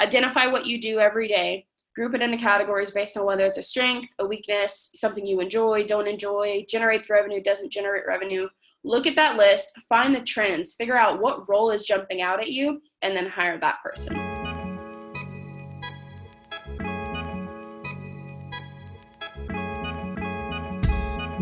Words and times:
Identify 0.00 0.46
what 0.46 0.66
you 0.66 0.80
do 0.80 0.98
every 1.00 1.26
day. 1.26 1.66
Group 1.96 2.14
it 2.14 2.22
into 2.22 2.36
categories 2.36 2.92
based 2.92 3.16
on 3.16 3.24
whether 3.24 3.44
it's 3.44 3.58
a 3.58 3.62
strength, 3.62 4.08
a 4.20 4.26
weakness, 4.26 4.90
something 4.94 5.26
you 5.26 5.40
enjoy, 5.40 5.84
don't 5.84 6.06
enjoy, 6.06 6.64
generates 6.68 7.10
revenue, 7.10 7.42
doesn't 7.42 7.72
generate 7.72 8.06
revenue. 8.06 8.48
Look 8.84 9.08
at 9.08 9.16
that 9.16 9.36
list, 9.36 9.72
find 9.88 10.14
the 10.14 10.20
trends, 10.20 10.74
figure 10.74 10.96
out 10.96 11.20
what 11.20 11.48
role 11.48 11.70
is 11.70 11.84
jumping 11.84 12.22
out 12.22 12.40
at 12.40 12.50
you, 12.50 12.80
and 13.02 13.16
then 13.16 13.26
hire 13.26 13.58
that 13.58 13.82
person. 13.82 14.27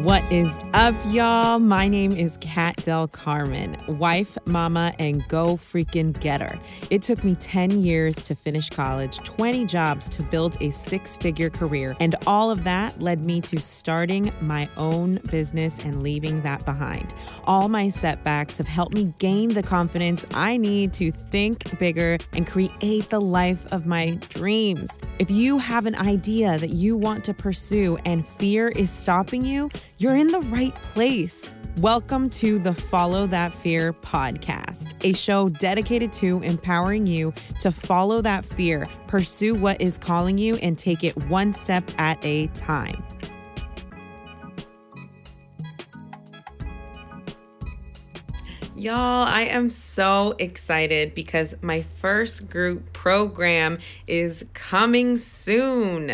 What 0.06 0.22
is 0.30 0.56
up, 0.72 0.94
y'all? 1.08 1.58
My 1.58 1.88
name 1.88 2.12
is 2.12 2.38
Kat 2.40 2.76
Del 2.84 3.08
Carmen, 3.08 3.76
wife, 3.98 4.38
mama, 4.46 4.94
and 5.00 5.26
go 5.26 5.56
freaking 5.56 6.16
getter. 6.20 6.60
It 6.90 7.02
took 7.02 7.24
me 7.24 7.34
10 7.34 7.80
years 7.80 8.14
to 8.14 8.36
finish 8.36 8.70
college, 8.70 9.16
20 9.24 9.64
jobs 9.64 10.08
to 10.10 10.22
build 10.22 10.58
a 10.60 10.70
six 10.70 11.16
figure 11.16 11.50
career, 11.50 11.96
and 11.98 12.14
all 12.24 12.52
of 12.52 12.62
that 12.62 13.00
led 13.00 13.24
me 13.24 13.40
to 13.40 13.60
starting 13.60 14.32
my 14.40 14.68
own 14.76 15.18
business 15.28 15.84
and 15.84 16.04
leaving 16.04 16.40
that 16.42 16.64
behind. 16.64 17.12
All 17.42 17.68
my 17.68 17.88
setbacks 17.88 18.58
have 18.58 18.68
helped 18.68 18.94
me 18.94 19.12
gain 19.18 19.54
the 19.54 19.62
confidence 19.64 20.24
I 20.34 20.56
need 20.56 20.92
to 20.92 21.10
think 21.10 21.80
bigger 21.80 22.16
and 22.32 22.46
create 22.46 23.10
the 23.10 23.20
life 23.20 23.66
of 23.72 23.86
my 23.86 24.10
dreams. 24.28 25.00
If 25.18 25.32
you 25.32 25.58
have 25.58 25.84
an 25.84 25.96
idea 25.96 26.58
that 26.58 26.70
you 26.70 26.96
want 26.96 27.24
to 27.24 27.34
pursue 27.34 27.98
and 28.04 28.24
fear 28.24 28.68
is 28.68 28.88
stopping 28.88 29.44
you, 29.44 29.68
you're 29.98 30.16
in 30.16 30.28
the 30.28 30.40
right 30.40 30.74
place. 30.74 31.54
Welcome 31.78 32.28
to 32.30 32.58
the 32.58 32.74
Follow 32.74 33.26
That 33.26 33.52
Fear 33.52 33.94
podcast, 33.94 34.94
a 35.02 35.14
show 35.14 35.48
dedicated 35.48 36.12
to 36.14 36.42
empowering 36.42 37.06
you 37.06 37.32
to 37.60 37.72
follow 37.72 38.20
that 38.20 38.44
fear, 38.44 38.86
pursue 39.06 39.54
what 39.54 39.80
is 39.80 39.96
calling 39.96 40.36
you, 40.36 40.56
and 40.56 40.78
take 40.78 41.02
it 41.02 41.16
one 41.28 41.52
step 41.54 41.90
at 41.96 42.22
a 42.24 42.48
time. 42.48 43.02
Y'all, 48.78 49.26
I 49.26 49.44
am 49.44 49.70
so 49.70 50.34
excited 50.38 51.14
because 51.14 51.54
my 51.62 51.80
first 51.80 52.50
group 52.50 52.92
program 52.92 53.78
is 54.06 54.44
coming 54.52 55.16
soon. 55.16 56.12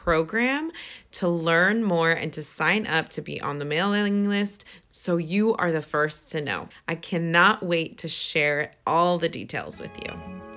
program 0.10 0.72
to 1.12 1.28
learn 1.28 1.84
more 1.84 2.10
and 2.10 2.34
to 2.34 2.42
sign 2.42 2.88
up 2.88 3.10
to 3.10 3.22
be 3.22 3.40
on 3.40 3.60
the 3.60 3.66
mailing 3.66 4.28
list 4.28 4.66
so 4.90 5.18
you 5.18 5.54
are 5.58 5.72
the 5.72 5.84
first 5.84 6.30
to 6.32 6.42
know. 6.42 6.68
I 6.88 6.96
cannot 6.96 7.62
wait 7.62 8.00
to 8.00 8.08
share 8.08 8.72
all 8.88 9.20
the 9.20 9.30
details 9.30 9.80
with 9.80 9.92
you. 10.04 10.49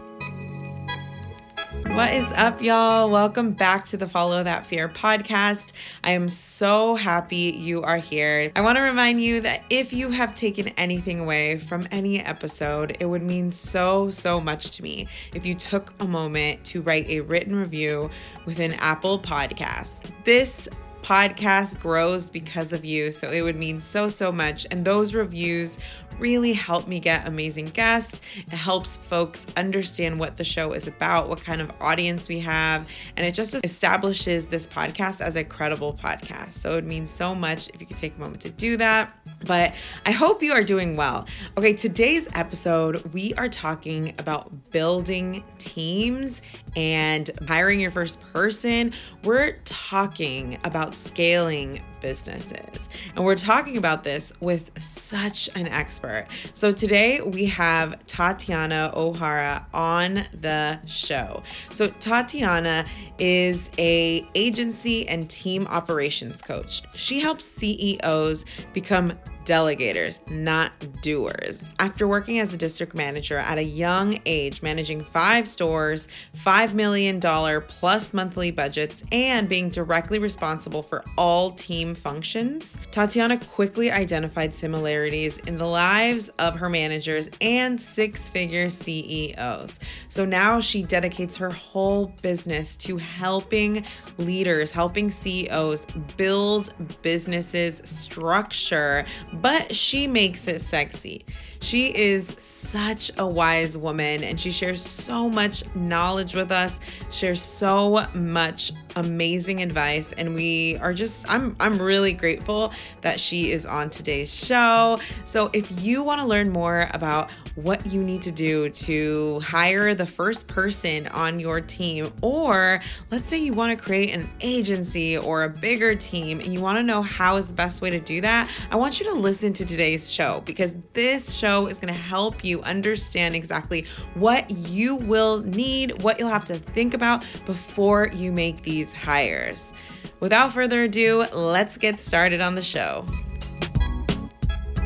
What 1.87 2.13
is 2.15 2.33
up, 2.33 2.63
y'all? 2.63 3.11
Welcome 3.11 3.53
back 3.53 3.85
to 3.87 3.97
the 3.97 4.09
Follow 4.09 4.43
That 4.43 4.65
Fear 4.65 4.89
podcast. 4.89 5.73
I 6.03 6.13
am 6.13 6.29
so 6.29 6.95
happy 6.95 7.55
you 7.57 7.83
are 7.83 7.99
here. 7.99 8.51
I 8.57 8.63
want 8.63 8.77
to 8.77 8.83
remind 8.83 9.21
you 9.21 9.41
that 9.43 9.63
if 9.69 9.93
you 9.93 10.11
have 10.11 10.35
taken 10.35 10.69
anything 10.79 11.21
away 11.21 11.59
from 11.59 11.87
any 11.91 12.21
episode, 12.21 12.97
it 12.99 13.07
would 13.07 13.23
mean 13.23 13.53
so, 13.53 14.09
so 14.11 14.41
much 14.41 14.71
to 14.77 14.83
me 14.83 15.07
if 15.35 15.45
you 15.45 15.55
took 15.55 15.93
a 16.01 16.07
moment 16.07 16.65
to 16.67 16.81
write 16.81 17.09
a 17.09 17.21
written 17.21 17.55
review 17.55 18.11
with 18.47 18.59
an 18.59 18.73
Apple 18.75 19.19
podcast. 19.19 20.11
This 20.25 20.69
podcast 21.03 21.81
grows 21.81 22.31
because 22.31 22.73
of 22.73 22.85
you. 22.85 23.11
So 23.11 23.31
it 23.31 23.43
would 23.43 23.57
mean 23.57 23.81
so, 23.81 24.09
so 24.09 24.33
much. 24.33 24.67
And 24.71 24.85
those 24.85 25.15
reviews 25.15 25.79
really 26.19 26.53
help 26.53 26.87
me 26.87 27.01
get 27.01 27.27
amazing 27.27 27.67
guests. 27.67 28.23
It 28.37 28.53
helps 28.53 28.97
folks 28.97 29.47
understand 29.57 30.19
what 30.19 30.37
the 30.37 30.45
show 30.45 30.73
is 30.73 30.87
about, 30.87 31.29
what 31.29 31.43
kind 31.43 31.61
of 31.61 31.73
audience 31.81 32.29
we 32.29 32.39
have, 32.41 32.89
and 33.17 33.27
it 33.27 33.35
just 33.35 33.55
establishes 33.65 34.47
this 34.47 34.67
podcast 34.67 35.21
as 35.21 35.37
a 35.37 35.45
credible 35.45 35.95
podcast. 35.95 36.53
So 36.53 36.77
it 36.79 36.85
means 36.85 37.11
so 37.11 37.35
much 37.35 37.69
if 37.71 37.81
you 37.81 37.87
could 37.87 37.97
take 37.97 38.17
a 38.17 38.21
moment 38.21 38.41
to 38.43 38.51
do 38.51 38.77
that. 38.77 39.13
But 39.47 39.75
I 40.07 40.13
hope 40.13 40.43
you 40.43 40.53
are 40.53 40.63
doing 40.63 40.97
well. 40.97 41.27
Okay, 41.57 41.73
today's 41.73 42.29
episode, 42.35 43.03
we 43.13 43.35
are 43.35 43.49
talking 43.49 44.15
about 44.19 44.71
building 44.71 45.43
teams 45.59 46.43
and 46.77 47.31
hiring 47.47 47.81
your 47.81 47.91
first 47.91 48.21
person. 48.33 48.93
We're 49.25 49.53
talking 49.65 50.59
about 50.65 50.95
scaling 50.95 51.83
businesses. 52.01 52.89
And 53.15 53.25
we're 53.25 53.37
talking 53.37 53.77
about 53.77 54.05
this 54.05 54.33
with 54.41 54.71
such 54.79 55.49
an 55.55 55.69
expert. 55.69 56.27
So 56.53 56.71
today 56.71 57.21
we 57.21 57.47
have 57.47 58.05
Tatiana 58.07 58.93
O'Hara 58.95 59.67
on 59.73 60.25
the 60.41 60.85
show. 60.87 61.43
So 61.73 61.89
Tatiana 61.89 62.85
is 63.19 63.71
a 63.79 64.27
agency 64.35 65.09
and 65.09 65.31
team 65.31 65.67
operations 65.69 66.43
coach. 66.43 66.83
She 66.97 67.21
helps 67.21 67.45
CEOs 67.45 68.45
become 68.73 69.13
delegators, 69.45 70.27
not 70.31 70.73
doers. 71.03 71.63
After 71.79 72.07
working 72.07 72.39
as 72.39 72.53
a 72.53 72.57
district 72.57 72.95
manager 72.95 73.39
at 73.39 73.59
a 73.59 73.65
young 73.65 74.21
age, 74.27 74.63
managing 74.63 75.03
five 75.03 75.49
stores, 75.49 76.09
$5 76.37 76.75
million 76.75 77.21
plus 77.21 78.15
monthly 78.15 78.51
budgets, 78.51 79.03
and 79.13 79.49
being 79.49 79.69
directly 79.69 80.19
responsible 80.19 80.83
for 80.83 81.05
all 81.17 81.51
team 81.53 81.95
functions, 81.95 82.79
Tatiana 82.91 83.39
quickly 83.39 83.91
identified 83.91 84.55
similarities 84.55 85.39
in 85.39 85.59
the 85.59 85.67
lives 85.67 86.29
of 86.39 86.57
her 86.57 86.69
managers 86.69 87.31
and 87.41 87.81
six 87.81 88.29
figure 88.29 88.69
CEOs. 88.69 89.81
So 90.09 90.25
now 90.25 90.61
she 90.61 90.83
dedicates 90.83 91.37
her 91.37 91.51
whole 91.51 92.07
business 92.23 92.77
to 92.79 92.97
helping 92.97 93.85
leaders, 94.19 94.71
helping 94.73 95.11
CEOs 95.11 95.87
build 96.17 96.73
businesses, 97.03 97.81
structure, 97.85 99.05
but 99.33 99.75
she 99.75 100.07
makes 100.07 100.47
it 100.49 100.61
sexy. 100.61 101.25
She 101.63 101.97
is 101.97 102.35
such 102.39 103.13
a 103.19 103.27
wise 103.27 103.79
woman 103.79 104.25
and 104.25 104.39
she 104.39 104.51
shares 104.51 104.83
so 104.83 105.29
much 105.29 105.63
knowledge 105.77 106.35
with 106.35 106.51
us, 106.51 106.81
shares 107.09 107.41
so 107.41 108.05
much 108.15 108.73
amazing 108.97 109.63
advice 109.63 110.13
and 110.13 110.35
we 110.35 110.77
are 110.79 110.93
just 110.93 111.25
I'm 111.31 111.57
I'm 111.61 111.81
really 111.81 112.13
grateful 112.13 112.73
that 113.01 113.19
she 113.19 113.53
is 113.53 113.65
on 113.65 113.91
today's 113.91 114.35
show. 114.35 114.99
So 115.25 115.51
if 115.53 115.81
you 115.81 116.03
want 116.03 116.21
to 116.21 116.27
learn 116.27 116.51
more 116.51 116.89
about 116.93 117.31
what 117.55 117.87
you 117.87 118.03
need 118.03 118.23
to 118.23 118.33
do 118.33 118.69
to 118.71 119.39
hire 119.41 119.95
the 119.95 120.05
first 120.05 120.49
person 120.49 121.07
on 121.09 121.39
your 121.39 121.61
team 121.61 122.13
or 122.23 122.83
let's 123.13 123.29
say 123.29 123.39
you 123.39 123.53
want 123.53 123.79
to 123.79 123.83
create 123.83 124.11
an 124.11 124.29
agency 124.41 125.17
or 125.17 125.45
a 125.45 125.49
bigger 125.49 125.95
team 125.95 126.41
and 126.41 126.53
you 126.53 126.61
want 126.61 126.77
to 126.77 126.83
know 126.83 127.03
how 127.03 127.37
is 127.37 127.47
the 127.47 127.55
best 127.55 127.83
way 127.83 127.91
to 127.91 128.01
do 128.01 128.21
that, 128.21 128.51
I 128.73 128.77
want 128.77 128.99
you 128.99 129.07
to 129.07 129.15
listen 129.15 129.53
to 129.55 129.65
today's 129.65 130.11
show 130.11 130.43
because 130.45 130.75
this 130.93 131.33
show 131.33 131.52
show 131.53 131.67
is 131.67 131.79
going 131.79 131.93
to 131.93 132.01
help 132.01 132.45
you 132.45 132.63
understand 132.63 133.35
exactly 133.35 133.85
what 134.15 134.51
you 134.51 134.97
will 134.97 135.41
need, 135.43 136.03
what 136.03 136.19
you'll 136.19 136.29
have 136.29 136.45
to 136.47 136.57
think 136.57 136.95
about 136.95 137.25
before 137.45 138.09
you 138.15 138.33
make 138.33 138.63
these 138.63 138.93
hires. 138.93 139.75
Without 140.21 140.53
further 140.53 140.85
ado, 140.85 141.27
let's 141.33 141.77
get 141.77 142.01
started 142.01 142.41
on 142.41 142.55
the 142.55 142.63
show. 142.63 143.05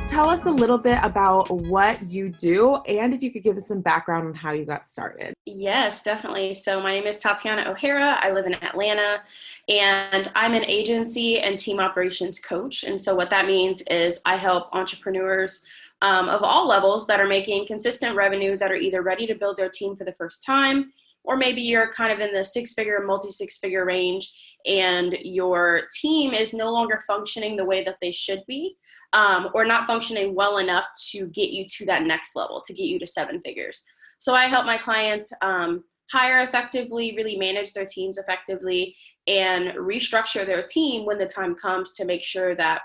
Tell 0.09 0.31
us 0.31 0.47
a 0.47 0.51
little 0.51 0.79
bit 0.79 0.99
about 1.03 1.51
what 1.51 2.03
you 2.03 2.31
do 2.31 2.77
and 2.89 3.13
if 3.13 3.23
you 3.23 3.31
could 3.31 3.43
give 3.43 3.57
us 3.57 3.69
some 3.69 3.81
background 3.81 4.27
on 4.27 4.35
how 4.35 4.53
you 4.53 4.65
got 4.65 4.87
started. 4.87 5.35
Yes, 5.45 6.03
definitely. 6.03 6.55
So, 6.55 6.81
my 6.81 6.95
name 6.95 7.07
is 7.07 7.19
Tatiana 7.19 7.71
O'Hara. 7.71 8.19
I 8.23 8.31
live 8.31 8.47
in 8.47 8.55
Atlanta 8.55 9.21
and 9.69 10.31
I'm 10.35 10.55
an 10.55 10.65
agency 10.65 11.41
and 11.41 11.59
team 11.59 11.81
operations 11.81 12.41
coach. 12.41 12.83
And 12.85 12.99
so, 12.99 13.15
what 13.15 13.31
that 13.31 13.47
means 13.47 13.83
is 13.91 14.23
I 14.25 14.37
help 14.37 14.69
entrepreneurs 14.73 15.67
um, 16.03 16.29
of 16.29 16.43
all 16.43 16.67
levels 16.69 17.07
that 17.07 17.21
are 17.21 17.29
making 17.29 17.67
consistent 17.67 18.17
revenue 18.17 18.57
that 18.59 18.71
are 18.71 18.77
either 18.77 19.03
ready 19.03 19.27
to 19.27 19.35
build 19.35 19.57
their 19.57 19.71
team 19.71 19.97
for 19.97 20.05
the 20.05 20.15
first 20.15 20.45
time 20.45 20.93
or 21.27 21.37
maybe 21.37 21.61
you're 21.61 21.93
kind 21.93 22.13
of 22.13 22.21
in 22.21 22.33
the 22.33 22.45
six 22.45 22.73
figure, 22.73 23.05
multi 23.05 23.31
six 23.31 23.59
figure 23.59 23.85
range, 23.85 24.33
and 24.65 25.19
your 25.23 25.83
team 26.01 26.33
is 26.33 26.55
no 26.55 26.71
longer 26.71 27.01
functioning 27.07 27.57
the 27.57 27.65
way 27.65 27.85
that 27.85 27.97
they 28.01 28.13
should 28.13 28.43
be, 28.47 28.77
um, 29.13 29.51
or 29.53 29.65
not 29.65 29.87
functioning 29.87 30.35
well 30.35 30.59
enough 30.59 30.87
to 31.11 31.27
get 31.29 31.51
you 31.51 31.67
to 31.69 31.87
that 31.87 32.05
next 32.05 32.37
level, 32.37 32.63
to 32.65 32.73
get 32.73 32.87
you 32.87 32.99
to 32.99 33.07
seven 33.07 33.41
figures. 33.41 33.85
So 34.19 34.35
I 34.35 34.47
help 34.47 34.67
my 34.67 34.79
clients 34.79 35.33
um, 35.43 35.83
hire 36.13 36.43
effectively, 36.43 37.15
really 37.17 37.37
manage 37.37 37.73
their 37.73 37.87
teams 37.87 38.19
effectively, 38.19 38.97
and 39.27 39.71
restructure 39.75 40.47
their 40.47 40.63
team 40.63 41.05
when 41.05 41.19
the 41.19 41.27
time 41.27 41.57
comes 41.57 41.93
to 41.95 42.05
make 42.05 42.23
sure 42.23 42.55
that 42.55 42.83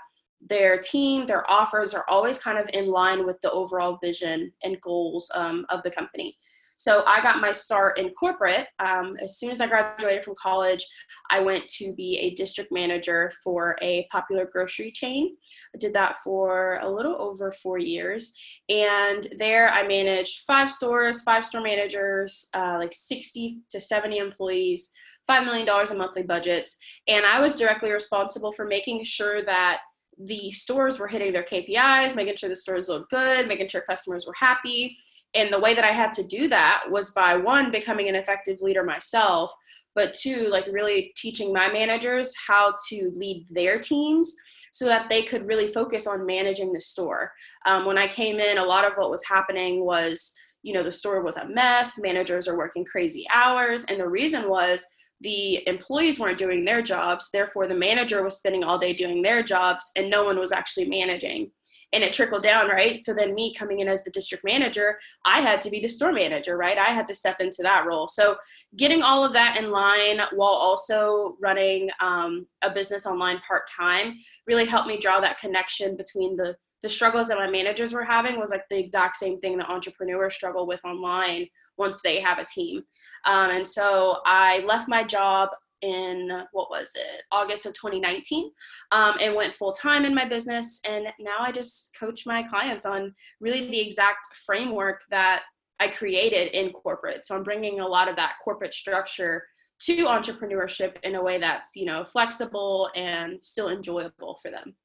their 0.48 0.78
team, 0.78 1.26
their 1.26 1.48
offers 1.50 1.94
are 1.94 2.04
always 2.08 2.38
kind 2.38 2.58
of 2.58 2.68
in 2.72 2.88
line 2.88 3.26
with 3.26 3.40
the 3.42 3.50
overall 3.50 3.98
vision 4.02 4.52
and 4.62 4.80
goals 4.80 5.30
um, 5.34 5.64
of 5.70 5.82
the 5.82 5.90
company. 5.90 6.36
So 6.82 7.04
I 7.06 7.22
got 7.22 7.40
my 7.40 7.52
start 7.52 7.96
in 7.96 8.10
corporate. 8.10 8.66
Um, 8.80 9.16
as 9.22 9.38
soon 9.38 9.52
as 9.52 9.60
I 9.60 9.68
graduated 9.68 10.24
from 10.24 10.34
college, 10.42 10.84
I 11.30 11.38
went 11.38 11.68
to 11.76 11.92
be 11.94 12.18
a 12.18 12.34
district 12.34 12.72
manager 12.72 13.30
for 13.44 13.76
a 13.80 14.08
popular 14.10 14.48
grocery 14.52 14.90
chain. 14.90 15.36
I 15.72 15.78
did 15.78 15.94
that 15.94 16.16
for 16.24 16.80
a 16.82 16.90
little 16.90 17.14
over 17.22 17.52
four 17.52 17.78
years. 17.78 18.34
And 18.68 19.28
there 19.38 19.68
I 19.68 19.86
managed 19.86 20.40
five 20.44 20.72
stores, 20.72 21.22
five 21.22 21.44
store 21.44 21.62
managers, 21.62 22.48
uh, 22.52 22.78
like 22.78 22.92
60 22.92 23.60
to 23.70 23.80
70 23.80 24.18
employees. 24.18 24.90
$5 25.30 25.44
million 25.44 25.68
in 25.88 25.98
monthly 25.98 26.24
budgets. 26.24 26.78
And 27.06 27.24
I 27.24 27.40
was 27.40 27.56
directly 27.56 27.92
responsible 27.92 28.50
for 28.50 28.66
making 28.66 29.04
sure 29.04 29.44
that 29.44 29.78
the 30.18 30.50
stores 30.52 30.98
were 30.98 31.08
hitting 31.08 31.32
their 31.32 31.44
KPIs, 31.44 32.14
making 32.14 32.36
sure 32.36 32.48
the 32.48 32.56
stores 32.56 32.88
looked 32.88 33.10
good, 33.10 33.48
making 33.48 33.68
sure 33.68 33.80
customers 33.82 34.26
were 34.26 34.34
happy. 34.38 34.96
And 35.34 35.52
the 35.52 35.60
way 35.60 35.74
that 35.74 35.84
I 35.84 35.92
had 35.92 36.12
to 36.14 36.24
do 36.24 36.48
that 36.48 36.84
was 36.90 37.10
by 37.12 37.36
one, 37.36 37.70
becoming 37.70 38.08
an 38.08 38.14
effective 38.14 38.60
leader 38.60 38.84
myself, 38.84 39.52
but 39.94 40.14
two, 40.14 40.48
like 40.48 40.66
really 40.66 41.12
teaching 41.16 41.52
my 41.52 41.70
managers 41.72 42.34
how 42.46 42.74
to 42.88 43.10
lead 43.14 43.46
their 43.50 43.78
teams 43.78 44.34
so 44.72 44.86
that 44.86 45.08
they 45.08 45.22
could 45.22 45.46
really 45.46 45.68
focus 45.68 46.06
on 46.06 46.26
managing 46.26 46.72
the 46.72 46.80
store. 46.80 47.32
Um, 47.66 47.84
when 47.84 47.98
I 47.98 48.08
came 48.08 48.38
in, 48.40 48.58
a 48.58 48.64
lot 48.64 48.84
of 48.84 48.94
what 48.96 49.10
was 49.10 49.24
happening 49.24 49.84
was, 49.84 50.32
you 50.62 50.72
know, 50.72 50.82
the 50.82 50.92
store 50.92 51.22
was 51.22 51.36
a 51.36 51.46
mess, 51.46 51.98
managers 51.98 52.48
are 52.48 52.56
working 52.56 52.84
crazy 52.84 53.26
hours. 53.32 53.84
And 53.84 54.00
the 54.00 54.08
reason 54.08 54.48
was 54.48 54.84
the 55.22 55.66
employees 55.68 56.18
weren't 56.18 56.38
doing 56.38 56.64
their 56.64 56.82
jobs 56.82 57.30
therefore 57.32 57.66
the 57.66 57.74
manager 57.74 58.22
was 58.22 58.36
spending 58.36 58.64
all 58.64 58.78
day 58.78 58.92
doing 58.92 59.22
their 59.22 59.42
jobs 59.42 59.90
and 59.96 60.10
no 60.10 60.24
one 60.24 60.38
was 60.38 60.52
actually 60.52 60.88
managing. 60.88 61.50
And 61.94 62.02
it 62.02 62.14
trickled 62.14 62.42
down 62.42 62.68
right? 62.68 63.04
So 63.04 63.12
then 63.12 63.34
me 63.34 63.54
coming 63.54 63.80
in 63.80 63.88
as 63.88 64.02
the 64.02 64.10
district 64.10 64.44
manager 64.44 64.98
i 65.24 65.40
had 65.40 65.60
to 65.62 65.70
be 65.70 65.80
the 65.80 65.88
store 65.88 66.12
manager 66.12 66.56
right? 66.56 66.78
I 66.78 66.90
had 66.92 67.06
to 67.08 67.14
step 67.14 67.40
into 67.40 67.62
that 67.62 67.86
role. 67.86 68.08
So 68.08 68.36
getting 68.76 69.02
all 69.02 69.24
of 69.24 69.32
that 69.34 69.58
in 69.58 69.70
line 69.70 70.20
while 70.32 70.48
also 70.68 71.36
running 71.40 71.90
um, 72.00 72.46
a 72.62 72.70
business 72.72 73.06
online 73.06 73.40
part-time 73.46 74.14
really 74.46 74.66
helped 74.66 74.88
me 74.88 74.98
draw 74.98 75.20
that 75.20 75.38
connection 75.38 75.96
between 75.96 76.36
the 76.36 76.56
the 76.82 76.88
struggles 76.88 77.28
that 77.28 77.38
my 77.38 77.48
managers 77.48 77.92
were 77.92 78.04
having 78.04 78.40
was 78.40 78.50
like 78.50 78.64
the 78.68 78.78
exact 78.78 79.16
same 79.16 79.38
thing 79.38 79.56
that 79.56 79.70
entrepreneurs 79.70 80.34
struggle 80.34 80.66
with 80.66 80.84
online 80.84 81.46
once 81.78 82.00
they 82.02 82.20
have 82.20 82.38
a 82.38 82.44
team 82.44 82.82
um, 83.24 83.50
and 83.50 83.66
so 83.66 84.18
I 84.24 84.64
left 84.66 84.88
my 84.88 85.04
job 85.04 85.50
in 85.82 86.30
what 86.52 86.70
was 86.70 86.92
it 86.94 87.24
august 87.32 87.66
of 87.66 87.72
2019 87.72 88.52
um, 88.92 89.16
and 89.20 89.34
went 89.34 89.52
full 89.52 89.72
time 89.72 90.04
in 90.04 90.14
my 90.14 90.26
business. 90.26 90.80
And 90.88 91.08
now 91.18 91.38
i 91.40 91.50
just 91.50 91.96
coach 91.98 92.24
my 92.24 92.44
clients 92.44 92.86
on 92.86 93.14
really 93.40 93.68
the 93.68 93.80
exact 93.80 94.36
framework 94.36 95.02
that 95.10 95.42
i 95.80 95.88
created 95.88 96.52
in 96.52 96.70
corporate. 96.72 97.26
So 97.26 97.34
i'm 97.34 97.42
bringing 97.42 97.80
a 97.80 97.86
lot 97.86 98.08
of 98.08 98.16
that 98.16 98.34
corporate 98.44 98.74
structure 98.74 99.44
to 99.80 99.96
entrepreneurship 100.04 100.94
in 101.02 101.16
a 101.16 101.22
way 101.22 101.38
that's 101.38 101.74
you 101.74 101.84
know 101.84 102.04
flexible 102.04 102.90
and 102.94 103.44
still 103.44 103.68
enjoyable 103.68 104.38
for 104.40 104.50
them 104.50 104.76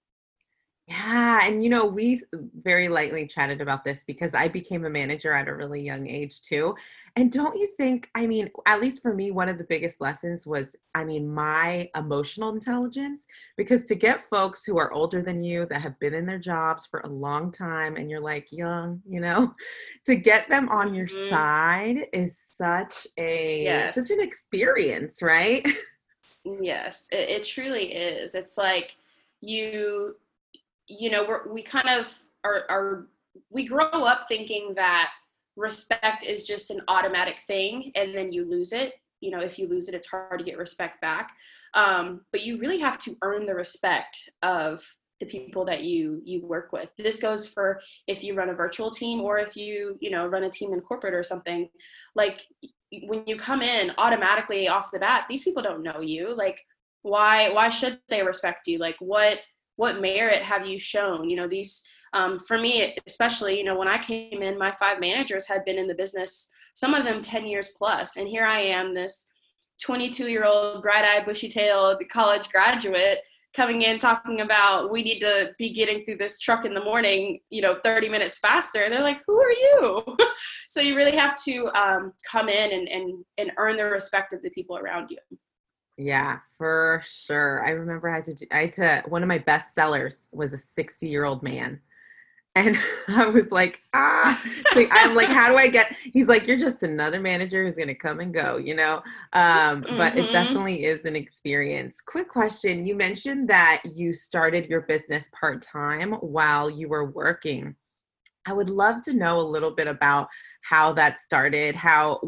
yeah. 0.88 1.42
And, 1.44 1.62
you 1.62 1.69
know, 1.69 1.84
we 1.84 2.22
very 2.62 2.88
lightly 2.88 3.28
chatted 3.28 3.60
about 3.60 3.84
this 3.84 4.06
because 4.06 4.34
I 4.34 4.48
became 4.48 4.86
a 4.86 4.89
manager 4.89 5.34
at 5.34 5.50
a 5.50 5.54
really 5.54 5.81
young 5.81 6.07
age 6.07 6.42
too. 6.42 6.75
And 7.18 7.30
don't 7.30 7.57
you 7.57 7.68
think, 7.68 8.10
I 8.16 8.25
mean, 8.25 8.50
at 8.66 8.80
least 8.80 9.01
for 9.01 9.13
me, 9.13 9.31
one 9.31 9.50
of 9.50 9.57
the 9.57 9.66
biggest 9.66 10.00
lessons 10.00 10.48
was, 10.48 10.78
I 10.95 11.04
mean, 11.04 11.28
my 11.28 11.89
emotional 11.98 12.54
intelligence. 12.54 13.25
Because 13.57 13.84
to 13.84 13.95
get 13.95 14.30
folks 14.30 14.63
who 14.63 14.78
are 14.78 14.94
older 14.94 15.22
than 15.22 15.44
you 15.44 15.66
that 15.66 15.81
have 15.81 16.00
been 16.00 16.13
in 16.13 16.25
their 16.25 16.39
jobs 16.39 16.86
for 16.86 17.01
a 17.01 17.10
long 17.10 17.51
time 17.51 17.98
and 17.98 18.10
you're 18.10 18.22
like 18.22 18.54
young, 18.54 19.01
you 19.06 19.19
know, 19.19 19.54
to 20.06 20.16
get 20.16 20.48
them 20.48 20.69
on 20.69 20.95
your 20.95 21.07
mm-hmm. 21.07 21.30
side 21.30 22.07
is 22.13 22.40
such 22.54 23.06
a, 23.18 23.63
yes. 23.63 23.95
such 23.95 24.10
an 24.10 24.24
experience, 24.24 25.22
right? 25.22 25.68
Yes, 26.62 27.10
it, 27.12 27.30
it 27.30 27.44
truly 27.44 27.94
is. 27.94 28.33
It's 28.33 28.57
like, 28.57 28.95
you 29.42 30.16
you 30.88 31.10
know 31.10 31.25
we're, 31.28 31.51
we 31.51 31.62
kind 31.62 31.89
of 31.89 32.22
are, 32.44 32.63
are 32.69 33.07
we 33.50 33.66
grow 33.66 33.86
up 33.86 34.25
thinking 34.28 34.74
that 34.75 35.12
respect 35.56 36.24
is 36.24 36.44
just 36.44 36.72
an 36.72 36.81
automatic 36.88 37.38
thing 37.48 37.92
and 37.95 38.16
then 38.16 38.31
you 38.31 38.45
lose 38.45 38.72
it. 38.72 38.94
You 39.19 39.31
know 39.31 39.39
if 39.39 39.57
you 39.57 39.68
lose 39.68 39.89
it 39.89 39.95
it's 39.95 40.07
hard 40.07 40.39
to 40.39 40.45
get 40.45 40.57
respect 40.57 41.01
back. 41.01 41.31
Um, 41.74 42.22
but 42.31 42.44
you 42.44 42.60
really 42.60 42.80
have 42.80 43.00
to 43.00 43.18
earn 43.22 43.45
the 43.45 43.56
respect 43.56 44.30
of 44.44 44.84
the 45.19 45.25
people 45.25 45.66
that 45.66 45.84
you 45.84 46.22
you 46.24 46.45
work 46.45 46.72
with. 46.72 46.90
This 46.98 47.19
goes 47.19 47.48
for 47.48 47.81
if 48.06 48.24
you 48.24 48.36
run 48.36 48.50
a 48.50 48.54
virtual 48.54 48.92
team 48.92 49.22
or 49.22 49.40
if 49.40 49.57
you 49.57 49.98
you 50.00 50.12
know 50.12 50.28
run 50.28 50.44
a 50.44 50.50
team 50.50 50.74
in 50.74 50.81
corporate 50.81 51.13
or 51.13 51.24
something 51.24 51.69
like 52.16 52.42
when 53.04 53.24
you 53.25 53.36
come 53.36 53.62
in 53.62 53.92
automatically 53.98 54.69
off 54.69 54.92
the 54.92 55.00
bat 55.00 55.25
these 55.28 55.44
people 55.44 55.63
don't 55.63 55.83
know 55.83 56.01
you. 56.01 56.36
Like 56.36 56.63
why 57.01 57.50
why 57.51 57.69
should 57.69 58.00
they 58.10 58.22
respect 58.22 58.68
you? 58.68 58.78
Like 58.78 58.98
what 59.00 59.40
what 59.77 60.01
merit 60.01 60.41
have 60.41 60.68
you 60.68 60.79
shown? 60.79 61.29
You 61.29 61.38
know 61.38 61.47
these 61.47 61.81
um, 62.13 62.39
for 62.39 62.57
me 62.57 62.95
especially 63.06 63.57
you 63.57 63.63
know 63.63 63.77
when 63.77 63.88
i 63.88 63.97
came 63.97 64.41
in 64.41 64.57
my 64.57 64.71
five 64.71 65.00
managers 65.00 65.45
had 65.45 65.65
been 65.65 65.77
in 65.77 65.88
the 65.88 65.94
business 65.94 66.50
some 66.74 66.94
of 66.94 67.03
them 67.03 67.21
10 67.21 67.45
years 67.45 67.74
plus 67.77 68.15
and 68.15 68.27
here 68.27 68.45
i 68.45 68.59
am 68.59 68.94
this 68.94 69.27
22 69.81 70.27
year 70.27 70.45
old 70.45 70.81
bright-eyed 70.81 71.25
bushy-tailed 71.25 72.01
college 72.12 72.50
graduate 72.50 73.19
coming 73.56 73.81
in 73.81 73.97
talking 73.97 74.41
about 74.41 74.91
we 74.91 75.01
need 75.01 75.19
to 75.19 75.51
be 75.57 75.71
getting 75.71 76.06
through 76.06 76.18
this 76.18 76.39
truck 76.39 76.63
in 76.63 76.73
the 76.73 76.83
morning 76.83 77.39
you 77.50 77.62
know 77.62 77.80
30 77.83 78.07
minutes 78.07 78.38
faster. 78.38 78.88
They're 78.88 79.01
like 79.01 79.21
who 79.25 79.39
are 79.39 79.51
you? 79.51 80.18
So 80.69 80.81
you 80.81 80.95
really 80.95 81.15
have 81.15 81.41
to 81.45 81.68
um, 81.69 82.13
come 82.30 82.50
in 82.50 82.71
and, 82.71 82.88
and 82.88 83.25
and 83.39 83.51
earn 83.57 83.77
the 83.77 83.85
respect 83.85 84.31
of 84.33 84.41
the 84.41 84.51
people 84.51 84.77
around 84.77 85.09
you 85.09 85.18
yeah, 85.97 86.39
for 86.57 87.01
sure. 87.03 87.65
I 87.65 87.71
remember 87.71 88.09
I 88.09 88.15
had 88.15 88.23
to 88.25 88.33
do, 88.35 88.45
I 88.51 88.59
had 88.59 88.73
to 88.73 89.03
one 89.07 89.23
of 89.23 89.27
my 89.27 89.39
best 89.39 89.73
sellers 89.73 90.27
was 90.31 90.53
a 90.53 90.57
60 90.57 91.07
year 91.07 91.25
old 91.25 91.44
man. 91.44 91.81
And 92.57 92.75
I 93.09 93.27
was 93.27 93.51
like, 93.51 93.81
ah, 93.94 94.44
I'm 94.73 95.13
like, 95.13 95.27
how 95.27 95.47
do 95.47 95.57
I 95.57 95.68
get? 95.68 95.95
He's 95.95 96.27
like, 96.27 96.47
you're 96.47 96.57
just 96.57 96.81
another 96.81 97.19
manager 97.19 97.63
who's 97.63 97.75
going 97.75 97.87
to 97.87 97.94
come 97.94 98.19
and 98.19 98.33
go, 98.33 98.57
you 98.57 98.73
know? 98.73 99.04
Um, 99.33 99.83
mm-hmm. 99.83 99.95
But 99.95 100.18
it 100.18 100.23
mm-hmm. 100.23 100.31
definitely 100.31 100.85
is 100.85 101.06
an 101.06 101.16
experience. 101.16 102.01
Quick 102.01 102.27
question 102.27 102.83
You 102.83 102.95
mentioned 102.95 103.47
that 103.49 103.83
you 103.94 104.11
started 104.16 104.66
your 104.71 104.81
business 104.81 105.30
part 105.39 105.61
time 105.61 106.13
while 106.13 106.68
you 106.68 106.89
were 106.89 107.06
working. 107.06 107.75
I 108.47 108.54
would 108.54 108.69
love 108.69 109.01
to 109.01 109.13
know 109.13 109.39
a 109.39 109.42
little 109.42 109.71
bit 109.71 109.87
about 109.87 110.30
how 110.61 110.94
that 110.94 111.18
started. 111.18 111.75
How 111.75 112.19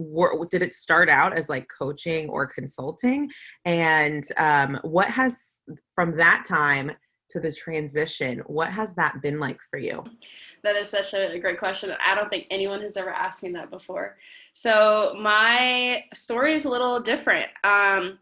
did 0.49 0.61
it 0.61 0.73
start 0.73 1.09
out 1.09 1.37
as 1.37 1.49
like 1.49 1.67
coaching 1.69 2.29
or 2.29 2.45
consulting? 2.45 3.29
And 3.65 4.23
um, 4.37 4.79
what 4.83 5.09
has, 5.09 5.53
from 5.95 6.17
that 6.17 6.43
time 6.45 6.91
to 7.29 7.39
the 7.39 7.51
transition, 7.51 8.39
what 8.47 8.71
has 8.71 8.93
that 8.95 9.21
been 9.21 9.39
like 9.39 9.59
for 9.69 9.79
you? 9.79 10.03
That 10.63 10.75
is 10.75 10.89
such 10.89 11.13
a 11.13 11.39
great 11.39 11.59
question. 11.59 11.93
I 12.05 12.15
don't 12.15 12.29
think 12.29 12.47
anyone 12.51 12.81
has 12.81 12.97
ever 12.97 13.11
asked 13.11 13.43
me 13.43 13.51
that 13.51 13.71
before. 13.71 14.17
So, 14.53 15.15
my 15.17 16.03
story 16.13 16.53
is 16.53 16.65
a 16.65 16.69
little 16.69 16.99
different. 16.99 17.47
Um, 17.63 18.19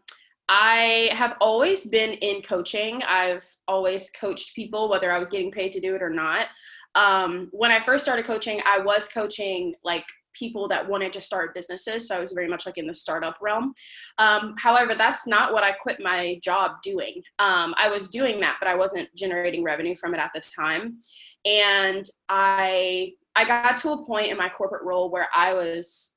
I 0.48 1.10
have 1.12 1.36
always 1.40 1.86
been 1.88 2.12
in 2.12 2.42
coaching. 2.42 3.02
I've 3.02 3.44
always 3.66 4.10
coached 4.10 4.54
people, 4.54 4.88
whether 4.88 5.12
I 5.12 5.18
was 5.18 5.30
getting 5.30 5.50
paid 5.50 5.72
to 5.72 5.80
do 5.80 5.94
it 5.94 6.02
or 6.02 6.10
not 6.10 6.46
um, 6.94 7.48
when 7.52 7.70
I 7.70 7.84
first 7.84 8.04
started 8.04 8.24
coaching, 8.24 8.60
I 8.66 8.78
was 8.78 9.08
coaching 9.08 9.74
like 9.84 10.04
people 10.38 10.68
that 10.68 10.88
wanted 10.88 11.12
to 11.12 11.20
start 11.20 11.54
businesses. 11.54 12.06
So 12.06 12.16
I 12.16 12.20
was 12.20 12.32
very 12.32 12.48
much 12.48 12.64
like 12.64 12.78
in 12.78 12.86
the 12.86 12.94
startup 12.94 13.36
realm. 13.40 13.74
Um, 14.18 14.54
however, 14.58 14.94
that's 14.94 15.26
not 15.26 15.52
what 15.52 15.64
I 15.64 15.72
quit 15.72 16.00
my 16.00 16.38
job 16.42 16.72
doing. 16.82 17.22
Um, 17.38 17.74
I 17.76 17.88
was 17.88 18.08
doing 18.08 18.40
that, 18.40 18.56
but 18.60 18.68
I 18.68 18.76
wasn't 18.76 19.08
generating 19.16 19.64
revenue 19.64 19.96
from 19.96 20.14
it 20.14 20.18
at 20.20 20.30
the 20.34 20.40
time. 20.40 20.98
And 21.44 22.08
I 22.28 23.12
I 23.36 23.44
got 23.44 23.78
to 23.78 23.92
a 23.92 24.04
point 24.04 24.30
in 24.30 24.36
my 24.36 24.48
corporate 24.48 24.82
role 24.82 25.10
where 25.10 25.28
I 25.34 25.54
was 25.54 26.14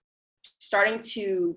starting 0.57 0.99
to 1.13 1.55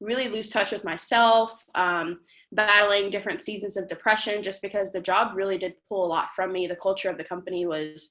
really 0.00 0.28
lose 0.28 0.48
touch 0.48 0.72
with 0.72 0.84
myself, 0.84 1.64
um, 1.74 2.20
battling 2.50 3.10
different 3.10 3.42
seasons 3.42 3.76
of 3.76 3.88
depression, 3.88 4.42
just 4.42 4.62
because 4.62 4.90
the 4.90 5.00
job 5.00 5.36
really 5.36 5.58
did 5.58 5.74
pull 5.88 6.04
a 6.04 6.08
lot 6.08 6.30
from 6.34 6.52
me. 6.52 6.66
The 6.66 6.76
culture 6.76 7.10
of 7.10 7.18
the 7.18 7.24
company 7.24 7.66
was 7.66 8.10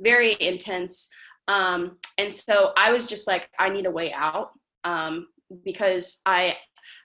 very 0.00 0.36
intense. 0.40 1.08
Um, 1.48 1.98
and 2.18 2.32
so 2.32 2.72
I 2.76 2.92
was 2.92 3.06
just 3.06 3.26
like, 3.26 3.48
I 3.58 3.68
need 3.68 3.86
a 3.86 3.90
way 3.90 4.12
out. 4.12 4.50
Um, 4.84 5.28
because 5.64 6.20
I 6.26 6.56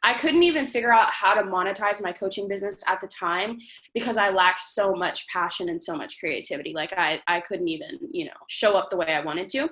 I 0.03 0.13
couldn't 0.13 0.43
even 0.43 0.67
figure 0.67 0.93
out 0.93 1.11
how 1.11 1.33
to 1.33 1.41
monetize 1.41 2.01
my 2.01 2.11
coaching 2.11 2.47
business 2.47 2.83
at 2.87 3.01
the 3.01 3.07
time 3.07 3.57
because 3.93 4.17
I 4.17 4.29
lacked 4.29 4.61
so 4.61 4.93
much 4.93 5.27
passion 5.27 5.69
and 5.69 5.81
so 5.81 5.95
much 5.95 6.19
creativity. 6.19 6.73
Like 6.73 6.93
I, 6.95 7.21
I 7.27 7.41
couldn't 7.41 7.67
even, 7.67 7.99
you 8.11 8.25
know, 8.25 8.31
show 8.47 8.75
up 8.75 8.89
the 8.89 8.97
way 8.97 9.07
I 9.07 9.23
wanted 9.23 9.49
to. 9.49 9.69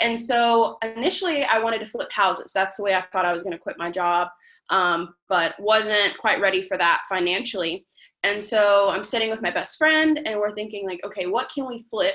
And 0.00 0.20
so 0.20 0.78
initially 0.82 1.44
I 1.44 1.58
wanted 1.58 1.80
to 1.80 1.86
flip 1.86 2.10
houses. 2.10 2.52
That's 2.52 2.76
the 2.76 2.82
way 2.82 2.94
I 2.94 3.04
thought 3.12 3.26
I 3.26 3.32
was 3.32 3.42
going 3.42 3.52
to 3.52 3.58
quit 3.58 3.76
my 3.78 3.90
job, 3.90 4.28
um, 4.70 5.14
but 5.28 5.54
wasn't 5.58 6.16
quite 6.18 6.40
ready 6.40 6.62
for 6.62 6.78
that 6.78 7.02
financially. 7.08 7.86
And 8.22 8.42
so 8.42 8.88
I'm 8.88 9.04
sitting 9.04 9.30
with 9.30 9.42
my 9.42 9.50
best 9.50 9.76
friend 9.76 10.18
and 10.24 10.40
we're 10.40 10.54
thinking 10.54 10.86
like, 10.86 11.00
okay, 11.04 11.26
what 11.26 11.50
can 11.54 11.66
we 11.66 11.84
flip? 11.90 12.14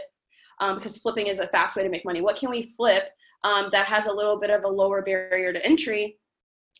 Um, 0.60 0.76
because 0.76 0.98
flipping 0.98 1.28
is 1.28 1.40
a 1.40 1.48
fast 1.48 1.78
way 1.78 1.84
to 1.84 1.90
make 1.90 2.04
money. 2.04 2.22
What 2.22 2.36
can 2.36 2.50
we 2.50 2.66
flip 2.66 3.04
um, 3.44 3.70
that 3.72 3.88
has 3.88 4.08
a 4.08 4.12
little 4.12 4.40
bit 4.40 4.50
of 4.50 4.64
a 4.64 4.68
lower 4.68 5.02
barrier 5.02 5.54
to 5.54 5.66
entry 5.66 6.20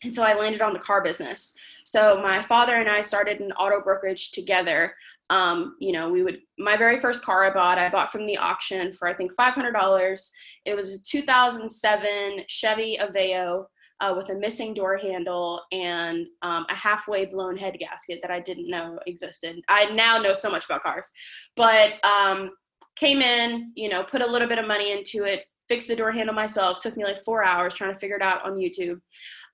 and 0.02 0.14
so 0.14 0.22
I 0.22 0.34
landed 0.34 0.62
on 0.62 0.72
the 0.72 0.78
car 0.78 1.02
business. 1.02 1.54
So 1.84 2.20
my 2.22 2.42
father 2.42 2.76
and 2.76 2.88
I 2.88 3.02
started 3.02 3.40
an 3.40 3.52
auto 3.52 3.82
brokerage 3.82 4.30
together. 4.30 4.94
Um, 5.28 5.76
you 5.78 5.92
know, 5.92 6.08
we 6.10 6.22
would 6.22 6.40
my 6.58 6.76
very 6.76 7.00
first 7.00 7.22
car 7.22 7.44
I 7.44 7.52
bought, 7.52 7.78
I 7.78 7.88
bought 7.90 8.10
from 8.10 8.26
the 8.26 8.38
auction 8.38 8.92
for 8.92 9.08
I 9.08 9.14
think 9.14 9.34
five 9.34 9.54
hundred 9.54 9.72
dollars. 9.72 10.30
It 10.64 10.74
was 10.74 10.94
a 10.94 11.02
2007 11.02 12.44
Chevy 12.48 12.98
Aveo 13.00 13.66
uh, 14.00 14.14
with 14.16 14.30
a 14.30 14.34
missing 14.34 14.72
door 14.72 14.96
handle 14.96 15.60
and 15.72 16.26
um, 16.40 16.64
a 16.70 16.74
halfway 16.74 17.26
blown 17.26 17.56
head 17.56 17.76
gasket 17.78 18.20
that 18.22 18.30
I 18.30 18.40
didn't 18.40 18.70
know 18.70 18.98
existed. 19.06 19.60
I 19.68 19.86
now 19.92 20.16
know 20.16 20.32
so 20.32 20.50
much 20.50 20.64
about 20.64 20.82
cars, 20.82 21.10
but 21.56 22.02
um, 22.04 22.52
came 23.00 23.22
in, 23.22 23.72
you 23.74 23.88
know, 23.88 24.04
put 24.04 24.22
a 24.22 24.30
little 24.30 24.46
bit 24.46 24.58
of 24.58 24.66
money 24.66 24.92
into 24.92 25.24
it, 25.24 25.46
fixed 25.68 25.88
the 25.88 25.96
door 25.96 26.12
handle 26.12 26.34
myself. 26.34 26.78
Took 26.80 26.96
me 26.96 27.04
like 27.04 27.24
four 27.24 27.42
hours 27.42 27.74
trying 27.74 27.92
to 27.92 27.98
figure 27.98 28.16
it 28.16 28.22
out 28.22 28.44
on 28.44 28.58
YouTube 28.58 29.00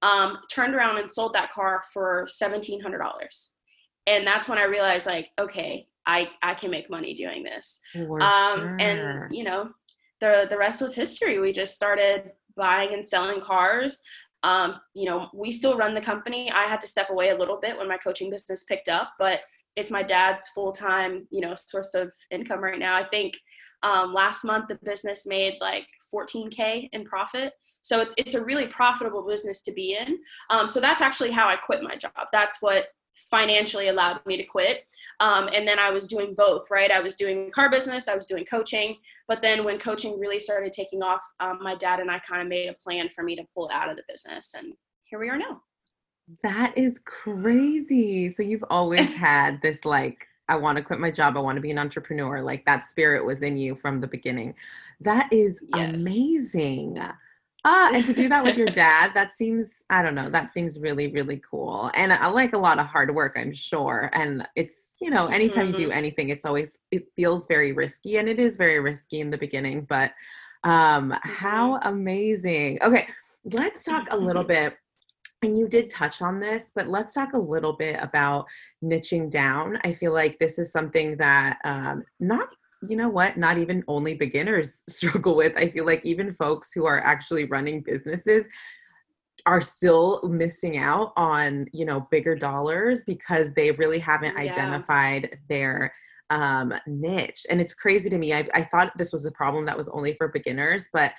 um, 0.02 0.38
turned 0.50 0.74
around 0.74 0.98
and 0.98 1.10
sold 1.10 1.34
that 1.34 1.52
car 1.52 1.82
for 1.92 2.26
$1,700. 2.28 3.48
And 4.06 4.26
that's 4.26 4.48
when 4.48 4.58
I 4.58 4.64
realized, 4.64 5.06
like, 5.06 5.30
okay, 5.38 5.88
I, 6.04 6.28
I 6.42 6.54
can 6.54 6.70
make 6.70 6.90
money 6.90 7.14
doing 7.14 7.42
this. 7.42 7.80
Um, 8.20 8.58
sure. 8.58 8.76
And, 8.78 9.32
you 9.32 9.44
know, 9.44 9.70
the, 10.20 10.46
the 10.48 10.58
rest 10.58 10.80
was 10.80 10.94
history. 10.94 11.38
We 11.38 11.52
just 11.52 11.74
started 11.74 12.30
buying 12.56 12.94
and 12.94 13.06
selling 13.06 13.40
cars. 13.40 14.02
Um, 14.42 14.76
you 14.94 15.06
know, 15.06 15.28
we 15.34 15.50
still 15.50 15.76
run 15.76 15.94
the 15.94 16.00
company. 16.00 16.50
I 16.52 16.64
had 16.64 16.80
to 16.82 16.86
step 16.86 17.10
away 17.10 17.30
a 17.30 17.36
little 17.36 17.58
bit 17.60 17.76
when 17.76 17.88
my 17.88 17.96
coaching 17.96 18.30
business 18.30 18.64
picked 18.64 18.88
up, 18.88 19.12
but 19.18 19.40
it's 19.76 19.90
my 19.90 20.02
dad's 20.02 20.48
full-time, 20.54 21.26
you 21.30 21.40
know, 21.40 21.54
source 21.54 21.94
of 21.94 22.10
income 22.30 22.60
right 22.60 22.78
now. 22.78 22.96
I 22.96 23.04
think 23.04 23.38
um, 23.82 24.12
last 24.12 24.44
month 24.44 24.68
the 24.68 24.78
business 24.82 25.26
made 25.26 25.54
like 25.60 25.86
14k 26.12 26.88
in 26.92 27.04
profit. 27.04 27.52
So 27.82 28.00
it's 28.00 28.14
it's 28.16 28.34
a 28.34 28.44
really 28.44 28.66
profitable 28.66 29.24
business 29.26 29.62
to 29.62 29.72
be 29.72 29.96
in. 29.96 30.18
Um, 30.50 30.66
so 30.66 30.80
that's 30.80 31.02
actually 31.02 31.30
how 31.30 31.48
I 31.48 31.56
quit 31.56 31.82
my 31.82 31.96
job. 31.96 32.12
That's 32.32 32.60
what 32.60 32.86
financially 33.30 33.88
allowed 33.88 34.20
me 34.26 34.36
to 34.36 34.44
quit. 34.44 34.84
Um, 35.20 35.48
and 35.52 35.66
then 35.66 35.78
I 35.78 35.90
was 35.90 36.06
doing 36.06 36.34
both, 36.36 36.66
right? 36.70 36.90
I 36.90 37.00
was 37.00 37.16
doing 37.16 37.50
car 37.50 37.70
business, 37.70 38.08
I 38.08 38.14
was 38.14 38.26
doing 38.26 38.44
coaching. 38.44 38.96
But 39.28 39.42
then 39.42 39.64
when 39.64 39.78
coaching 39.78 40.18
really 40.18 40.38
started 40.38 40.72
taking 40.72 41.02
off, 41.02 41.22
um, 41.40 41.58
my 41.60 41.74
dad 41.74 42.00
and 42.00 42.10
I 42.10 42.18
kind 42.20 42.42
of 42.42 42.48
made 42.48 42.68
a 42.68 42.74
plan 42.74 43.08
for 43.08 43.24
me 43.24 43.34
to 43.36 43.42
pull 43.54 43.70
out 43.72 43.90
of 43.90 43.96
the 43.96 44.04
business. 44.08 44.54
And 44.56 44.74
here 45.04 45.18
we 45.18 45.28
are 45.28 45.38
now. 45.38 45.62
That 46.42 46.76
is 46.76 46.98
crazy. 47.04 48.28
So 48.30 48.42
you've 48.42 48.64
always 48.70 49.12
had 49.14 49.60
this 49.62 49.84
like, 49.84 50.26
I 50.48 50.56
want 50.56 50.78
to 50.78 50.84
quit 50.84 51.00
my 51.00 51.10
job. 51.10 51.36
I 51.36 51.40
want 51.40 51.56
to 51.56 51.62
be 51.62 51.70
an 51.70 51.78
entrepreneur. 51.78 52.40
Like 52.40 52.64
that 52.66 52.84
spirit 52.84 53.24
was 53.24 53.42
in 53.42 53.56
you 53.56 53.74
from 53.74 53.96
the 53.96 54.06
beginning. 54.06 54.54
That 55.00 55.32
is 55.32 55.60
yes. 55.74 56.00
amazing. 56.00 56.98
Ah, 57.68 57.90
and 57.92 58.04
to 58.04 58.12
do 58.12 58.28
that 58.28 58.44
with 58.44 58.56
your 58.56 58.66
dad, 58.72 59.10
that 59.14 59.32
seems, 59.32 59.84
I 59.90 60.00
don't 60.00 60.14
know, 60.14 60.30
that 60.30 60.52
seems 60.52 60.78
really, 60.78 61.08
really 61.08 61.42
cool. 61.50 61.90
And 61.94 62.12
I 62.12 62.28
like 62.28 62.54
a 62.54 62.58
lot 62.58 62.78
of 62.78 62.86
hard 62.86 63.12
work, 63.12 63.36
I'm 63.36 63.52
sure. 63.52 64.08
And 64.12 64.46
it's, 64.54 64.92
you 65.00 65.10
know, 65.10 65.26
anytime 65.26 65.66
mm-hmm. 65.66 65.70
you 65.72 65.86
do 65.86 65.88
mm-hmm. 65.88 65.98
anything, 65.98 66.28
it's 66.28 66.44
always, 66.44 66.78
it 66.92 67.08
feels 67.16 67.48
very 67.48 67.72
risky 67.72 68.18
and 68.18 68.28
it 68.28 68.38
is 68.38 68.56
very 68.56 68.78
risky 68.78 69.18
in 69.18 69.30
the 69.30 69.38
beginning, 69.38 69.80
but 69.88 70.12
um, 70.62 71.10
mm-hmm. 71.10 71.28
how 71.28 71.80
amazing. 71.82 72.78
Okay, 72.82 73.08
let's 73.44 73.82
talk 73.82 74.12
a 74.12 74.16
little 74.16 74.44
bit 74.56 74.76
and 75.42 75.56
you 75.56 75.68
did 75.68 75.90
touch 75.90 76.22
on 76.22 76.40
this, 76.40 76.72
but 76.74 76.88
let's 76.88 77.12
talk 77.12 77.34
a 77.34 77.38
little 77.38 77.74
bit 77.74 78.02
about 78.02 78.46
niching 78.82 79.30
down. 79.30 79.78
I 79.84 79.92
feel 79.92 80.12
like 80.12 80.38
this 80.38 80.58
is 80.58 80.72
something 80.72 81.16
that 81.18 81.58
um, 81.64 82.04
not 82.20 82.54
you 82.82 82.96
know 82.96 83.08
what 83.08 83.36
not 83.36 83.58
even 83.58 83.82
only 83.88 84.14
beginners 84.14 84.84
struggle 84.88 85.34
with 85.34 85.56
i 85.56 85.68
feel 85.70 85.86
like 85.86 86.04
even 86.04 86.34
folks 86.34 86.72
who 86.72 86.84
are 86.84 87.00
actually 87.00 87.44
running 87.46 87.80
businesses 87.80 88.46
are 89.46 89.60
still 89.60 90.20
missing 90.28 90.76
out 90.76 91.12
on 91.16 91.66
you 91.72 91.84
know 91.84 92.06
bigger 92.10 92.34
dollars 92.34 93.02
because 93.06 93.54
they 93.54 93.70
really 93.72 93.98
haven't 93.98 94.34
yeah. 94.36 94.50
identified 94.50 95.38
their 95.48 95.92
um, 96.28 96.74
niche 96.86 97.46
and 97.48 97.60
it's 97.60 97.72
crazy 97.72 98.10
to 98.10 98.18
me 98.18 98.34
I, 98.34 98.46
I 98.52 98.64
thought 98.64 98.92
this 98.96 99.12
was 99.12 99.24
a 99.24 99.30
problem 99.30 99.64
that 99.66 99.76
was 99.76 99.88
only 99.88 100.14
for 100.14 100.28
beginners 100.28 100.88
but 100.92 101.12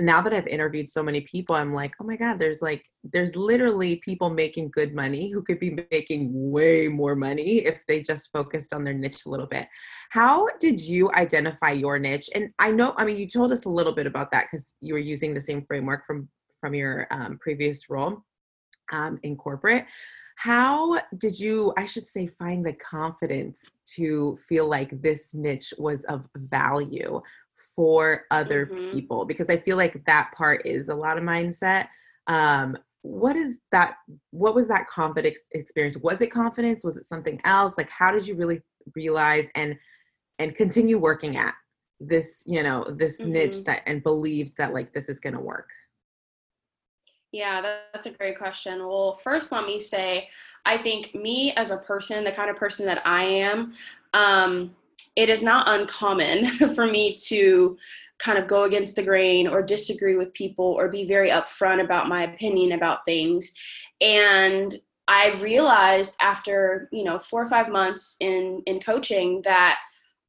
now 0.00 0.20
that 0.20 0.32
I've 0.32 0.46
interviewed 0.46 0.88
so 0.88 1.02
many 1.02 1.20
people, 1.22 1.54
I'm 1.54 1.72
like, 1.72 1.94
oh 2.00 2.04
my 2.04 2.16
God, 2.16 2.38
there's 2.38 2.62
like, 2.62 2.84
there's 3.12 3.36
literally 3.36 3.96
people 3.96 4.30
making 4.30 4.70
good 4.70 4.94
money 4.94 5.30
who 5.30 5.42
could 5.42 5.60
be 5.60 5.78
making 5.90 6.30
way 6.32 6.88
more 6.88 7.14
money 7.14 7.58
if 7.58 7.86
they 7.86 8.02
just 8.02 8.32
focused 8.32 8.72
on 8.72 8.84
their 8.84 8.94
niche 8.94 9.24
a 9.26 9.28
little 9.28 9.46
bit. 9.46 9.68
How 10.10 10.46
did 10.60 10.80
you 10.80 11.12
identify 11.12 11.70
your 11.70 11.98
niche? 11.98 12.28
And 12.34 12.50
I 12.58 12.70
know, 12.70 12.94
I 12.96 13.04
mean, 13.04 13.16
you 13.16 13.28
told 13.28 13.52
us 13.52 13.64
a 13.64 13.70
little 13.70 13.94
bit 13.94 14.06
about 14.06 14.30
that 14.32 14.46
because 14.50 14.74
you 14.80 14.94
were 14.94 15.00
using 15.00 15.32
the 15.32 15.40
same 15.40 15.64
framework 15.66 16.06
from 16.06 16.28
from 16.64 16.72
your 16.72 17.06
um, 17.10 17.36
previous 17.42 17.90
role 17.90 18.24
um, 18.90 19.18
in 19.22 19.36
corporate. 19.36 19.84
How 20.36 20.98
did 21.18 21.38
you, 21.38 21.74
I 21.76 21.84
should 21.84 22.06
say, 22.06 22.26
find 22.38 22.64
the 22.64 22.72
confidence 22.72 23.70
to 23.96 24.36
feel 24.48 24.66
like 24.66 25.00
this 25.02 25.34
niche 25.34 25.74
was 25.78 26.04
of 26.04 26.26
value? 26.36 27.20
For 27.74 28.24
other 28.30 28.66
mm-hmm. 28.66 28.90
people 28.92 29.24
because 29.24 29.50
i 29.50 29.56
feel 29.56 29.76
like 29.76 30.04
that 30.04 30.30
part 30.36 30.64
is 30.66 30.88
a 30.88 30.94
lot 30.94 31.18
of 31.18 31.24
mindset. 31.24 31.88
Um 32.26 32.76
what 33.02 33.36
is 33.36 33.58
that 33.70 33.96
what 34.30 34.54
was 34.54 34.66
that 34.68 34.88
confidence 34.88 35.40
experience? 35.52 35.98
Was 35.98 36.22
it 36.22 36.28
confidence? 36.28 36.84
Was 36.84 36.96
it 36.96 37.06
something 37.06 37.38
else? 37.44 37.76
Like 37.76 37.90
how 37.90 38.10
did 38.10 38.26
you 38.26 38.34
really 38.34 38.62
realize 38.94 39.46
and 39.54 39.76
and 40.38 40.54
continue 40.54 40.98
working 40.98 41.36
at 41.36 41.54
this 42.00 42.42
you 42.46 42.62
know 42.62 42.84
this 42.96 43.20
mm-hmm. 43.20 43.32
niche 43.32 43.64
that 43.64 43.82
and 43.86 44.02
believed 44.02 44.56
that 44.56 44.72
like 44.72 44.94
this 44.94 45.08
is 45.10 45.20
going 45.20 45.34
to 45.34 45.40
work? 45.40 45.68
Yeah 47.30 47.78
that's 47.92 48.06
a 48.06 48.10
great 48.10 48.38
question. 48.38 48.78
Well 48.86 49.16
first 49.16 49.52
let 49.52 49.66
me 49.66 49.78
say 49.78 50.28
i 50.64 50.78
think 50.78 51.14
me 51.14 51.52
as 51.56 51.70
a 51.70 51.78
person 51.78 52.24
the 52.24 52.32
kind 52.32 52.48
of 52.48 52.56
person 52.56 52.86
that 52.86 53.06
i 53.06 53.22
am 53.22 53.74
um 54.14 54.74
it 55.16 55.28
is 55.28 55.42
not 55.42 55.68
uncommon 55.68 56.46
for 56.74 56.86
me 56.86 57.14
to 57.26 57.76
kind 58.18 58.38
of 58.38 58.46
go 58.46 58.64
against 58.64 58.96
the 58.96 59.02
grain 59.02 59.46
or 59.46 59.62
disagree 59.62 60.16
with 60.16 60.32
people 60.34 60.64
or 60.64 60.88
be 60.88 61.06
very 61.06 61.30
upfront 61.30 61.82
about 61.82 62.08
my 62.08 62.24
opinion 62.24 62.72
about 62.72 63.04
things. 63.04 63.52
And 64.00 64.74
I 65.06 65.34
realized 65.40 66.16
after, 66.20 66.88
you 66.92 67.04
know, 67.04 67.18
four 67.18 67.42
or 67.42 67.48
five 67.48 67.68
months 67.68 68.16
in 68.20 68.62
in 68.66 68.80
coaching 68.80 69.42
that 69.44 69.78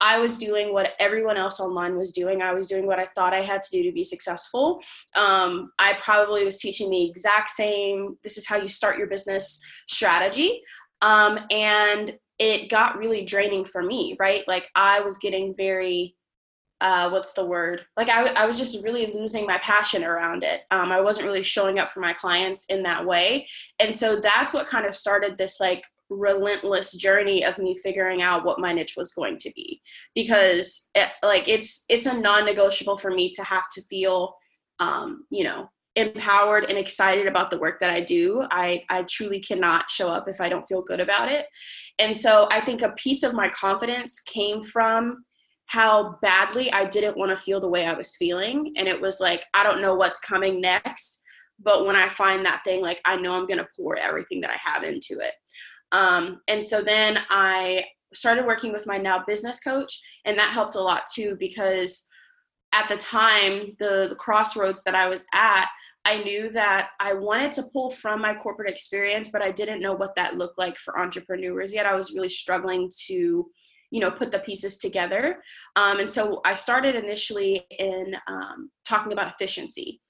I 0.01 0.20
was 0.20 0.38
doing 0.38 0.74
what 0.74 0.91
everyone 1.00 1.38
else 1.38 1.60
online 1.60 1.98
was 1.98 2.12
doing. 2.12 2.41
I 2.41 2.53
was 2.53 2.67
doing 2.67 2.86
what 2.86 3.00
I 3.00 3.08
thought 3.15 3.34
I 3.34 3.41
had 3.41 3.63
to 3.63 3.72
do 3.72 3.84
to 3.84 3.94
be 3.94 4.03
successful. 4.03 4.82
Um, 5.15 5.72
I 5.79 5.94
probably 5.94 6.44
was 6.44 6.58
teaching 6.58 6.89
the 6.89 7.10
exact 7.10 7.50
same, 7.50 8.17
this 8.24 8.38
is 8.38 8.48
how 8.48 8.58
you 8.58 8.67
start 8.67 8.98
your 8.98 9.08
business 9.08 9.60
strategy. 9.88 10.62
Um, 11.01 11.39
and 11.50 12.17
it 12.39 12.69
got 12.69 12.97
really 12.97 13.23
draining 13.23 13.65
for 13.65 13.81
me, 13.81 14.15
right? 14.19 14.43
Like 14.47 14.69
I 14.75 14.99
was 15.01 15.17
getting 15.17 15.55
very, 15.55 16.15
uh, 16.81 17.09
what's 17.09 17.33
the 17.33 17.45
word? 17.45 17.85
Like 17.95 18.09
I, 18.09 18.25
I 18.27 18.45
was 18.45 18.57
just 18.57 18.83
really 18.83 19.13
losing 19.13 19.45
my 19.45 19.57
passion 19.59 20.03
around 20.03 20.43
it. 20.43 20.61
Um, 20.71 20.91
I 20.91 21.01
wasn't 21.01 21.27
really 21.27 21.43
showing 21.43 21.79
up 21.79 21.89
for 21.89 22.01
my 22.01 22.13
clients 22.13 22.65
in 22.67 22.83
that 22.83 23.05
way. 23.05 23.47
And 23.79 23.95
so 23.95 24.19
that's 24.19 24.53
what 24.53 24.67
kind 24.67 24.85
of 24.85 24.95
started 24.95 25.37
this 25.37 25.59
like 25.59 25.83
relentless 26.09 26.91
journey 26.93 27.43
of 27.43 27.57
me 27.57 27.75
figuring 27.81 28.21
out 28.21 28.45
what 28.45 28.59
my 28.59 28.73
niche 28.73 28.95
was 28.95 29.11
going 29.13 29.37
to 29.39 29.51
be 29.55 29.81
because 30.13 30.87
it, 30.93 31.07
like 31.23 31.47
it's 31.47 31.83
it's 31.89 32.05
a 32.05 32.13
non-negotiable 32.13 32.97
for 32.97 33.09
me 33.09 33.31
to 33.31 33.43
have 33.43 33.67
to 33.69 33.81
feel 33.83 34.35
um, 34.79 35.25
you 35.31 35.43
know 35.43 35.69
empowered 35.95 36.65
and 36.65 36.77
excited 36.77 37.25
about 37.25 37.49
the 37.49 37.57
work 37.57 37.79
that 37.79 37.89
I 37.89 38.01
do. 38.01 38.45
I, 38.51 38.83
I 38.89 39.03
truly 39.03 39.39
cannot 39.39 39.89
show 39.89 40.09
up 40.09 40.27
if 40.27 40.41
I 40.41 40.49
don't 40.49 40.67
feel 40.67 40.81
good 40.81 40.99
about 40.99 41.31
it. 41.31 41.45
And 41.99 42.15
so 42.15 42.47
I 42.51 42.59
think 42.61 42.81
a 42.81 42.91
piece 42.91 43.23
of 43.23 43.33
my 43.33 43.49
confidence 43.49 44.19
came 44.19 44.61
from 44.61 45.23
how 45.67 46.17
badly 46.21 46.71
I 46.71 46.85
didn't 46.85 47.17
want 47.17 47.31
to 47.31 47.37
feel 47.37 47.59
the 47.59 47.69
way 47.69 47.85
I 47.85 47.93
was 47.93 48.15
feeling. 48.17 48.73
And 48.77 48.87
it 48.87 48.99
was 48.99 49.19
like, 49.19 49.45
I 49.53 49.63
don't 49.63 49.81
know 49.81 49.95
what's 49.95 50.19
coming 50.19 50.61
next. 50.61 51.21
But 51.63 51.85
when 51.85 51.95
I 51.95 52.09
find 52.09 52.45
that 52.45 52.61
thing, 52.65 52.81
like 52.81 52.99
I 53.05 53.15
know 53.15 53.33
I'm 53.33 53.47
going 53.47 53.59
to 53.59 53.67
pour 53.75 53.97
everything 53.97 54.41
that 54.41 54.51
I 54.51 54.57
have 54.61 54.83
into 54.83 55.19
it. 55.19 55.33
Um, 55.91 56.41
and 56.47 56.63
so 56.63 56.81
then 56.81 57.19
I 57.29 57.85
started 58.13 58.45
working 58.45 58.73
with 58.73 58.87
my 58.87 58.97
now 58.97 59.23
business 59.25 59.59
coach, 59.59 59.99
and 60.25 60.37
that 60.37 60.51
helped 60.51 60.75
a 60.75 60.81
lot 60.81 61.03
too 61.13 61.37
because 61.39 62.05
at 62.75 62.89
the 62.89 62.98
time, 62.98 63.75
the, 63.79 64.08
the 64.10 64.15
crossroads 64.15 64.84
that 64.84 64.96
I 64.96 65.08
was 65.08 65.25
at, 65.34 65.67
I 66.03 66.22
knew 66.24 66.51
that 66.51 66.89
I 67.00 67.13
wanted 67.13 67.51
to 67.53 67.63
pull 67.63 67.89
from 67.89 68.22
my 68.22 68.36
corporate 68.36 68.70
experience, 68.70 69.29
but 69.29 69.41
I 69.41 69.51
didn't 69.51 69.82
know 69.82 69.94
what 69.94 70.15
that 70.15 70.38
looked 70.38 70.60
like 70.60 70.77
for 70.77 71.00
entrepreneurs 71.00 71.74
yet. 71.74 71.88
I 71.88 71.96
was 71.96 72.13
really 72.13 72.29
struggling 72.29 72.91
to, 73.08 73.50
you 73.89 74.00
know, 74.00 74.12
put 74.12 74.32
the 74.32 74.39
pieces 74.39 74.77
together. 74.77 75.41
Um, 75.75 76.00
and 76.00 76.12
so 76.12 76.41
I 76.46 76.53
started 76.53 76.96
initially 76.96 77.65
in 77.72 78.15
um, 78.27 78.70
talking 78.88 79.13
about 79.13 79.34
efficiency. 79.34 80.01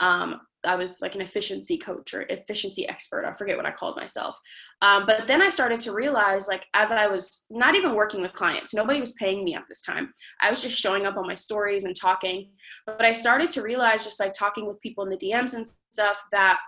Um, 0.00 0.40
I 0.64 0.76
was 0.76 1.00
like 1.00 1.14
an 1.14 1.20
efficiency 1.20 1.76
coach 1.76 2.14
or 2.14 2.22
efficiency 2.22 2.88
expert. 2.88 3.24
I 3.24 3.34
forget 3.34 3.56
what 3.56 3.66
I 3.66 3.70
called 3.70 3.96
myself. 3.96 4.38
Um, 4.82 5.04
but 5.06 5.26
then 5.26 5.42
I 5.42 5.50
started 5.50 5.80
to 5.80 5.92
realize, 5.92 6.48
like, 6.48 6.66
as 6.74 6.92
I 6.92 7.06
was 7.06 7.44
not 7.50 7.74
even 7.74 7.94
working 7.94 8.22
with 8.22 8.32
clients, 8.32 8.74
nobody 8.74 9.00
was 9.00 9.12
paying 9.12 9.44
me 9.44 9.54
at 9.54 9.64
this 9.68 9.80
time. 9.80 10.12
I 10.40 10.50
was 10.50 10.62
just 10.62 10.78
showing 10.78 11.06
up 11.06 11.16
on 11.16 11.26
my 11.26 11.34
stories 11.34 11.84
and 11.84 11.94
talking. 11.94 12.50
But 12.86 13.02
I 13.02 13.12
started 13.12 13.50
to 13.50 13.62
realize, 13.62 14.04
just 14.04 14.20
like 14.20 14.34
talking 14.34 14.66
with 14.66 14.80
people 14.80 15.04
in 15.04 15.10
the 15.10 15.16
DMs 15.16 15.54
and 15.54 15.66
stuff, 15.90 16.22
that 16.32 16.58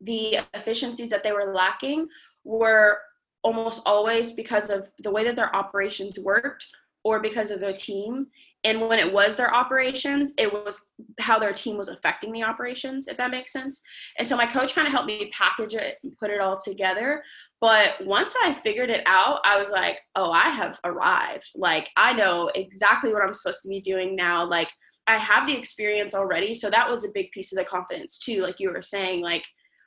the 0.00 0.38
efficiencies 0.54 1.10
that 1.10 1.22
they 1.22 1.32
were 1.32 1.52
lacking 1.52 2.08
were 2.44 2.98
almost 3.42 3.82
always 3.86 4.32
because 4.32 4.70
of 4.70 4.90
the 4.98 5.10
way 5.10 5.24
that 5.24 5.36
their 5.36 5.54
operations 5.54 6.18
worked 6.18 6.66
or 7.04 7.20
because 7.20 7.52
of 7.52 7.60
their 7.60 7.72
team 7.72 8.26
and 8.66 8.80
when 8.80 8.98
it 8.98 9.12
was 9.12 9.36
their 9.36 9.54
operations 9.54 10.32
it 10.36 10.52
was 10.52 10.86
how 11.20 11.38
their 11.38 11.52
team 11.52 11.78
was 11.78 11.88
affecting 11.88 12.32
the 12.32 12.42
operations 12.42 13.06
if 13.06 13.16
that 13.16 13.30
makes 13.30 13.52
sense. 13.52 13.80
And 14.18 14.28
so 14.28 14.36
my 14.36 14.46
coach 14.46 14.74
kind 14.74 14.86
of 14.86 14.92
helped 14.92 15.06
me 15.06 15.30
package 15.32 15.74
it 15.74 15.96
and 16.02 16.16
put 16.18 16.30
it 16.30 16.40
all 16.40 16.60
together. 16.60 17.22
But 17.60 18.04
once 18.04 18.34
i 18.42 18.52
figured 18.52 18.90
it 18.90 19.04
out 19.06 19.40
i 19.44 19.58
was 19.58 19.70
like 19.70 20.00
oh 20.16 20.30
i 20.32 20.50
have 20.50 20.78
arrived. 20.84 21.50
Like 21.54 21.88
i 21.96 22.12
know 22.12 22.50
exactly 22.54 23.12
what 23.12 23.22
i'm 23.22 23.32
supposed 23.32 23.62
to 23.62 23.68
be 23.68 23.80
doing 23.80 24.16
now. 24.16 24.44
Like 24.44 24.68
i 25.06 25.16
have 25.16 25.46
the 25.46 25.56
experience 25.56 26.14
already. 26.14 26.52
So 26.52 26.68
that 26.68 26.90
was 26.90 27.04
a 27.04 27.14
big 27.14 27.30
piece 27.30 27.52
of 27.52 27.58
the 27.58 27.64
confidence 27.64 28.18
too 28.18 28.42
like 28.42 28.56
you 28.58 28.70
were 28.70 28.82
saying. 28.82 29.22
Like 29.22 29.44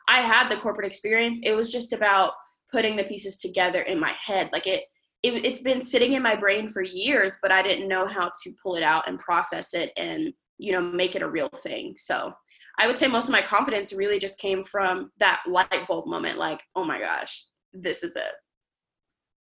i 0.08 0.22
had 0.22 0.50
the 0.50 0.58
corporate 0.58 0.88
experience. 0.88 1.40
It 1.44 1.54
was 1.54 1.70
just 1.70 1.92
about 1.92 2.34
putting 2.72 2.96
the 2.96 3.04
pieces 3.04 3.38
together 3.38 3.82
in 3.82 4.00
my 4.00 4.14
head. 4.26 4.50
Like 4.54 4.68
it 4.68 4.84
it, 5.24 5.46
it's 5.46 5.62
been 5.62 5.82
sitting 5.82 6.14
in 6.14 6.24
my 6.24 6.36
brain 6.36 6.70
for 6.70 6.82
years, 6.82 7.38
but 7.42 7.52
I 7.52 7.62
didn't 7.62 7.88
know 7.88 8.08
how 8.08 8.32
to 8.44 8.54
pull 8.62 8.76
it 8.76 8.84
out 8.84 9.08
and 9.08 9.20
process 9.20 9.74
it 9.74 9.92
and, 9.98 10.34
you 10.58 10.72
know, 10.72 10.82
make 10.82 11.16
it 11.16 11.22
a 11.22 11.30
real 11.30 11.50
thing. 11.62 11.96
So 11.98 12.34
I 12.80 12.88
would 12.88 12.98
say 12.98 13.08
most 13.08 13.26
of 13.26 13.34
my 13.34 13.42
confidence 13.42 13.92
really 13.92 14.20
just 14.20 14.40
came 14.40 14.64
from 14.64 15.12
that 15.20 15.42
light 15.48 15.88
bulb 15.88 16.08
moment 16.08 16.38
like, 16.38 16.62
oh 16.76 16.86
my 16.86 17.00
gosh, 17.00 17.46
this 17.74 18.04
is 18.04 18.16
it. 18.16 18.34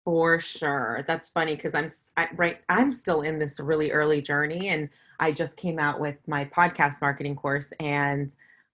For 0.04 0.38
sure. 0.38 1.02
That's 1.08 1.30
funny 1.30 1.56
because 1.56 1.74
I'm 1.74 1.88
I, 2.16 2.28
right. 2.36 2.58
I'm 2.68 2.92
still 2.92 3.22
in 3.22 3.40
this 3.40 3.58
really 3.58 3.90
early 3.90 4.22
journey, 4.22 4.68
and 4.68 4.88
I 5.18 5.32
just 5.32 5.56
came 5.56 5.80
out 5.80 5.98
with 5.98 6.16
my 6.28 6.44
podcast 6.44 7.00
marketing 7.00 7.34
course, 7.34 7.72
and 7.80 8.32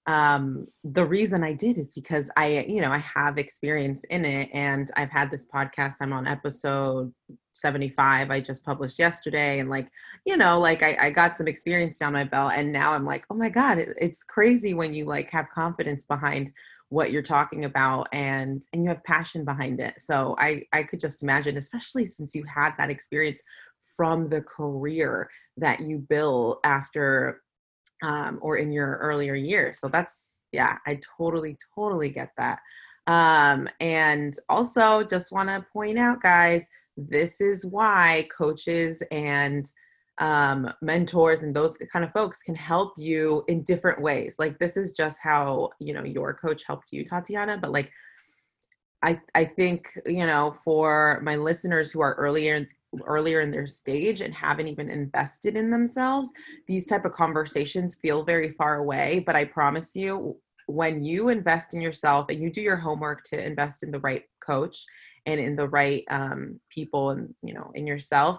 um 0.08 0.66
the 0.82 1.04
reason 1.04 1.44
i 1.44 1.52
did 1.52 1.78
is 1.78 1.94
because 1.94 2.28
i 2.36 2.64
you 2.68 2.80
know 2.80 2.90
i 2.90 2.98
have 2.98 3.38
experience 3.38 4.02
in 4.04 4.24
it 4.24 4.48
and 4.52 4.90
i've 4.96 5.10
had 5.10 5.30
this 5.30 5.46
podcast 5.46 5.94
i'm 6.00 6.12
on 6.12 6.26
episode 6.26 7.12
75 7.52 8.30
i 8.30 8.40
just 8.40 8.64
published 8.64 8.98
yesterday 8.98 9.60
and 9.60 9.70
like 9.70 9.88
you 10.26 10.36
know 10.36 10.58
like 10.58 10.82
i, 10.82 10.96
I 11.00 11.10
got 11.10 11.34
some 11.34 11.46
experience 11.46 11.98
down 11.98 12.14
my 12.14 12.24
belt 12.24 12.52
and 12.56 12.72
now 12.72 12.92
i'm 12.92 13.04
like 13.04 13.26
oh 13.30 13.36
my 13.36 13.48
god 13.48 13.78
it, 13.78 13.96
it's 14.00 14.24
crazy 14.24 14.74
when 14.74 14.92
you 14.92 15.04
like 15.04 15.30
have 15.30 15.48
confidence 15.50 16.02
behind 16.02 16.52
what 16.92 17.10
you're 17.10 17.22
talking 17.22 17.64
about 17.64 18.06
and 18.12 18.66
and 18.72 18.82
you 18.82 18.88
have 18.90 19.02
passion 19.04 19.46
behind 19.46 19.80
it. 19.80 19.98
So 19.98 20.36
i 20.38 20.62
i 20.74 20.82
could 20.82 21.00
just 21.00 21.22
imagine 21.22 21.56
especially 21.56 22.04
since 22.04 22.34
you 22.34 22.44
had 22.44 22.74
that 22.76 22.90
experience 22.90 23.42
from 23.96 24.28
the 24.28 24.42
career 24.42 25.30
that 25.56 25.80
you 25.80 25.98
built 25.98 26.60
after 26.64 27.41
um, 28.02 28.38
or 28.42 28.56
in 28.56 28.72
your 28.72 28.98
earlier 28.98 29.34
years. 29.34 29.78
So 29.78 29.88
that's, 29.88 30.38
yeah, 30.52 30.76
I 30.86 31.00
totally, 31.16 31.56
totally 31.74 32.10
get 32.10 32.30
that. 32.36 32.58
Um, 33.06 33.68
and 33.80 34.34
also, 34.48 35.02
just 35.02 35.32
want 35.32 35.48
to 35.48 35.66
point 35.72 35.98
out, 35.98 36.20
guys, 36.20 36.68
this 36.96 37.40
is 37.40 37.64
why 37.64 38.28
coaches 38.36 39.02
and 39.10 39.66
um, 40.18 40.72
mentors 40.82 41.42
and 41.42 41.56
those 41.56 41.78
kind 41.92 42.04
of 42.04 42.12
folks 42.12 42.42
can 42.42 42.54
help 42.54 42.92
you 42.96 43.44
in 43.48 43.62
different 43.62 44.00
ways. 44.00 44.36
Like, 44.38 44.58
this 44.58 44.76
is 44.76 44.92
just 44.92 45.18
how, 45.20 45.70
you 45.80 45.94
know, 45.94 46.04
your 46.04 46.34
coach 46.34 46.62
helped 46.64 46.92
you, 46.92 47.02
Tatiana, 47.02 47.58
but 47.58 47.72
like, 47.72 47.90
I, 49.02 49.20
I 49.34 49.44
think 49.44 49.88
you 50.06 50.26
know 50.26 50.54
for 50.64 51.20
my 51.24 51.36
listeners 51.36 51.90
who 51.90 52.00
are 52.00 52.14
earlier 52.14 52.64
earlier 53.04 53.40
in 53.40 53.50
their 53.50 53.66
stage 53.66 54.20
and 54.20 54.32
haven't 54.32 54.68
even 54.68 54.88
invested 54.88 55.56
in 55.56 55.70
themselves 55.70 56.32
these 56.68 56.86
type 56.86 57.04
of 57.04 57.12
conversations 57.12 57.96
feel 57.96 58.22
very 58.22 58.52
far 58.52 58.78
away 58.78 59.22
but 59.26 59.34
i 59.34 59.44
promise 59.44 59.96
you 59.96 60.36
when 60.66 61.02
you 61.02 61.28
invest 61.28 61.74
in 61.74 61.80
yourself 61.80 62.26
and 62.28 62.40
you 62.42 62.50
do 62.50 62.62
your 62.62 62.76
homework 62.76 63.22
to 63.24 63.44
invest 63.44 63.82
in 63.82 63.90
the 63.90 64.00
right 64.00 64.22
coach 64.44 64.84
and 65.26 65.40
in 65.40 65.56
the 65.56 65.68
right 65.68 66.04
um, 66.10 66.60
people 66.70 67.10
and 67.10 67.34
you 67.42 67.54
know 67.54 67.70
in 67.74 67.86
yourself 67.86 68.38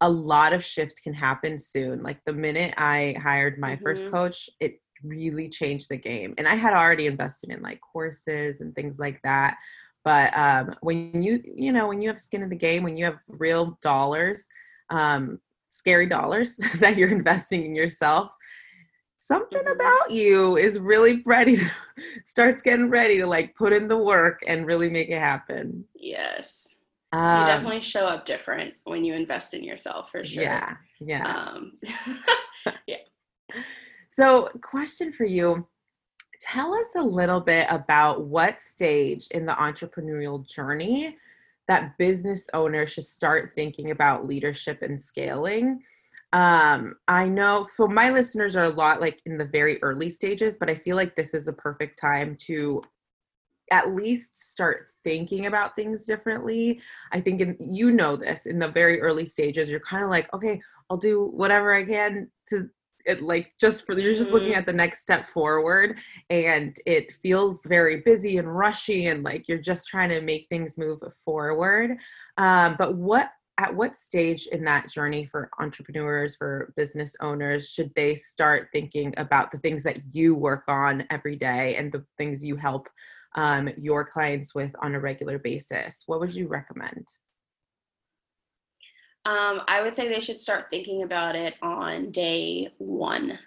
a 0.00 0.08
lot 0.08 0.52
of 0.52 0.64
shift 0.64 1.02
can 1.02 1.12
happen 1.12 1.58
soon 1.58 2.02
like 2.02 2.20
the 2.24 2.32
minute 2.32 2.74
i 2.76 3.14
hired 3.22 3.58
my 3.58 3.74
mm-hmm. 3.74 3.84
first 3.84 4.10
coach 4.10 4.48
it 4.60 4.80
really 5.02 5.48
changed 5.48 5.88
the 5.88 5.96
game 5.96 6.34
and 6.36 6.46
i 6.46 6.54
had 6.54 6.74
already 6.74 7.06
invested 7.06 7.50
in 7.50 7.62
like 7.62 7.80
courses 7.80 8.60
and 8.60 8.74
things 8.74 8.98
like 8.98 9.20
that 9.22 9.56
but 10.04 10.36
um, 10.36 10.74
when 10.80 11.20
you 11.22 11.42
you 11.44 11.72
know 11.72 11.88
when 11.88 12.00
you 12.00 12.08
have 12.08 12.18
skin 12.18 12.42
in 12.42 12.48
the 12.48 12.56
game 12.56 12.82
when 12.82 12.96
you 12.96 13.04
have 13.04 13.18
real 13.28 13.78
dollars 13.82 14.46
um, 14.90 15.38
scary 15.68 16.06
dollars 16.06 16.56
that 16.78 16.96
you're 16.96 17.10
investing 17.10 17.64
in 17.64 17.74
yourself 17.74 18.30
something 19.18 19.58
mm-hmm. 19.58 19.72
about 19.72 20.10
you 20.10 20.56
is 20.56 20.78
really 20.78 21.22
ready 21.26 21.56
to 21.56 21.70
starts 22.24 22.62
getting 22.62 22.88
ready 22.88 23.18
to 23.18 23.26
like 23.26 23.54
put 23.54 23.72
in 23.72 23.86
the 23.86 23.96
work 23.96 24.40
and 24.46 24.66
really 24.66 24.88
make 24.88 25.10
it 25.10 25.18
happen. 25.18 25.84
Yes. 25.94 26.66
Um, 27.12 27.40
you 27.40 27.46
definitely 27.46 27.82
show 27.82 28.06
up 28.06 28.24
different 28.24 28.72
when 28.84 29.04
you 29.04 29.12
invest 29.12 29.52
in 29.52 29.62
yourself 29.62 30.10
for 30.10 30.24
sure. 30.24 30.42
Yeah 30.42 30.76
yeah. 31.00 31.50
Um, 31.54 31.72
yeah. 32.86 32.96
So 34.10 34.48
question 34.62 35.12
for 35.12 35.24
you 35.24 35.66
tell 36.40 36.74
us 36.74 36.94
a 36.96 37.02
little 37.02 37.40
bit 37.40 37.66
about 37.70 38.24
what 38.24 38.60
stage 38.60 39.28
in 39.32 39.46
the 39.46 39.52
entrepreneurial 39.52 40.48
journey 40.48 41.16
that 41.68 41.96
business 41.98 42.48
owners 42.54 42.90
should 42.90 43.04
start 43.04 43.52
thinking 43.54 43.90
about 43.90 44.26
leadership 44.26 44.82
and 44.82 45.00
scaling. 45.00 45.80
Um, 46.32 46.96
I 47.08 47.28
know 47.28 47.66
so 47.72 47.86
my 47.86 48.10
listeners 48.10 48.56
are 48.56 48.64
a 48.64 48.70
lot 48.70 49.00
like 49.00 49.20
in 49.26 49.36
the 49.36 49.44
very 49.44 49.80
early 49.82 50.10
stages, 50.10 50.56
but 50.56 50.70
I 50.70 50.74
feel 50.74 50.96
like 50.96 51.14
this 51.14 51.34
is 51.34 51.46
a 51.46 51.52
perfect 51.52 51.98
time 51.98 52.36
to 52.46 52.82
at 53.70 53.94
least 53.94 54.50
start 54.50 54.88
thinking 55.04 55.46
about 55.46 55.76
things 55.76 56.04
differently. 56.04 56.80
I 57.12 57.20
think 57.20 57.40
in, 57.40 57.56
you 57.60 57.92
know 57.92 58.16
this 58.16 58.46
in 58.46 58.58
the 58.58 58.68
very 58.68 59.00
early 59.00 59.26
stages, 59.26 59.70
you're 59.70 59.80
kind 59.80 60.04
of 60.04 60.10
like, 60.10 60.32
okay, 60.34 60.60
I'll 60.88 60.96
do 60.96 61.26
whatever 61.26 61.72
I 61.72 61.84
can 61.84 62.28
to 62.48 62.68
it 63.06 63.22
like 63.22 63.52
just 63.60 63.86
for 63.86 63.98
you're 63.98 64.14
just 64.14 64.32
looking 64.32 64.50
mm-hmm. 64.50 64.58
at 64.58 64.66
the 64.66 64.72
next 64.72 65.00
step 65.00 65.26
forward 65.26 65.98
and 66.28 66.76
it 66.86 67.12
feels 67.22 67.60
very 67.66 68.00
busy 68.00 68.38
and 68.38 68.56
rushy 68.56 69.06
and 69.06 69.24
like 69.24 69.48
you're 69.48 69.58
just 69.58 69.88
trying 69.88 70.08
to 70.10 70.20
make 70.20 70.46
things 70.48 70.78
move 70.78 71.00
forward. 71.24 71.96
Um, 72.36 72.76
but 72.78 72.94
what 72.94 73.30
at 73.58 73.74
what 73.74 73.94
stage 73.94 74.46
in 74.52 74.64
that 74.64 74.88
journey 74.88 75.26
for 75.26 75.50
entrepreneurs 75.58 76.34
for 76.34 76.72
business 76.76 77.14
owners 77.20 77.68
should 77.68 77.94
they 77.94 78.14
start 78.14 78.68
thinking 78.72 79.12
about 79.18 79.50
the 79.50 79.58
things 79.58 79.82
that 79.82 79.98
you 80.12 80.34
work 80.34 80.64
on 80.66 81.04
every 81.10 81.36
day 81.36 81.76
and 81.76 81.92
the 81.92 82.02
things 82.16 82.42
you 82.42 82.56
help 82.56 82.88
um, 83.34 83.68
your 83.76 84.02
clients 84.02 84.54
with 84.54 84.74
on 84.80 84.94
a 84.94 85.00
regular 85.00 85.38
basis? 85.38 86.04
What 86.06 86.20
would 86.20 86.34
you 86.34 86.48
recommend 86.48 87.06
um, 89.24 89.62
I 89.68 89.82
would 89.82 89.94
say 89.94 90.08
they 90.08 90.20
should 90.20 90.38
start 90.38 90.66
thinking 90.70 91.02
about 91.02 91.36
it 91.36 91.54
on 91.62 92.10
day 92.10 92.72
one. 92.78 93.38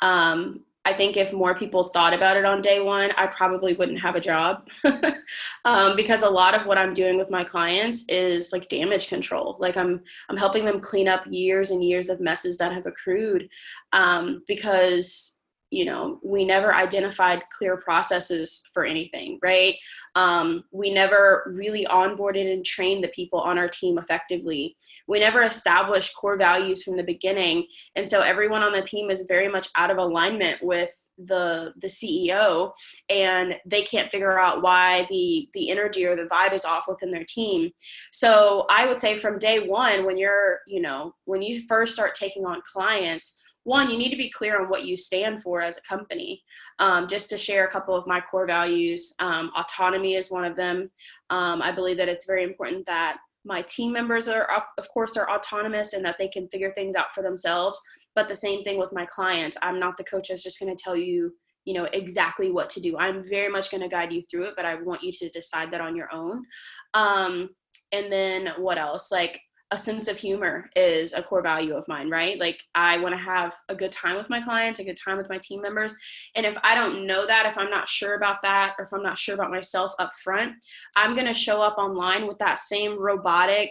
Um, 0.00 0.64
I 0.84 0.94
think 0.94 1.16
if 1.16 1.32
more 1.32 1.54
people 1.54 1.84
thought 1.84 2.12
about 2.12 2.36
it 2.36 2.44
on 2.44 2.60
day 2.60 2.80
one, 2.80 3.12
I 3.16 3.28
probably 3.28 3.74
wouldn't 3.74 4.00
have 4.00 4.16
a 4.16 4.20
job 4.20 4.68
um, 5.64 5.94
because 5.96 6.22
a 6.22 6.28
lot 6.28 6.54
of 6.54 6.66
what 6.66 6.78
I'm 6.78 6.92
doing 6.92 7.18
with 7.18 7.30
my 7.30 7.44
clients 7.44 8.04
is 8.08 8.52
like 8.52 8.68
damage 8.68 9.08
control. 9.08 9.56
Like 9.60 9.76
I'm 9.76 10.02
I'm 10.28 10.36
helping 10.36 10.64
them 10.64 10.80
clean 10.80 11.06
up 11.06 11.24
years 11.28 11.70
and 11.70 11.84
years 11.84 12.08
of 12.08 12.20
messes 12.20 12.58
that 12.58 12.72
have 12.72 12.86
accrued 12.86 13.48
um, 13.92 14.42
because 14.48 15.41
you 15.72 15.84
know 15.84 16.20
we 16.22 16.44
never 16.44 16.74
identified 16.74 17.42
clear 17.56 17.76
processes 17.76 18.62
for 18.72 18.84
anything 18.84 19.38
right? 19.42 19.76
Um, 20.14 20.64
we 20.70 20.92
never 20.92 21.52
really 21.54 21.86
onboarded 21.86 22.52
and 22.52 22.64
trained 22.64 23.02
the 23.02 23.08
people 23.08 23.40
on 23.40 23.58
our 23.58 23.68
team 23.68 23.98
effectively. 23.98 24.76
We 25.06 25.20
never 25.20 25.42
established 25.42 26.14
core 26.16 26.36
values 26.36 26.82
from 26.82 26.96
the 26.96 27.02
beginning. 27.02 27.66
And 27.96 28.08
so 28.08 28.20
everyone 28.20 28.62
on 28.62 28.72
the 28.72 28.82
team 28.82 29.10
is 29.10 29.24
very 29.26 29.48
much 29.48 29.68
out 29.76 29.90
of 29.90 29.98
alignment 29.98 30.62
with 30.62 30.90
the 31.18 31.74
the 31.80 31.88
ceo 31.88 32.72
and 33.10 33.54
they 33.66 33.82
can't 33.82 34.10
figure 34.10 34.38
out 34.38 34.62
why 34.62 35.06
the 35.10 35.46
the 35.52 35.70
energy 35.70 36.06
or 36.06 36.16
the 36.16 36.22
vibe 36.22 36.54
is 36.54 36.64
off 36.64 36.86
within 36.88 37.10
their 37.10 37.24
team. 37.24 37.70
So 38.12 38.66
i 38.70 38.86
would 38.86 38.98
say 38.98 39.16
from 39.16 39.38
day 39.38 39.60
one 39.60 40.06
when 40.06 40.16
you're 40.16 40.60
you 40.66 40.80
know 40.80 41.14
when 41.24 41.42
you 41.42 41.62
first 41.68 41.92
start 41.92 42.14
taking 42.14 42.46
on 42.46 42.62
clients 42.70 43.38
one, 43.64 43.90
you 43.90 43.96
need 43.96 44.10
to 44.10 44.16
be 44.16 44.30
clear 44.30 44.60
on 44.60 44.68
what 44.68 44.84
you 44.84 44.96
stand 44.96 45.42
for 45.42 45.60
as 45.60 45.78
a 45.78 45.82
company. 45.82 46.42
Um, 46.78 47.06
just 47.06 47.30
to 47.30 47.38
share 47.38 47.66
a 47.66 47.70
couple 47.70 47.94
of 47.94 48.06
my 48.06 48.20
core 48.20 48.46
values, 48.46 49.14
um, 49.20 49.50
autonomy 49.56 50.16
is 50.16 50.30
one 50.30 50.44
of 50.44 50.56
them. 50.56 50.90
Um, 51.30 51.62
I 51.62 51.72
believe 51.72 51.96
that 51.98 52.08
it's 52.08 52.26
very 52.26 52.42
important 52.42 52.86
that 52.86 53.18
my 53.44 53.62
team 53.62 53.92
members 53.92 54.28
are, 54.28 54.48
of 54.78 54.88
course, 54.88 55.16
are 55.16 55.30
autonomous 55.30 55.92
and 55.92 56.04
that 56.04 56.16
they 56.18 56.28
can 56.28 56.48
figure 56.48 56.72
things 56.74 56.96
out 56.96 57.14
for 57.14 57.22
themselves. 57.22 57.80
But 58.14 58.28
the 58.28 58.36
same 58.36 58.62
thing 58.62 58.78
with 58.78 58.92
my 58.92 59.06
clients. 59.06 59.56
I'm 59.62 59.80
not 59.80 59.96
the 59.96 60.04
coach 60.04 60.28
that's 60.28 60.42
just 60.42 60.60
going 60.60 60.74
to 60.74 60.82
tell 60.82 60.96
you, 60.96 61.34
you 61.64 61.74
know, 61.74 61.88
exactly 61.92 62.50
what 62.50 62.70
to 62.70 62.80
do. 62.80 62.96
I'm 62.98 63.22
very 63.28 63.50
much 63.50 63.70
going 63.70 63.82
to 63.82 63.88
guide 63.88 64.12
you 64.12 64.22
through 64.30 64.44
it, 64.44 64.54
but 64.56 64.64
I 64.64 64.76
want 64.76 65.02
you 65.02 65.12
to 65.12 65.28
decide 65.30 65.72
that 65.72 65.80
on 65.80 65.96
your 65.96 66.12
own. 66.12 66.44
Um, 66.94 67.50
and 67.90 68.12
then 68.12 68.50
what 68.58 68.78
else? 68.78 69.10
Like 69.10 69.40
a 69.72 69.78
sense 69.78 70.06
of 70.06 70.18
humor 70.18 70.68
is 70.76 71.14
a 71.14 71.22
core 71.22 71.42
value 71.42 71.74
of 71.74 71.88
mine, 71.88 72.10
right? 72.10 72.38
Like 72.38 72.62
I 72.74 72.98
want 72.98 73.14
to 73.14 73.20
have 73.20 73.56
a 73.70 73.74
good 73.74 73.90
time 73.90 74.16
with 74.16 74.28
my 74.28 74.42
clients, 74.42 74.78
a 74.80 74.84
good 74.84 74.98
time 75.02 75.16
with 75.16 75.30
my 75.30 75.38
team 75.38 75.62
members. 75.62 75.96
And 76.36 76.44
if 76.44 76.54
I 76.62 76.74
don't 76.74 77.06
know 77.06 77.26
that, 77.26 77.46
if 77.46 77.56
I'm 77.56 77.70
not 77.70 77.88
sure 77.88 78.14
about 78.14 78.42
that, 78.42 78.74
or 78.78 78.84
if 78.84 78.92
I'm 78.92 79.02
not 79.02 79.16
sure 79.16 79.34
about 79.34 79.50
myself 79.50 79.94
up 79.98 80.12
front, 80.22 80.56
I'm 80.94 81.14
going 81.14 81.26
to 81.26 81.32
show 81.32 81.62
up 81.62 81.78
online 81.78 82.26
with 82.26 82.38
that 82.38 82.60
same 82.60 82.98
robotic 82.98 83.70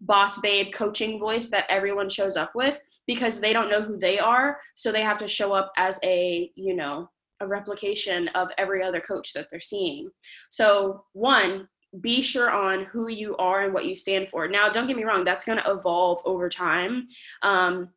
boss 0.00 0.40
babe 0.40 0.72
coaching 0.72 1.18
voice 1.18 1.50
that 1.50 1.66
everyone 1.68 2.08
shows 2.08 2.36
up 2.36 2.52
with 2.54 2.80
because 3.08 3.40
they 3.40 3.52
don't 3.52 3.68
know 3.70 3.82
who 3.82 3.98
they 3.98 4.20
are. 4.20 4.56
So 4.76 4.92
they 4.92 5.02
have 5.02 5.18
to 5.18 5.26
show 5.26 5.52
up 5.52 5.72
as 5.76 5.98
a, 6.04 6.48
you 6.54 6.76
know, 6.76 7.10
a 7.40 7.46
replication 7.48 8.28
of 8.28 8.50
every 8.56 8.84
other 8.84 9.00
coach 9.00 9.32
that 9.32 9.48
they're 9.50 9.58
seeing. 9.58 10.10
So, 10.48 11.06
one, 11.12 11.68
be 12.00 12.22
sure 12.22 12.50
on 12.50 12.84
who 12.84 13.08
you 13.08 13.36
are 13.36 13.62
and 13.62 13.74
what 13.74 13.86
you 13.86 13.96
stand 13.96 14.28
for. 14.28 14.46
Now, 14.46 14.68
don't 14.68 14.86
get 14.86 14.96
me 14.96 15.04
wrong, 15.04 15.24
that's 15.24 15.44
going 15.44 15.58
to 15.58 15.70
evolve 15.70 16.20
over 16.24 16.48
time. 16.48 17.08
Um, 17.42 17.88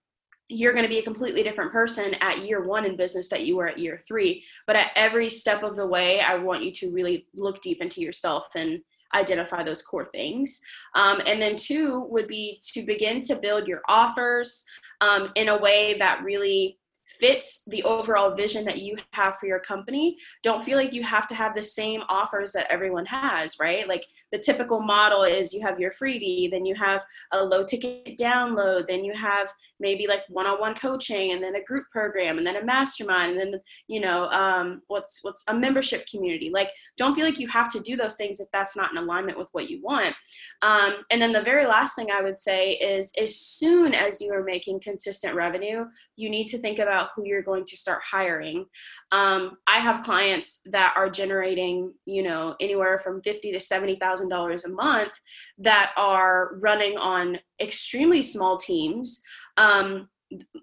you're 0.50 0.74
going 0.74 0.84
to 0.84 0.90
be 0.90 1.00
a 1.00 1.04
completely 1.04 1.44
different 1.44 1.72
person 1.72 2.16
at 2.16 2.46
year 2.46 2.66
one 2.66 2.86
in 2.86 2.98
business 2.98 3.30
that 3.30 3.46
you 3.46 3.56
were 3.56 3.68
at 3.68 3.80
year 3.80 4.02
three. 4.08 4.44
But 4.68 4.76
at 4.76 4.92
every 4.96 5.30
step 5.30 5.64
of 5.64 5.76
the 5.76 5.88
way, 5.88 6.20
I 6.20 6.36
want 6.36 6.64
you 6.64 6.72
to 6.74 6.92
really 6.92 7.28
look 7.36 7.62
deep 7.62 7.82
into 7.82 8.02
yourself 8.02 8.48
and 8.56 8.82
identify 9.16 9.64
those 9.64 9.82
core 9.82 10.10
things. 10.12 10.60
Um, 10.96 11.22
and 11.26 11.42
then 11.42 11.56
two 11.56 12.06
would 12.10 12.28
be 12.28 12.60
to 12.74 12.84
begin 12.84 13.22
to 13.22 13.36
build 13.36 13.68
your 13.68 13.82
offers 13.88 14.64
um, 15.02 15.32
in 15.36 15.50
a 15.50 15.58
way 15.58 15.98
that 16.00 16.24
really 16.24 16.80
fits 17.20 17.64
the 17.68 17.84
overall 17.84 18.36
vision 18.36 18.66
that 18.66 18.80
you 18.80 18.96
have 19.12 19.38
for 19.38 19.46
your 19.46 19.60
company 19.60 20.18
don't 20.42 20.64
feel 20.64 20.78
like 20.78 20.94
you 20.94 21.04
have 21.04 21.28
to 21.28 21.36
have 21.36 21.56
the 21.56 21.62
same 21.62 22.02
offers 22.10 22.52
that 22.52 22.68
everyone 22.70 23.06
has 23.06 23.60
right? 23.60 23.88
Like 23.88 24.06
the 24.32 24.40
typical 24.40 24.82
model 24.82 25.24
is 25.24 25.54
you 25.54 25.62
have 25.62 25.80
your 25.80 25.92
freebie 25.92 26.50
then 26.50 26.66
you 26.66 26.76
have 26.76 27.02
a 27.32 27.44
low 27.44 27.66
ticket 27.66 28.18
download 28.18 28.88
then 28.88 29.04
you 29.04 29.14
have 29.14 29.52
maybe 29.80 30.08
like 30.08 30.22
one-on-one 30.30 30.76
coaching 30.76 31.32
and 31.32 31.44
then 31.44 31.56
a 31.56 31.64
group 31.64 31.86
program 31.92 32.38
and 32.38 32.48
then 32.48 32.56
a 32.56 32.64
mastermind 32.64 33.38
and 33.38 33.54
then 33.54 33.62
you 33.88 34.00
know 34.00 34.26
um, 34.30 34.82
what's 34.88 35.20
what's 35.24 35.44
a 35.48 35.54
membership 35.54 36.06
community. 36.08 36.50
Like 36.50 36.70
don't 36.98 37.16
feel 37.16 37.26
like 37.26 37.40
you 37.40 37.48
have 37.50 37.72
to 37.74 37.80
do 37.80 37.96
those 37.96 38.16
things 38.16 38.40
if 38.40 38.48
that's 38.52 38.76
not 38.76 38.92
in 38.92 38.98
alignment 38.98 39.38
with 39.38 39.50
what 39.52 39.70
you 39.70 39.82
want. 39.82 40.16
Um, 40.62 41.04
and 41.12 41.22
then 41.22 41.34
the 41.34 41.42
very 41.42 41.66
last 41.66 41.96
thing 41.96 42.10
i 42.12 42.22
would 42.22 42.40
say 42.40 42.72
is 42.74 43.12
as 43.22 43.36
soon 43.36 43.94
as 43.94 44.22
you 44.22 44.32
are 44.34 44.44
making 44.44 44.80
consistent 44.80 45.36
revenue 45.36 45.86
you 46.16 46.30
need 46.30 46.48
to 46.48 46.58
think 46.58 46.80
about 46.80 47.03
who 47.16 47.26
you're 47.26 47.42
going 47.42 47.66
to 47.66 47.78
start 47.78 48.02
hiring 48.10 48.66
um, 49.12 49.58
i 49.68 49.80
have 49.80 50.04
clients 50.04 50.62
that 50.66 50.94
are 50.96 51.10
generating 51.10 51.94
you 52.06 52.24
know 52.24 52.56
anywhere 52.60 52.98
from 52.98 53.22
50 53.22 53.52
to 53.52 53.60
70 53.60 53.98
thousand 53.98 54.30
dollars 54.30 54.66
a 54.66 54.70
month 54.70 55.12
that 55.58 55.92
are 55.98 56.56
running 56.60 56.98
on 56.98 57.38
extremely 57.60 58.22
small 58.22 58.58
teams 58.58 59.22
um, 59.58 60.10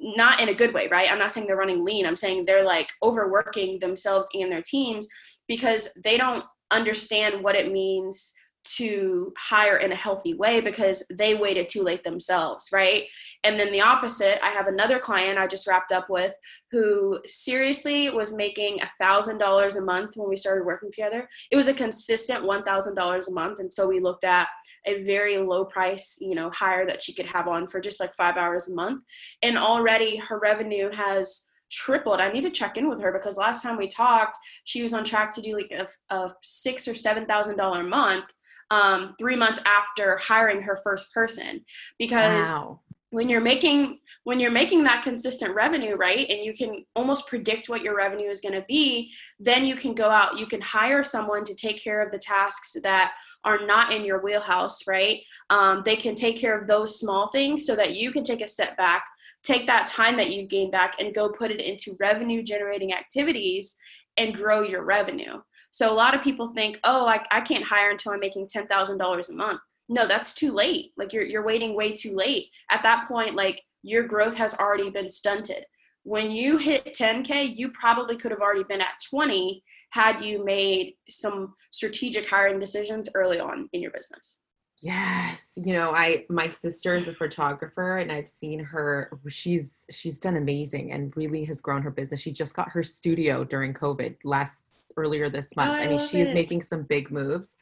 not 0.00 0.40
in 0.40 0.48
a 0.48 0.54
good 0.54 0.74
way, 0.74 0.88
right? 0.88 1.10
I'm 1.10 1.18
not 1.18 1.30
saying 1.30 1.46
they're 1.46 1.56
running 1.56 1.84
lean. 1.84 2.06
I'm 2.06 2.16
saying 2.16 2.44
they're 2.44 2.64
like 2.64 2.90
overworking 3.02 3.78
themselves 3.78 4.28
and 4.34 4.50
their 4.50 4.62
teams 4.62 5.06
because 5.46 5.88
they 6.02 6.16
don't 6.16 6.44
understand 6.70 7.42
what 7.42 7.56
it 7.56 7.72
means 7.72 8.32
to 8.62 9.32
hire 9.38 9.78
in 9.78 9.92
a 9.92 9.96
healthy 9.96 10.34
way 10.34 10.60
because 10.60 11.04
they 11.12 11.34
waited 11.34 11.68
too 11.68 11.82
late 11.82 12.04
themselves, 12.04 12.68
right? 12.72 13.04
And 13.42 13.58
then 13.58 13.72
the 13.72 13.80
opposite, 13.80 14.44
I 14.44 14.50
have 14.50 14.66
another 14.66 14.98
client 14.98 15.38
I 15.38 15.46
just 15.46 15.66
wrapped 15.66 15.92
up 15.92 16.10
with 16.10 16.34
who 16.70 17.18
seriously 17.26 18.10
was 18.10 18.36
making 18.36 18.80
a 18.80 18.90
thousand 19.00 19.38
dollars 19.38 19.76
a 19.76 19.82
month 19.82 20.12
when 20.16 20.28
we 20.28 20.36
started 20.36 20.64
working 20.64 20.90
together. 20.90 21.28
It 21.50 21.56
was 21.56 21.68
a 21.68 21.74
consistent 21.74 22.44
one 22.44 22.62
thousand 22.62 22.94
dollars 22.94 23.28
a 23.28 23.34
month, 23.34 23.60
and 23.60 23.72
so 23.72 23.88
we 23.88 24.00
looked 24.00 24.24
at 24.24 24.48
a 24.86 25.02
very 25.04 25.38
low 25.38 25.64
price, 25.64 26.18
you 26.20 26.34
know, 26.34 26.50
hire 26.50 26.86
that 26.86 27.02
she 27.02 27.14
could 27.14 27.26
have 27.26 27.48
on 27.48 27.66
for 27.66 27.80
just 27.80 28.00
like 28.00 28.14
five 28.14 28.36
hours 28.36 28.68
a 28.68 28.72
month. 28.72 29.02
And 29.42 29.58
already 29.58 30.16
her 30.16 30.38
revenue 30.38 30.90
has 30.90 31.46
tripled. 31.70 32.20
I 32.20 32.32
need 32.32 32.42
to 32.42 32.50
check 32.50 32.76
in 32.76 32.88
with 32.88 33.00
her 33.00 33.12
because 33.12 33.36
last 33.36 33.62
time 33.62 33.76
we 33.76 33.88
talked, 33.88 34.36
she 34.64 34.82
was 34.82 34.92
on 34.92 35.04
track 35.04 35.32
to 35.34 35.42
do 35.42 35.56
like 35.56 35.72
a, 35.72 36.14
a 36.14 36.34
six 36.42 36.88
or 36.88 36.94
seven 36.94 37.26
thousand 37.26 37.56
dollar 37.56 37.82
month 37.82 38.24
um, 38.70 39.14
three 39.18 39.36
months 39.36 39.60
after 39.66 40.16
hiring 40.18 40.62
her 40.62 40.78
first 40.82 41.12
person. 41.12 41.64
Because 41.98 42.48
wow. 42.48 42.80
when 43.10 43.28
you're 43.28 43.40
making 43.40 43.98
when 44.24 44.38
you're 44.38 44.50
making 44.50 44.84
that 44.84 45.02
consistent 45.02 45.54
revenue, 45.54 45.96
right, 45.96 46.28
and 46.28 46.44
you 46.44 46.52
can 46.52 46.84
almost 46.94 47.26
predict 47.26 47.68
what 47.68 47.82
your 47.82 47.96
revenue 47.96 48.28
is 48.28 48.40
going 48.40 48.54
to 48.54 48.64
be, 48.68 49.10
then 49.38 49.64
you 49.64 49.74
can 49.74 49.94
go 49.94 50.10
out, 50.10 50.38
you 50.38 50.46
can 50.46 50.60
hire 50.60 51.02
someone 51.02 51.42
to 51.44 51.54
take 51.54 51.82
care 51.82 52.02
of 52.02 52.12
the 52.12 52.18
tasks 52.18 52.76
that 52.82 53.12
are 53.44 53.64
not 53.64 53.92
in 53.92 54.04
your 54.04 54.22
wheelhouse, 54.22 54.86
right? 54.86 55.22
Um, 55.48 55.82
they 55.84 55.96
can 55.96 56.14
take 56.14 56.38
care 56.38 56.58
of 56.58 56.66
those 56.66 57.00
small 57.00 57.30
things 57.30 57.64
so 57.64 57.74
that 57.76 57.94
you 57.94 58.12
can 58.12 58.22
take 58.22 58.42
a 58.42 58.48
step 58.48 58.76
back, 58.76 59.06
take 59.42 59.66
that 59.66 59.86
time 59.86 60.18
that 60.18 60.30
you've 60.30 60.50
gained 60.50 60.72
back, 60.72 60.96
and 61.00 61.14
go 61.14 61.32
put 61.32 61.50
it 61.50 61.60
into 61.60 61.96
revenue 61.98 62.42
generating 62.42 62.92
activities 62.92 63.76
and 64.18 64.34
grow 64.34 64.60
your 64.60 64.84
revenue. 64.84 65.40
So 65.70 65.92
a 65.92 65.94
lot 65.94 66.14
of 66.14 66.22
people 66.22 66.48
think, 66.48 66.78
oh, 66.84 67.06
I, 67.06 67.24
I 67.30 67.40
can't 67.40 67.64
hire 67.64 67.90
until 67.90 68.12
I'm 68.12 68.20
making 68.20 68.46
$10,000 68.46 69.28
a 69.28 69.32
month. 69.32 69.60
No, 69.88 70.06
that's 70.06 70.34
too 70.34 70.52
late. 70.52 70.92
Like 70.96 71.12
you're, 71.12 71.24
you're 71.24 71.44
waiting 71.44 71.74
way 71.74 71.92
too 71.92 72.14
late. 72.14 72.48
At 72.70 72.82
that 72.82 73.06
point, 73.08 73.34
like 73.34 73.62
your 73.82 74.04
growth 74.04 74.36
has 74.36 74.54
already 74.54 74.90
been 74.90 75.08
stunted. 75.08 75.64
When 76.02 76.30
you 76.30 76.56
hit 76.56 76.94
10K, 76.94 77.56
you 77.56 77.70
probably 77.70 78.16
could 78.16 78.30
have 78.30 78.40
already 78.40 78.64
been 78.64 78.80
at 78.80 79.02
20 79.10 79.62
had 79.90 80.20
you 80.20 80.44
made 80.44 80.94
some 81.08 81.54
strategic 81.70 82.28
hiring 82.28 82.58
decisions 82.58 83.08
early 83.14 83.40
on 83.40 83.68
in 83.72 83.82
your 83.82 83.90
business? 83.90 84.40
Yes, 84.82 85.58
you 85.62 85.74
know, 85.74 85.90
I 85.90 86.24
my 86.30 86.48
sister 86.48 86.96
is 86.96 87.06
a 87.06 87.12
photographer 87.14 87.98
and 87.98 88.10
I've 88.10 88.28
seen 88.28 88.60
her 88.60 89.10
she's 89.28 89.84
she's 89.90 90.18
done 90.18 90.38
amazing 90.38 90.92
and 90.92 91.14
really 91.16 91.44
has 91.44 91.60
grown 91.60 91.82
her 91.82 91.90
business. 91.90 92.20
She 92.20 92.32
just 92.32 92.54
got 92.54 92.70
her 92.70 92.82
studio 92.82 93.44
during 93.44 93.74
COVID 93.74 94.16
last 94.24 94.64
earlier 94.96 95.28
this 95.28 95.54
month. 95.56 95.70
Oh, 95.70 95.74
I, 95.74 95.82
I 95.82 95.88
mean, 95.88 95.98
she 95.98 96.20
it. 96.20 96.28
is 96.28 96.34
making 96.34 96.62
some 96.62 96.82
big 96.84 97.10
moves. 97.10 97.56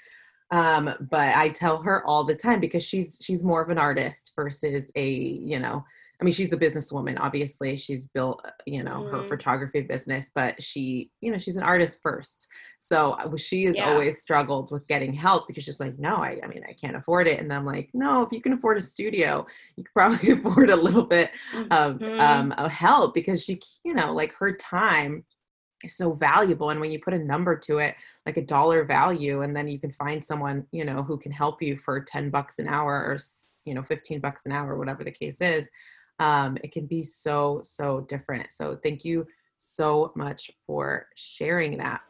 Um, 0.51 0.95
but 1.11 1.37
I 1.37 1.51
tell 1.51 1.83
her 1.83 2.05
all 2.07 2.25
the 2.25 2.35
time 2.35 2.61
because 2.61 2.83
she's 2.83 3.21
she's 3.23 3.45
more 3.45 3.63
of 3.63 3.69
an 3.69 3.79
artist 3.79 4.33
versus 4.35 4.91
a, 4.97 5.11
you 5.11 5.59
know, 5.59 5.85
I 6.21 6.25
mean, 6.25 6.35
she's 6.35 6.53
a 6.53 6.57
businesswoman, 6.57 7.17
obviously. 7.21 7.77
She's 7.77 8.07
built, 8.07 8.41
uh, 8.45 8.51
you 8.67 8.83
know, 8.83 9.03
mm. 9.03 9.11
her 9.13 9.25
photography 9.25 9.83
business, 9.83 10.33
but 10.35 10.61
she, 10.61 11.13
you 11.21 11.31
know, 11.31 11.39
she's 11.39 11.55
an 11.55 11.63
artist 11.63 12.01
first. 12.03 12.49
So 12.81 13.13
uh, 13.13 13.37
she 13.37 13.65
has 13.67 13.77
yeah. 13.77 13.91
always 13.91 14.21
struggled 14.21 14.73
with 14.73 14.85
getting 14.89 15.13
help 15.13 15.47
because 15.47 15.63
she's 15.63 15.79
like, 15.79 15.97
no, 15.97 16.17
I, 16.17 16.41
I 16.43 16.49
mean, 16.49 16.65
I 16.69 16.73
can't 16.73 16.97
afford 16.97 17.29
it. 17.29 17.39
And 17.39 17.53
I'm 17.53 17.65
like, 17.65 17.91
no, 17.95 18.23
if 18.23 18.33
you 18.33 18.41
can 18.41 18.53
afford 18.53 18.79
a 18.79 18.81
studio, 18.81 19.47
you 19.77 19.85
could 19.85 19.93
probably 19.93 20.31
afford 20.33 20.71
a 20.71 20.77
little 20.77 21.05
bit 21.05 21.31
of, 21.71 21.99
mm-hmm. 21.99 22.21
um, 22.21 22.53
of 22.53 22.73
help 22.73 23.15
because 23.15 23.45
she, 23.45 23.61
you 23.85 23.95
know, 23.95 24.13
like 24.13 24.33
her 24.41 24.57
time 24.57 25.25
is 25.85 25.97
so 25.97 26.13
valuable. 26.13 26.71
And 26.71 26.81
when 26.81 26.91
you 26.91 27.01
put 27.01 27.15
a 27.15 27.19
number 27.19 27.57
to 27.57 27.79
it, 27.79 27.95
like 28.27 28.37
a 28.37 28.45
dollar 28.45 28.85
value, 28.85 29.43
and 29.43 29.57
then 29.57 29.69
you 29.69 29.79
can 29.79 29.93
find 29.93 30.25
someone, 30.25 30.67
you 30.73 30.85
know, 30.85 31.03
who 31.03 31.19
can 31.19 31.33
help 31.33 31.63
you 31.63 31.77
for 31.77 32.01
10 32.01 32.31
bucks 32.31 32.59
an 32.59 32.69
hour 32.69 32.93
or, 32.93 33.19
you 33.65 33.75
know, 33.75 33.83
15 33.83 34.21
bucks 34.21 34.47
an 34.47 34.53
hour, 34.53 34.77
whatever 34.77 35.05
the 35.05 35.11
case 35.11 35.41
is 35.41 35.69
um, 36.19 36.59
it 36.63 36.73
can 36.73 36.87
be 36.87 37.03
so, 37.03 37.61
so 37.63 38.01
different. 38.01 38.53
So 38.53 38.77
thank 38.77 39.05
you 39.05 39.27
so 39.57 40.13
much 40.15 40.51
for 40.67 41.07
sharing 41.15 41.79
that. 41.79 42.01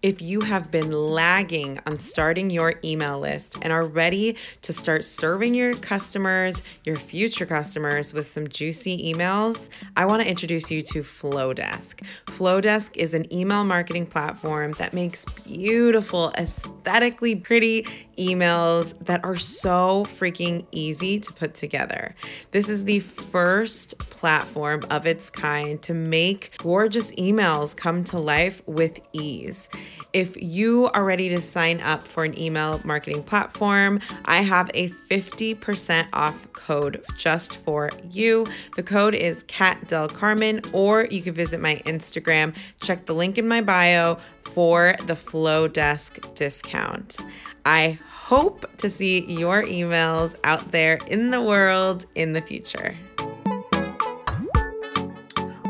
If 0.00 0.22
you 0.22 0.42
have 0.42 0.70
been 0.70 0.92
lagging 0.92 1.80
on 1.84 1.98
starting 1.98 2.50
your 2.50 2.74
email 2.84 3.18
list 3.18 3.56
and 3.62 3.72
are 3.72 3.84
ready 3.84 4.36
to 4.62 4.72
start 4.72 5.02
serving 5.02 5.54
your 5.54 5.74
customers, 5.74 6.62
your 6.84 6.94
future 6.94 7.46
customers 7.46 8.14
with 8.14 8.28
some 8.28 8.46
juicy 8.46 9.12
emails, 9.12 9.70
I 9.96 10.06
want 10.06 10.22
to 10.22 10.30
introduce 10.30 10.70
you 10.70 10.82
to 10.82 11.02
Flodesk. 11.02 12.04
Flodesk 12.28 12.96
is 12.96 13.12
an 13.12 13.32
email 13.34 13.64
marketing 13.64 14.06
platform 14.06 14.70
that 14.78 14.94
makes 14.94 15.24
beautiful, 15.44 16.32
aesthetically 16.38 17.34
pretty 17.34 17.84
emails 18.18 18.98
that 19.06 19.24
are 19.24 19.36
so 19.36 20.04
freaking 20.04 20.66
easy 20.72 21.20
to 21.20 21.32
put 21.32 21.54
together. 21.54 22.14
This 22.50 22.68
is 22.68 22.84
the 22.84 23.00
first 23.00 23.98
platform 24.10 24.84
of 24.90 25.06
its 25.06 25.30
kind 25.30 25.80
to 25.82 25.94
make 25.94 26.56
gorgeous 26.58 27.12
emails 27.12 27.76
come 27.76 28.04
to 28.04 28.18
life 28.18 28.62
with 28.66 29.00
ease. 29.12 29.68
If 30.12 30.42
you 30.42 30.86
are 30.94 31.04
ready 31.04 31.28
to 31.28 31.40
sign 31.40 31.80
up 31.80 32.08
for 32.08 32.24
an 32.24 32.38
email 32.38 32.80
marketing 32.82 33.22
platform, 33.22 34.00
I 34.24 34.38
have 34.38 34.70
a 34.72 34.88
50% 34.88 36.08
off 36.14 36.50
code 36.54 37.04
just 37.16 37.56
for 37.56 37.90
you. 38.10 38.46
The 38.76 38.82
code 38.82 39.14
is 39.14 39.42
Kat 39.44 39.86
Del 39.86 40.08
Carmen, 40.08 40.62
or 40.72 41.06
you 41.10 41.20
can 41.20 41.34
visit 41.34 41.60
my 41.60 41.76
Instagram, 41.84 42.54
check 42.80 43.04
the 43.04 43.14
link 43.14 43.36
in 43.36 43.46
my 43.46 43.60
bio 43.60 44.18
for 44.54 44.94
the 45.06 45.14
Flodesk 45.14 46.34
discount. 46.34 47.24
I 47.64 47.98
hope 48.08 48.64
to 48.78 48.88
see 48.88 49.24
your 49.26 49.62
emails 49.62 50.36
out 50.44 50.70
there 50.70 50.98
in 51.08 51.30
the 51.30 51.42
world 51.42 52.06
in 52.14 52.32
the 52.32 52.40
future. 52.40 52.96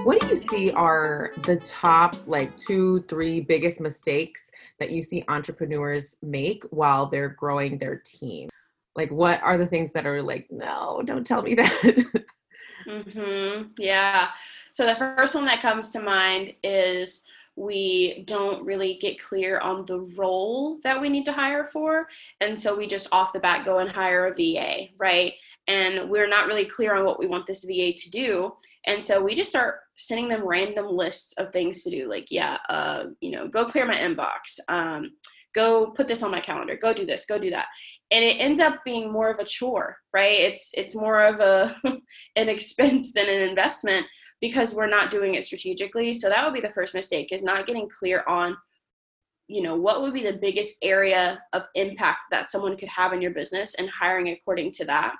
What 0.05 0.21
do 0.21 0.29
you 0.29 0.37
see 0.37 0.71
are 0.71 1.33
the 1.45 1.57
top 1.57 2.17
like 2.27 2.57
two, 2.57 3.03
three 3.09 3.41
biggest 3.41 3.81
mistakes 3.81 4.51
that 4.79 4.91
you 4.91 5.03
see 5.03 5.25
entrepreneurs 5.29 6.17
make 6.23 6.65
while 6.71 7.07
they're 7.07 7.29
growing 7.29 7.79
their 7.79 7.97
team? 7.97 8.49
Like, 8.97 9.11
what 9.11 9.43
are 9.43 9.59
the 9.59 9.67
things 9.67 9.93
that 9.93 10.07
are 10.07 10.23
like, 10.23 10.47
no, 10.51 11.03
don't 11.05 11.27
tell 11.27 11.43
me 11.43 11.55
that? 11.57 12.25
mm-hmm. 12.87 13.69
Yeah. 13.79 14.29
So, 14.73 14.87
the 14.87 14.97
first 14.97 15.35
one 15.35 15.45
that 15.45 15.61
comes 15.61 15.91
to 15.91 16.01
mind 16.01 16.55
is 16.63 17.25
we 17.59 18.23
don't 18.27 18.65
really 18.65 18.95
get 19.01 19.21
clear 19.21 19.59
on 19.59 19.85
the 19.87 20.01
role 20.17 20.79
that 20.85 21.01
we 21.01 21.09
need 21.09 21.25
to 21.25 21.33
hire 21.33 21.69
for. 21.73 22.07
And 22.41 22.59
so 22.59 22.77
we 22.77 22.87
just 22.87 23.09
off 23.13 23.33
the 23.33 23.41
bat 23.41 23.65
go 23.65 23.79
and 23.79 23.91
hire 23.91 24.27
a 24.27 24.35
VA, 24.35 24.89
right? 24.97 25.35
And 25.67 26.09
we're 26.09 26.29
not 26.29 26.47
really 26.47 26.65
clear 26.65 26.95
on 26.95 27.05
what 27.05 27.19
we 27.19 27.27
want 27.27 27.47
this 27.47 27.65
VA 27.65 27.93
to 27.93 28.11
do. 28.11 28.53
And 28.87 29.03
so 29.03 29.21
we 29.21 29.35
just 29.35 29.51
start 29.51 29.81
sending 29.97 30.29
them 30.29 30.47
random 30.47 30.87
lists 30.89 31.35
of 31.37 31.53
things 31.53 31.83
to 31.83 31.91
do, 31.91 32.09
like, 32.09 32.29
yeah, 32.31 32.59
uh, 32.69 33.07
you 33.21 33.33
know, 33.33 33.49
go 33.49 33.67
clear 33.67 33.85
my 33.85 33.97
inbox. 33.97 34.61
Um, 34.69 35.11
go 35.55 35.87
put 35.87 36.07
this 36.07 36.23
on 36.23 36.31
my 36.31 36.41
calendar 36.41 36.77
go 36.77 36.93
do 36.93 37.07
this 37.07 37.25
go 37.25 37.39
do 37.39 37.51
that 37.51 37.67
and 38.11 38.23
it 38.23 38.37
ends 38.39 38.61
up 38.61 38.85
being 38.85 39.11
more 39.11 39.31
of 39.31 39.39
a 39.39 39.45
chore 39.45 39.97
right 40.13 40.39
it's 40.39 40.71
it's 40.75 40.95
more 40.95 41.25
of 41.25 41.41
a 41.41 41.75
an 42.37 42.49
expense 42.49 43.13
than 43.13 43.29
an 43.29 43.49
investment 43.49 44.07
because 44.41 44.75
we're 44.75 44.89
not 44.89 45.11
doing 45.11 45.35
it 45.35 45.45
strategically. 45.45 46.13
So 46.13 46.29
that 46.29 46.45
would 46.45 46.55
be 46.55 46.61
the 46.61 46.71
first 46.71 46.95
mistake 46.95 47.33
is 47.33 47.43
not 47.43 47.67
getting 47.67 47.89
clear 47.89 48.25
on 48.29 48.57
you 49.49 49.63
know 49.63 49.75
what 49.75 50.03
would 50.03 50.13
be 50.13 50.23
the 50.23 50.39
biggest 50.41 50.77
area 50.83 51.43
of 51.55 51.63
impact 51.75 52.21
that 52.31 52.51
someone 52.51 52.77
could 52.77 52.89
have 52.89 53.13
in 53.15 53.23
your 53.23 53.31
business 53.31 53.75
and 53.75 53.89
hiring 53.89 54.29
according 54.29 54.73
to 54.73 54.85
that. 54.85 55.15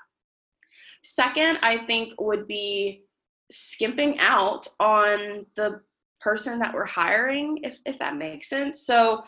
Second, 1.03 1.57
I 1.61 1.85
think 1.85 2.13
would 2.21 2.47
be 2.47 3.05
skimping 3.51 4.19
out 4.19 4.67
on 4.79 5.45
the 5.55 5.81
person 6.21 6.59
that 6.59 6.73
we're 6.73 6.85
hiring 6.85 7.59
if, 7.63 7.75
if 7.85 7.97
that 7.99 8.17
makes 8.17 8.49
sense. 8.49 8.85
So 8.85 9.23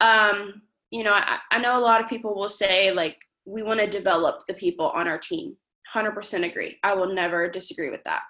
um 0.00 0.62
you 0.90 1.04
know, 1.04 1.12
I, 1.12 1.38
I 1.52 1.58
know 1.58 1.78
a 1.78 1.80
lot 1.80 2.02
of 2.02 2.08
people 2.08 2.34
will 2.34 2.48
say 2.48 2.90
like 2.90 3.16
we 3.44 3.62
want 3.62 3.78
to 3.78 3.88
develop 3.88 4.46
the 4.48 4.54
people 4.54 4.86
on 4.90 5.06
our 5.06 5.18
team. 5.18 5.56
100% 5.94 6.48
agree. 6.48 6.76
I 6.82 6.94
will 6.94 7.12
never 7.12 7.48
disagree 7.48 7.90
with 7.90 8.02
that 8.04 8.22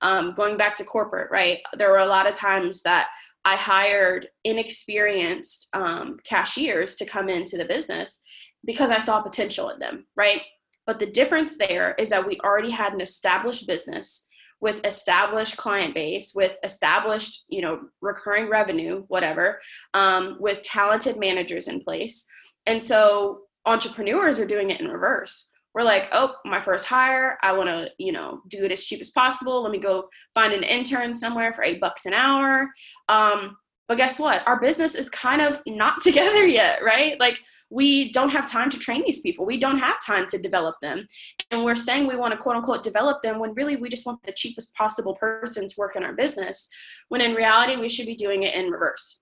um, 0.00 0.34
going 0.34 0.56
back 0.56 0.76
to 0.76 0.84
corporate, 0.84 1.30
right? 1.30 1.58
There 1.76 1.90
were 1.90 1.98
a 1.98 2.06
lot 2.06 2.28
of 2.28 2.34
times 2.34 2.82
that 2.82 3.08
I 3.44 3.56
hired 3.56 4.28
inexperienced 4.44 5.68
um, 5.72 6.18
cashiers 6.24 6.96
to 6.96 7.06
come 7.06 7.28
into 7.28 7.56
the 7.56 7.64
business 7.64 8.22
because 8.64 8.90
I 8.90 8.98
saw 8.98 9.22
potential 9.22 9.70
in 9.70 9.78
them, 9.78 10.06
right? 10.16 10.42
But 10.86 10.98
the 10.98 11.10
difference 11.10 11.56
there 11.56 11.94
is 11.98 12.10
that 12.10 12.26
we 12.26 12.38
already 12.44 12.70
had 12.70 12.92
an 12.92 13.00
established 13.00 13.66
business 13.66 14.26
with 14.60 14.84
established 14.84 15.56
client 15.56 15.94
base, 15.94 16.32
with 16.34 16.56
established, 16.64 17.44
you 17.48 17.62
know, 17.62 17.80
recurring 18.00 18.48
revenue, 18.50 19.04
whatever, 19.08 19.60
um, 19.94 20.36
with 20.40 20.62
talented 20.62 21.16
managers 21.18 21.68
in 21.68 21.80
place. 21.80 22.24
And 22.66 22.82
so 22.82 23.42
entrepreneurs 23.66 24.40
are 24.40 24.46
doing 24.46 24.70
it 24.70 24.80
in 24.80 24.88
reverse 24.88 25.50
we're 25.78 25.84
like, 25.84 26.08
oh, 26.10 26.34
my 26.44 26.60
first 26.60 26.86
hire, 26.86 27.38
I 27.40 27.52
want 27.52 27.68
to, 27.68 27.88
you 27.98 28.10
know, 28.10 28.40
do 28.48 28.64
it 28.64 28.72
as 28.72 28.84
cheap 28.84 29.00
as 29.00 29.10
possible. 29.10 29.62
Let 29.62 29.70
me 29.70 29.78
go 29.78 30.08
find 30.34 30.52
an 30.52 30.64
intern 30.64 31.14
somewhere 31.14 31.54
for 31.54 31.62
eight 31.62 31.80
bucks 31.80 32.04
an 32.04 32.14
hour. 32.14 32.68
Um, 33.08 33.56
but 33.86 33.96
guess 33.96 34.18
what? 34.18 34.42
Our 34.48 34.58
business 34.60 34.96
is 34.96 35.08
kind 35.08 35.40
of 35.40 35.62
not 35.68 36.00
together 36.02 36.44
yet, 36.44 36.82
right? 36.82 37.18
Like 37.20 37.38
we 37.70 38.10
don't 38.10 38.30
have 38.30 38.50
time 38.50 38.70
to 38.70 38.78
train 38.78 39.04
these 39.04 39.20
people. 39.20 39.46
We 39.46 39.56
don't 39.56 39.78
have 39.78 40.04
time 40.04 40.26
to 40.30 40.38
develop 40.38 40.74
them. 40.82 41.06
And 41.52 41.64
we're 41.64 41.76
saying 41.76 42.08
we 42.08 42.16
want 42.16 42.32
to 42.32 42.38
quote 42.38 42.56
unquote 42.56 42.82
develop 42.82 43.22
them 43.22 43.38
when 43.38 43.54
really 43.54 43.76
we 43.76 43.88
just 43.88 44.04
want 44.04 44.20
the 44.24 44.32
cheapest 44.32 44.74
possible 44.74 45.14
person 45.14 45.68
to 45.68 45.74
work 45.78 45.94
in 45.94 46.02
our 46.02 46.12
business. 46.12 46.68
When 47.08 47.20
in 47.20 47.36
reality, 47.36 47.76
we 47.76 47.88
should 47.88 48.06
be 48.06 48.16
doing 48.16 48.42
it 48.42 48.52
in 48.52 48.72
reverse. 48.72 49.20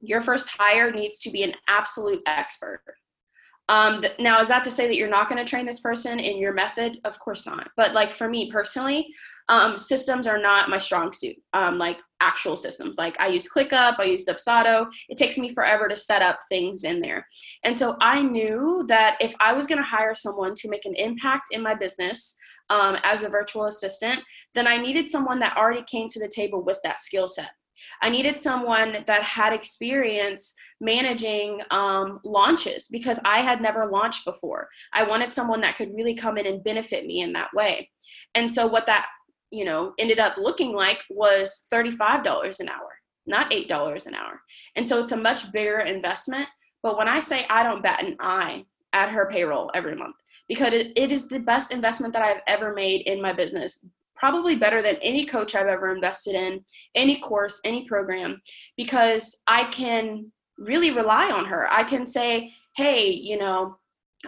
Your 0.00 0.22
first 0.22 0.48
hire 0.48 0.90
needs 0.90 1.18
to 1.18 1.30
be 1.30 1.42
an 1.42 1.52
absolute 1.68 2.22
expert 2.26 2.80
um, 3.68 4.04
now, 4.18 4.40
is 4.40 4.48
that 4.48 4.62
to 4.64 4.70
say 4.70 4.86
that 4.86 4.96
you're 4.96 5.08
not 5.08 5.28
going 5.28 5.42
to 5.42 5.48
train 5.48 5.64
this 5.64 5.80
person 5.80 6.18
in 6.18 6.38
your 6.38 6.52
method? 6.52 6.98
Of 7.04 7.18
course 7.18 7.46
not. 7.46 7.70
But 7.76 7.94
like 7.94 8.10
for 8.10 8.28
me 8.28 8.50
personally, 8.50 9.08
um, 9.48 9.78
systems 9.78 10.26
are 10.26 10.38
not 10.38 10.68
my 10.68 10.78
strong 10.78 11.12
suit. 11.12 11.36
Um, 11.54 11.78
like 11.78 11.98
actual 12.20 12.56
systems, 12.56 12.96
like 12.98 13.18
I 13.18 13.28
use 13.28 13.48
ClickUp, 13.48 13.98
I 13.98 14.04
use 14.04 14.26
Dubsado. 14.26 14.86
It 15.08 15.16
takes 15.16 15.38
me 15.38 15.52
forever 15.54 15.88
to 15.88 15.96
set 15.96 16.22
up 16.22 16.38
things 16.48 16.84
in 16.84 17.00
there. 17.00 17.26
And 17.62 17.78
so 17.78 17.96
I 18.00 18.22
knew 18.22 18.84
that 18.88 19.16
if 19.20 19.34
I 19.40 19.52
was 19.52 19.66
going 19.66 19.78
to 19.78 19.84
hire 19.88 20.14
someone 20.14 20.54
to 20.56 20.68
make 20.68 20.84
an 20.84 20.94
impact 20.96 21.48
in 21.50 21.62
my 21.62 21.74
business 21.74 22.36
um, 22.70 22.98
as 23.02 23.22
a 23.22 23.28
virtual 23.28 23.64
assistant, 23.66 24.20
then 24.54 24.66
I 24.66 24.76
needed 24.76 25.08
someone 25.08 25.38
that 25.40 25.56
already 25.56 25.84
came 25.84 26.08
to 26.08 26.20
the 26.20 26.28
table 26.28 26.62
with 26.62 26.78
that 26.84 27.00
skill 27.00 27.28
set. 27.28 27.50
I 28.02 28.10
needed 28.10 28.38
someone 28.38 29.04
that 29.06 29.22
had 29.22 29.52
experience 29.52 30.54
managing 30.80 31.60
um, 31.70 32.20
launches 32.24 32.88
because 32.88 33.18
I 33.24 33.40
had 33.40 33.60
never 33.60 33.86
launched 33.86 34.24
before. 34.24 34.68
I 34.92 35.04
wanted 35.04 35.34
someone 35.34 35.60
that 35.62 35.76
could 35.76 35.94
really 35.94 36.14
come 36.14 36.38
in 36.38 36.46
and 36.46 36.64
benefit 36.64 37.06
me 37.06 37.20
in 37.20 37.32
that 37.32 37.54
way. 37.54 37.90
And 38.34 38.52
so 38.52 38.66
what 38.66 38.86
that 38.86 39.06
you 39.50 39.64
know 39.64 39.92
ended 39.98 40.18
up 40.18 40.36
looking 40.36 40.72
like 40.72 41.02
was 41.10 41.62
$35 41.72 42.60
an 42.60 42.68
hour, 42.68 42.98
not 43.26 43.50
$8 43.50 44.06
an 44.06 44.14
hour. 44.14 44.40
And 44.76 44.86
so 44.88 45.02
it's 45.02 45.12
a 45.12 45.16
much 45.16 45.50
bigger 45.52 45.80
investment. 45.80 46.48
But 46.82 46.98
when 46.98 47.08
I 47.08 47.20
say 47.20 47.46
I 47.48 47.62
don't 47.62 47.82
bat 47.82 48.04
an 48.04 48.16
eye 48.20 48.64
at 48.92 49.10
her 49.10 49.28
payroll 49.30 49.70
every 49.74 49.96
month, 49.96 50.16
because 50.48 50.74
it, 50.74 50.92
it 50.96 51.10
is 51.10 51.28
the 51.28 51.38
best 51.38 51.70
investment 51.70 52.12
that 52.12 52.22
I've 52.22 52.42
ever 52.46 52.74
made 52.74 53.02
in 53.02 53.22
my 53.22 53.32
business 53.32 53.84
probably 54.16 54.56
better 54.56 54.82
than 54.82 54.96
any 54.96 55.24
coach 55.24 55.54
I've 55.54 55.66
ever 55.66 55.94
invested 55.94 56.34
in, 56.34 56.64
any 56.94 57.20
course, 57.20 57.60
any 57.64 57.86
program, 57.86 58.40
because 58.76 59.36
I 59.46 59.64
can 59.64 60.32
really 60.58 60.90
rely 60.90 61.30
on 61.30 61.44
her. 61.46 61.70
I 61.70 61.84
can 61.84 62.06
say, 62.06 62.52
hey, 62.76 63.10
you 63.10 63.38
know, 63.38 63.76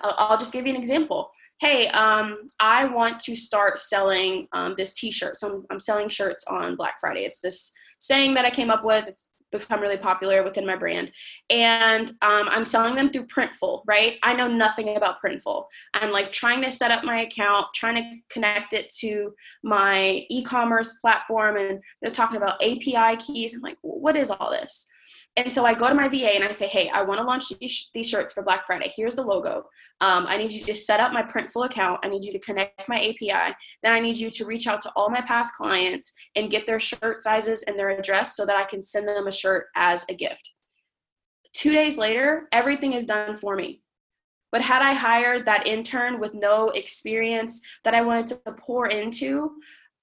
I'll, 0.02 0.38
just 0.38 0.52
give 0.52 0.66
you 0.66 0.74
an 0.74 0.80
example. 0.80 1.30
Hey, 1.60 1.88
um, 1.88 2.50
I 2.60 2.84
want 2.84 3.20
to 3.20 3.36
start 3.36 3.78
selling 3.78 4.46
um, 4.52 4.74
this 4.76 4.92
T-shirt. 4.92 5.40
So 5.40 5.48
I'm, 5.48 5.66
I'm 5.70 5.80
selling 5.80 6.08
shirts 6.08 6.44
on 6.48 6.76
Black 6.76 6.96
Friday. 7.00 7.24
It's 7.24 7.40
this 7.40 7.72
saying 7.98 8.34
that 8.34 8.44
I 8.44 8.50
came 8.50 8.70
up 8.70 8.84
with. 8.84 9.06
It's 9.06 9.28
become 9.52 9.80
really 9.80 9.96
popular 9.96 10.42
within 10.42 10.66
my 10.66 10.76
brand. 10.76 11.12
And 11.50 12.10
um, 12.22 12.48
I'm 12.48 12.64
selling 12.64 12.94
them 12.94 13.10
through 13.10 13.26
Printful, 13.26 13.82
right? 13.86 14.18
I 14.22 14.34
know 14.34 14.48
nothing 14.48 14.96
about 14.96 15.16
Printful. 15.24 15.64
I'm 15.94 16.10
like 16.10 16.32
trying 16.32 16.62
to 16.62 16.70
set 16.70 16.90
up 16.90 17.04
my 17.04 17.22
account, 17.22 17.66
trying 17.74 17.96
to 17.96 18.18
connect 18.30 18.72
it 18.72 18.92
to 19.00 19.34
my 19.62 20.24
e 20.28 20.42
commerce 20.42 20.98
platform, 21.00 21.56
and 21.56 21.80
they're 22.02 22.10
talking 22.10 22.36
about 22.36 22.62
API 22.62 23.16
keys. 23.18 23.54
I'm 23.54 23.60
like, 23.60 23.78
what 23.82 24.16
is 24.16 24.30
all 24.30 24.50
this? 24.50 24.86
And 25.36 25.52
so 25.52 25.66
I 25.66 25.74
go 25.74 25.86
to 25.88 25.94
my 25.94 26.08
VA 26.08 26.34
and 26.34 26.42
I 26.42 26.50
say, 26.50 26.66
hey, 26.66 26.88
I 26.88 27.02
want 27.02 27.20
to 27.20 27.26
launch 27.26 27.50
these, 27.60 27.90
these 27.92 28.08
shirts 28.08 28.32
for 28.32 28.42
Black 28.42 28.64
Friday. 28.64 28.90
Here's 28.96 29.16
the 29.16 29.22
logo. 29.22 29.66
Um, 30.00 30.26
I 30.26 30.38
need 30.38 30.50
you 30.50 30.64
to 30.64 30.74
set 30.74 30.98
up 30.98 31.12
my 31.12 31.22
Printful 31.22 31.66
account. 31.66 32.00
I 32.02 32.08
need 32.08 32.24
you 32.24 32.32
to 32.32 32.38
connect 32.38 32.88
my 32.88 32.96
API. 32.96 33.54
Then 33.82 33.92
I 33.92 34.00
need 34.00 34.16
you 34.16 34.30
to 34.30 34.44
reach 34.46 34.66
out 34.66 34.80
to 34.82 34.92
all 34.96 35.10
my 35.10 35.20
past 35.20 35.54
clients 35.54 36.14
and 36.36 36.50
get 36.50 36.66
their 36.66 36.80
shirt 36.80 37.22
sizes 37.22 37.64
and 37.64 37.78
their 37.78 37.90
address 37.90 38.34
so 38.34 38.46
that 38.46 38.56
I 38.56 38.64
can 38.64 38.80
send 38.80 39.06
them 39.06 39.26
a 39.26 39.32
shirt 39.32 39.66
as 39.76 40.06
a 40.08 40.14
gift. 40.14 40.48
Two 41.52 41.72
days 41.72 41.98
later, 41.98 42.48
everything 42.52 42.94
is 42.94 43.04
done 43.04 43.36
for 43.36 43.56
me. 43.56 43.82
But 44.52 44.62
had 44.62 44.80
I 44.80 44.94
hired 44.94 45.44
that 45.44 45.66
intern 45.66 46.18
with 46.18 46.32
no 46.32 46.70
experience 46.70 47.60
that 47.84 47.94
I 47.94 48.00
wanted 48.00 48.26
to 48.28 48.52
pour 48.52 48.86
into, 48.86 49.50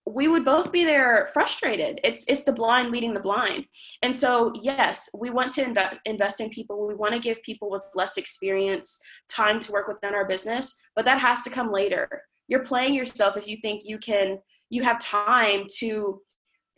we 0.06 0.28
would 0.28 0.44
both 0.44 0.72
be 0.72 0.84
there 0.84 1.30
frustrated 1.34 2.00
it's 2.04 2.26
it's 2.28 2.44
the 2.44 2.52
blind 2.52 2.92
leading 2.92 3.14
the 3.14 3.20
blind 3.20 3.66
and 4.02 4.18
so 4.18 4.52
yes 4.62 5.10
we 5.18 5.30
want 5.30 5.52
to 5.52 5.64
invest 5.64 6.00
invest 6.06 6.42
in 6.42 6.50
people 6.50 6.86
we 6.86 6.94
want 6.94 7.14
to 7.14 7.20
give 7.20 7.42
people 7.42 7.70
with 7.70 7.86
less 7.96 8.18
experience 8.18 9.00
time 9.30 9.60
to 9.60 9.72
work 9.72 9.88
within 9.88 10.14
our 10.14 10.28
business 10.28 10.76
but 10.96 11.06
that 11.06 11.20
has 11.20 11.42
to 11.44 11.50
come 11.50 11.72
later 11.72 12.24
you're 12.48 12.66
playing 12.66 12.94
yourself 12.94 13.38
if 13.38 13.48
you 13.48 13.58
think 13.62 13.82
you 13.86 13.98
can 13.98 14.38
you 14.70 14.84
have 14.84 15.00
time 15.00 15.64
to 15.78 16.20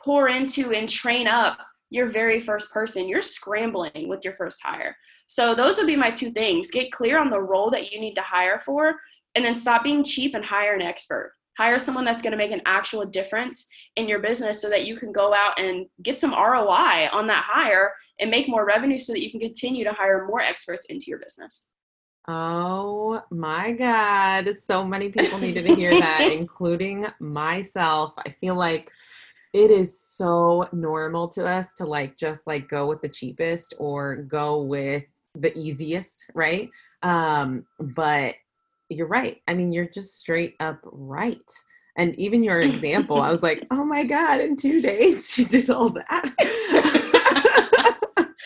pour 0.03 0.29
into 0.29 0.71
and 0.71 0.87
train 0.87 1.27
up 1.27 1.57
your 1.89 2.07
very 2.07 2.39
first 2.39 2.71
person, 2.71 3.07
you're 3.07 3.21
scrambling 3.21 4.07
with 4.07 4.23
your 4.23 4.33
first 4.33 4.59
hire. 4.63 4.95
So 5.27 5.55
those 5.55 5.77
would 5.77 5.87
be 5.87 5.95
my 5.95 6.11
two 6.11 6.31
things. 6.31 6.71
Get 6.71 6.91
clear 6.91 7.19
on 7.19 7.29
the 7.29 7.41
role 7.41 7.69
that 7.71 7.91
you 7.91 7.99
need 7.99 8.15
to 8.15 8.21
hire 8.21 8.59
for 8.59 8.95
and 9.33 9.45
then 9.45 9.55
stop 9.55 9.83
being 9.83 10.03
cheap 10.03 10.35
and 10.35 10.43
hire 10.43 10.73
an 10.73 10.81
expert. 10.81 11.33
Hire 11.57 11.79
someone 11.79 12.05
that's 12.05 12.21
going 12.21 12.31
to 12.31 12.37
make 12.37 12.51
an 12.51 12.61
actual 12.65 13.05
difference 13.05 13.67
in 13.95 14.07
your 14.07 14.19
business 14.19 14.61
so 14.61 14.69
that 14.69 14.85
you 14.85 14.97
can 14.97 15.11
go 15.11 15.33
out 15.33 15.59
and 15.59 15.85
get 16.01 16.19
some 16.19 16.31
ROI 16.31 17.09
on 17.11 17.27
that 17.27 17.45
hire 17.47 17.93
and 18.19 18.29
make 18.29 18.47
more 18.49 18.65
revenue 18.65 18.99
so 18.99 19.13
that 19.13 19.21
you 19.21 19.31
can 19.31 19.39
continue 19.39 19.83
to 19.83 19.93
hire 19.93 20.25
more 20.27 20.41
experts 20.41 20.85
into 20.85 21.05
your 21.07 21.19
business. 21.19 21.71
Oh 22.27 23.21
my 23.29 23.71
God. 23.73 24.49
So 24.55 24.83
many 24.83 25.09
people 25.09 25.37
needed 25.37 25.67
to 25.67 25.75
hear 25.75 25.91
that, 25.91 26.31
including 26.33 27.07
myself. 27.19 28.13
I 28.17 28.29
feel 28.31 28.55
like 28.55 28.91
it 29.53 29.71
is 29.71 30.01
so 30.01 30.67
normal 30.73 31.27
to 31.29 31.45
us 31.45 31.73
to 31.75 31.85
like 31.85 32.17
just 32.17 32.47
like 32.47 32.67
go 32.67 32.87
with 32.87 33.01
the 33.01 33.07
cheapest 33.07 33.73
or 33.77 34.17
go 34.17 34.63
with 34.63 35.03
the 35.35 35.57
easiest, 35.57 36.29
right? 36.33 36.69
Um, 37.03 37.65
but 37.79 38.35
you're 38.89 39.07
right. 39.07 39.41
I 39.47 39.53
mean, 39.53 39.71
you're 39.71 39.87
just 39.87 40.19
straight 40.19 40.55
up 40.59 40.79
right. 40.83 41.51
And 41.97 42.17
even 42.19 42.43
your 42.43 42.61
example, 42.61 43.21
I 43.21 43.31
was 43.31 43.41
like, 43.41 43.65
oh 43.71 43.85
my 43.85 44.03
God, 44.03 44.41
in 44.41 44.55
two 44.55 44.81
days 44.81 45.29
she 45.33 45.43
did 45.45 45.69
all 45.69 45.89
that. 45.89 46.33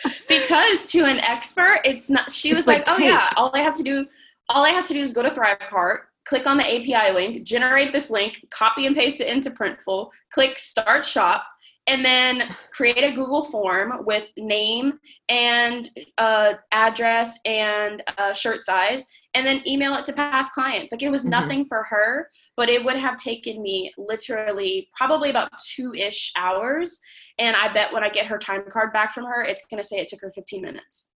because 0.28 0.86
to 0.88 1.06
an 1.06 1.20
expert, 1.20 1.80
it's 1.84 2.10
not, 2.10 2.32
she 2.32 2.54
was 2.54 2.68
like, 2.68 2.88
like, 2.88 3.00
oh 3.00 3.02
yeah, 3.02 3.30
all 3.36 3.52
I 3.54 3.60
have 3.60 3.76
to 3.76 3.84
do, 3.84 4.06
all 4.50 4.66
I 4.66 4.70
have 4.70 4.88
to 4.88 4.94
do 4.94 5.02
is 5.02 5.14
go 5.14 5.24
to 5.24 5.30
Thrivecart, 5.30 6.00
click 6.26 6.46
on 6.46 6.58
the 6.58 6.64
API 6.64 7.14
link, 7.14 7.44
generate 7.44 7.92
this 7.92 8.10
link, 8.10 8.46
copy 8.52 8.86
and 8.86 8.96
paste 8.96 9.20
it 9.20 9.28
into 9.28 9.50
Printful, 9.50 10.10
click 10.32 10.58
start 10.58 11.06
shop, 11.06 11.46
and 11.88 12.06
then 12.06 12.56
create 12.72 13.04
a 13.04 13.12
Google 13.12 13.44
form 13.44 14.06
with 14.06 14.30
name 14.38 15.00
and 15.28 15.90
uh, 16.20 16.54
address 16.72 17.40
and 17.46 18.04
uh, 18.20 18.34
shirt 18.34 18.64
size, 18.64 19.08
and 19.34 19.46
then 19.46 19.62
email 19.68 19.96
it 19.96 20.06
to 20.06 20.14
past 20.14 20.54
clients. 20.54 20.92
Like 20.92 21.04
it 21.04 21.12
was 21.12 21.22
mm-hmm. 21.22 21.32
nothing 21.32 21.66
for 21.66 21.84
her, 21.84 22.30
but 22.58 22.70
it 22.70 22.84
would 22.84 22.98
have 22.98 23.18
taken 23.18 23.62
me 23.62 23.92
literally 23.98 24.88
probably 24.98 25.30
about 25.30 25.52
two 25.76 25.94
ish 25.94 26.32
hours. 26.36 27.00
And 27.38 27.56
I 27.56 27.72
bet 27.72 27.94
when 27.94 28.04
I 28.04 28.10
get 28.10 28.26
her 28.28 28.38
time 28.38 28.64
card 28.70 28.92
back 28.92 29.14
from 29.14 29.26
her, 29.26 29.44
it's 29.44 29.66
going 29.70 29.82
to 29.82 29.88
say 29.88 29.98
it 29.98 30.08
took 30.08 30.22
her 30.22 30.32
15 30.32 30.62
minutes. 30.62 31.12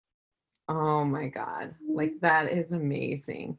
Oh 0.68 1.04
my 1.04 1.28
God. 1.28 1.72
Like 1.88 2.12
that 2.20 2.52
is 2.52 2.72
amazing. 2.72 3.56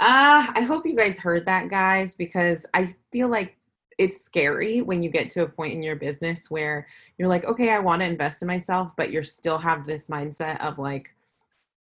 Uh, 0.00 0.50
I 0.54 0.62
hope 0.62 0.86
you 0.86 0.96
guys 0.96 1.18
heard 1.18 1.46
that, 1.46 1.68
guys, 1.68 2.14
because 2.14 2.66
I 2.74 2.92
feel 3.12 3.28
like 3.28 3.56
it's 3.98 4.20
scary 4.20 4.82
when 4.82 5.02
you 5.02 5.10
get 5.10 5.30
to 5.30 5.42
a 5.42 5.48
point 5.48 5.74
in 5.74 5.82
your 5.82 5.96
business 5.96 6.50
where 6.50 6.86
you're 7.18 7.28
like, 7.28 7.44
okay, 7.44 7.70
I 7.70 7.78
want 7.78 8.02
to 8.02 8.06
invest 8.06 8.42
in 8.42 8.48
myself, 8.48 8.90
but 8.96 9.12
you 9.12 9.22
still 9.22 9.58
have 9.58 9.86
this 9.86 10.08
mindset 10.08 10.60
of 10.60 10.78
like, 10.78 11.14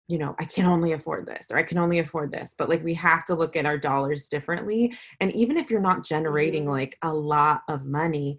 you 0.08 0.18
know, 0.18 0.36
I 0.40 0.46
can 0.46 0.66
only 0.66 0.92
afford 0.92 1.26
this 1.26 1.48
or 1.50 1.58
I 1.58 1.64
can 1.64 1.78
only 1.78 2.00
afford 2.00 2.32
this. 2.32 2.56
But 2.58 2.70
like, 2.70 2.84
we 2.84 2.94
have 2.96 3.26
to 3.26 3.36
look 3.36 3.56
at 3.56 3.66
our 3.66 3.78
dollars 3.78 4.28
differently. 4.28 4.94
And 5.22 5.34
even 5.34 5.58
if 5.58 5.72
you're 5.72 5.80
not 5.80 6.06
generating 6.06 6.64
mm-hmm. 6.64 6.72
like 6.72 6.98
a 7.02 7.14
lot 7.14 7.62
of 7.70 7.86
money, 7.86 8.38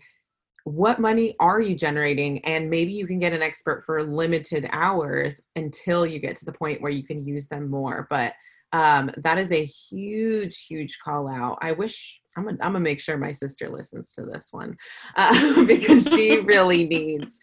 what 0.64 0.98
money 0.98 1.34
are 1.40 1.60
you 1.60 1.74
generating? 1.74 2.44
And 2.44 2.70
maybe 2.70 2.92
you 2.92 3.06
can 3.06 3.18
get 3.18 3.32
an 3.32 3.42
expert 3.42 3.84
for 3.84 4.02
limited 4.02 4.68
hours 4.72 5.42
until 5.56 6.06
you 6.06 6.18
get 6.18 6.36
to 6.36 6.44
the 6.44 6.52
point 6.52 6.80
where 6.80 6.92
you 6.92 7.02
can 7.02 7.24
use 7.24 7.48
them 7.48 7.70
more. 7.70 8.06
But 8.10 8.34
um, 8.72 9.10
that 9.18 9.38
is 9.38 9.52
a 9.52 9.64
huge, 9.64 10.66
huge 10.66 10.98
call 10.98 11.28
out. 11.28 11.58
I 11.62 11.70
wish 11.72 12.20
I'm 12.36 12.44
gonna, 12.44 12.58
I'm 12.60 12.72
gonna 12.72 12.80
make 12.80 12.98
sure 12.98 13.16
my 13.16 13.30
sister 13.30 13.68
listens 13.68 14.12
to 14.14 14.22
this 14.22 14.48
one 14.50 14.76
uh, 15.16 15.64
because 15.66 16.08
she 16.08 16.40
really 16.44 16.84
needs 16.88 17.38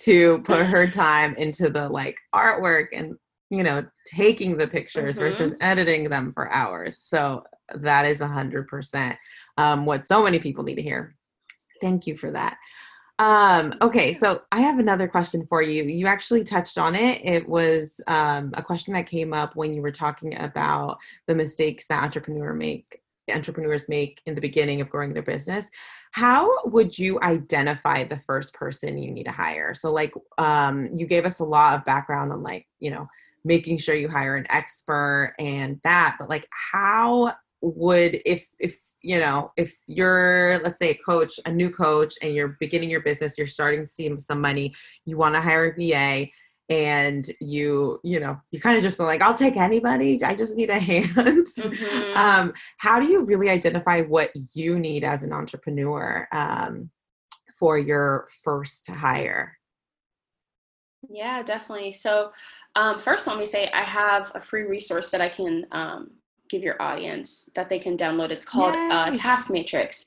to 0.00 0.38
put 0.42 0.64
her 0.64 0.88
time 0.88 1.34
into 1.36 1.70
the 1.70 1.88
like 1.88 2.16
artwork 2.32 2.86
and 2.92 3.16
you 3.50 3.62
know 3.62 3.84
taking 4.06 4.56
the 4.56 4.66
pictures 4.66 5.16
mm-hmm. 5.16 5.24
versus 5.24 5.54
editing 5.60 6.04
them 6.04 6.32
for 6.32 6.52
hours. 6.52 6.98
So 6.98 7.44
that 7.74 8.06
is 8.06 8.20
a 8.20 8.28
hundred 8.28 8.68
percent 8.68 9.16
um, 9.56 9.86
what 9.86 10.04
so 10.04 10.22
many 10.22 10.38
people 10.38 10.64
need 10.64 10.76
to 10.76 10.82
hear. 10.82 11.16
Thank 11.80 12.06
you 12.06 12.16
for 12.16 12.30
that. 12.30 12.56
Um, 13.18 13.74
okay, 13.80 14.12
so 14.12 14.42
I 14.52 14.60
have 14.60 14.78
another 14.78 15.08
question 15.08 15.46
for 15.48 15.62
you. 15.62 15.84
You 15.84 16.06
actually 16.06 16.44
touched 16.44 16.76
on 16.76 16.94
it. 16.94 17.24
It 17.24 17.48
was 17.48 18.00
um, 18.08 18.52
a 18.54 18.62
question 18.62 18.92
that 18.92 19.06
came 19.06 19.32
up 19.32 19.56
when 19.56 19.72
you 19.72 19.80
were 19.80 19.90
talking 19.90 20.38
about 20.38 20.98
the 21.26 21.34
mistakes 21.34 21.86
that 21.86 22.02
entrepreneur 22.02 22.52
make 22.52 23.00
entrepreneurs 23.32 23.88
make 23.88 24.22
in 24.26 24.34
the 24.34 24.40
beginning 24.40 24.80
of 24.80 24.88
growing 24.90 25.12
their 25.12 25.22
business. 25.22 25.70
How 26.12 26.48
would 26.66 26.96
you 26.96 27.20
identify 27.22 28.04
the 28.04 28.18
first 28.20 28.54
person 28.54 28.98
you 28.98 29.10
need 29.10 29.24
to 29.24 29.32
hire? 29.32 29.74
So, 29.74 29.92
like, 29.92 30.14
um, 30.38 30.88
you 30.92 31.06
gave 31.06 31.26
us 31.26 31.40
a 31.40 31.44
lot 31.44 31.74
of 31.74 31.84
background 31.84 32.32
on 32.32 32.42
like, 32.42 32.66
you 32.78 32.90
know, 32.90 33.08
making 33.46 33.78
sure 33.78 33.94
you 33.94 34.08
hire 34.08 34.36
an 34.36 34.46
expert 34.50 35.34
and 35.38 35.80
that, 35.84 36.16
but 36.18 36.28
like, 36.28 36.46
how 36.50 37.32
would 37.62 38.20
if 38.26 38.46
if 38.58 38.78
you 39.02 39.20
know, 39.20 39.52
if 39.56 39.72
you're, 39.86 40.58
let's 40.64 40.80
say, 40.80 40.90
a 40.90 40.94
coach, 40.94 41.38
a 41.46 41.52
new 41.52 41.70
coach, 41.70 42.14
and 42.22 42.34
you're 42.34 42.56
beginning 42.58 42.90
your 42.90 43.02
business, 43.02 43.38
you're 43.38 43.46
starting 43.46 43.80
to 43.80 43.86
see 43.86 44.12
some 44.18 44.40
money, 44.40 44.74
you 45.04 45.16
want 45.16 45.36
to 45.36 45.40
hire 45.40 45.66
a 45.66 45.74
VA, 45.74 46.28
and 46.68 47.30
you, 47.40 48.00
you 48.02 48.18
know, 48.18 48.36
you 48.50 48.60
kind 48.60 48.76
of 48.76 48.82
just 48.82 48.98
like, 48.98 49.22
I'll 49.22 49.32
take 49.32 49.56
anybody. 49.56 50.22
I 50.24 50.34
just 50.34 50.56
need 50.56 50.70
a 50.70 50.78
hand. 50.80 51.14
Mm-hmm. 51.14 52.16
Um, 52.16 52.52
how 52.78 52.98
do 52.98 53.06
you 53.06 53.22
really 53.22 53.48
identify 53.48 54.00
what 54.00 54.30
you 54.54 54.78
need 54.78 55.04
as 55.04 55.22
an 55.22 55.32
entrepreneur 55.32 56.26
um, 56.32 56.90
for 57.58 57.78
your 57.78 58.26
first 58.42 58.88
hire? 58.88 59.55
Yeah, 61.10 61.42
definitely. 61.42 61.92
So, 61.92 62.32
um, 62.74 63.00
first, 63.00 63.26
let 63.26 63.38
me 63.38 63.46
say 63.46 63.70
I 63.72 63.82
have 63.82 64.32
a 64.34 64.40
free 64.40 64.62
resource 64.62 65.10
that 65.10 65.20
I 65.20 65.28
can 65.28 65.66
um, 65.72 66.10
give 66.48 66.62
your 66.62 66.80
audience 66.80 67.48
that 67.54 67.68
they 67.68 67.78
can 67.78 67.96
download. 67.96 68.30
It's 68.30 68.46
called 68.46 68.74
uh, 68.74 69.10
Task 69.14 69.50
Matrix. 69.50 70.06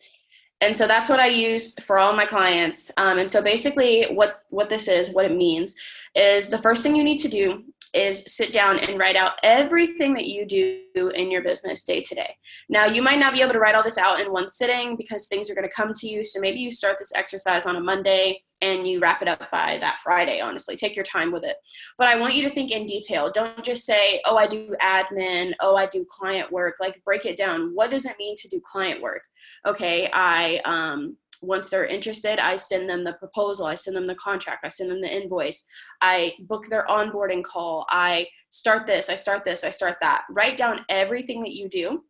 And 0.61 0.75
so 0.75 0.87
that's 0.87 1.09
what 1.09 1.21
I 1.21 1.27
use 1.27 1.73
for 1.79 1.97
all 1.97 2.13
my 2.13 2.25
clients. 2.25 2.91
Um, 2.97 3.17
and 3.17 3.31
so 3.31 3.41
basically, 3.41 4.07
what 4.11 4.43
what 4.49 4.69
this 4.69 4.87
is, 4.87 5.11
what 5.11 5.25
it 5.25 5.35
means, 5.35 5.75
is 6.15 6.49
the 6.49 6.57
first 6.57 6.83
thing 6.83 6.95
you 6.95 7.03
need 7.03 7.19
to 7.19 7.29
do 7.29 7.63
is 7.93 8.31
sit 8.31 8.53
down 8.53 8.77
and 8.77 8.99
write 8.99 9.15
out 9.15 9.33
everything 9.41 10.13
that 10.13 10.25
you 10.25 10.45
do 10.45 11.09
in 11.09 11.31
your 11.31 11.41
business 11.41 11.83
day 11.83 12.01
to 12.01 12.13
day. 12.13 12.35
Now, 12.67 12.85
you 12.85 13.01
might 13.01 13.17
not 13.17 13.33
be 13.33 13.41
able 13.41 13.53
to 13.53 13.59
write 13.59 13.73
all 13.73 13.83
this 13.83 13.97
out 13.97 14.19
in 14.19 14.31
one 14.31 14.49
sitting 14.49 14.95
because 14.95 15.27
things 15.27 15.49
are 15.49 15.55
going 15.55 15.67
to 15.67 15.73
come 15.73 15.93
to 15.95 16.07
you. 16.07 16.23
So 16.23 16.39
maybe 16.39 16.59
you 16.59 16.71
start 16.71 16.97
this 16.99 17.15
exercise 17.15 17.65
on 17.65 17.77
a 17.77 17.81
Monday 17.81 18.43
and 18.61 18.87
you 18.87 18.99
wrap 18.99 19.21
it 19.21 19.27
up 19.27 19.49
by 19.51 19.77
that 19.79 19.99
Friday, 20.03 20.41
honestly. 20.41 20.75
Take 20.75 20.95
your 20.95 21.05
time 21.05 21.31
with 21.31 21.43
it. 21.43 21.57
But 21.97 22.07
I 22.07 22.19
want 22.19 22.35
you 22.35 22.47
to 22.47 22.53
think 22.53 22.71
in 22.71 22.85
detail. 22.85 23.31
Don't 23.31 23.63
just 23.63 23.85
say, 23.85 24.21
oh, 24.25 24.37
I 24.37 24.47
do 24.47 24.75
admin, 24.81 25.53
oh, 25.59 25.75
I 25.75 25.85
do 25.87 26.05
client 26.09 26.51
work. 26.51 26.75
Like, 26.79 27.03
break 27.03 27.25
it 27.25 27.37
down. 27.37 27.71
What 27.73 27.91
does 27.91 28.05
it 28.05 28.15
mean 28.19 28.35
to 28.37 28.47
do 28.47 28.61
client 28.69 29.01
work? 29.01 29.23
Okay, 29.65 30.09
I, 30.13 30.61
um, 30.65 31.17
once 31.41 31.69
they're 31.69 31.85
interested, 31.85 32.39
I 32.39 32.57
send 32.57 32.89
them 32.89 33.03
the 33.03 33.13
proposal, 33.13 33.65
I 33.65 33.75
send 33.75 33.95
them 33.95 34.07
the 34.07 34.15
contract, 34.15 34.65
I 34.65 34.69
send 34.69 34.91
them 34.91 35.01
the 35.01 35.13
invoice, 35.13 35.65
I 36.01 36.33
book 36.41 36.67
their 36.69 36.85
onboarding 36.87 37.43
call, 37.43 37.87
I 37.89 38.27
start 38.51 38.85
this, 38.85 39.09
I 39.09 39.15
start 39.15 39.45
this, 39.45 39.63
I 39.63 39.71
start 39.71 39.97
that. 40.01 40.23
Write 40.29 40.57
down 40.57 40.85
everything 40.89 41.41
that 41.43 41.53
you 41.53 41.69
do 41.69 42.03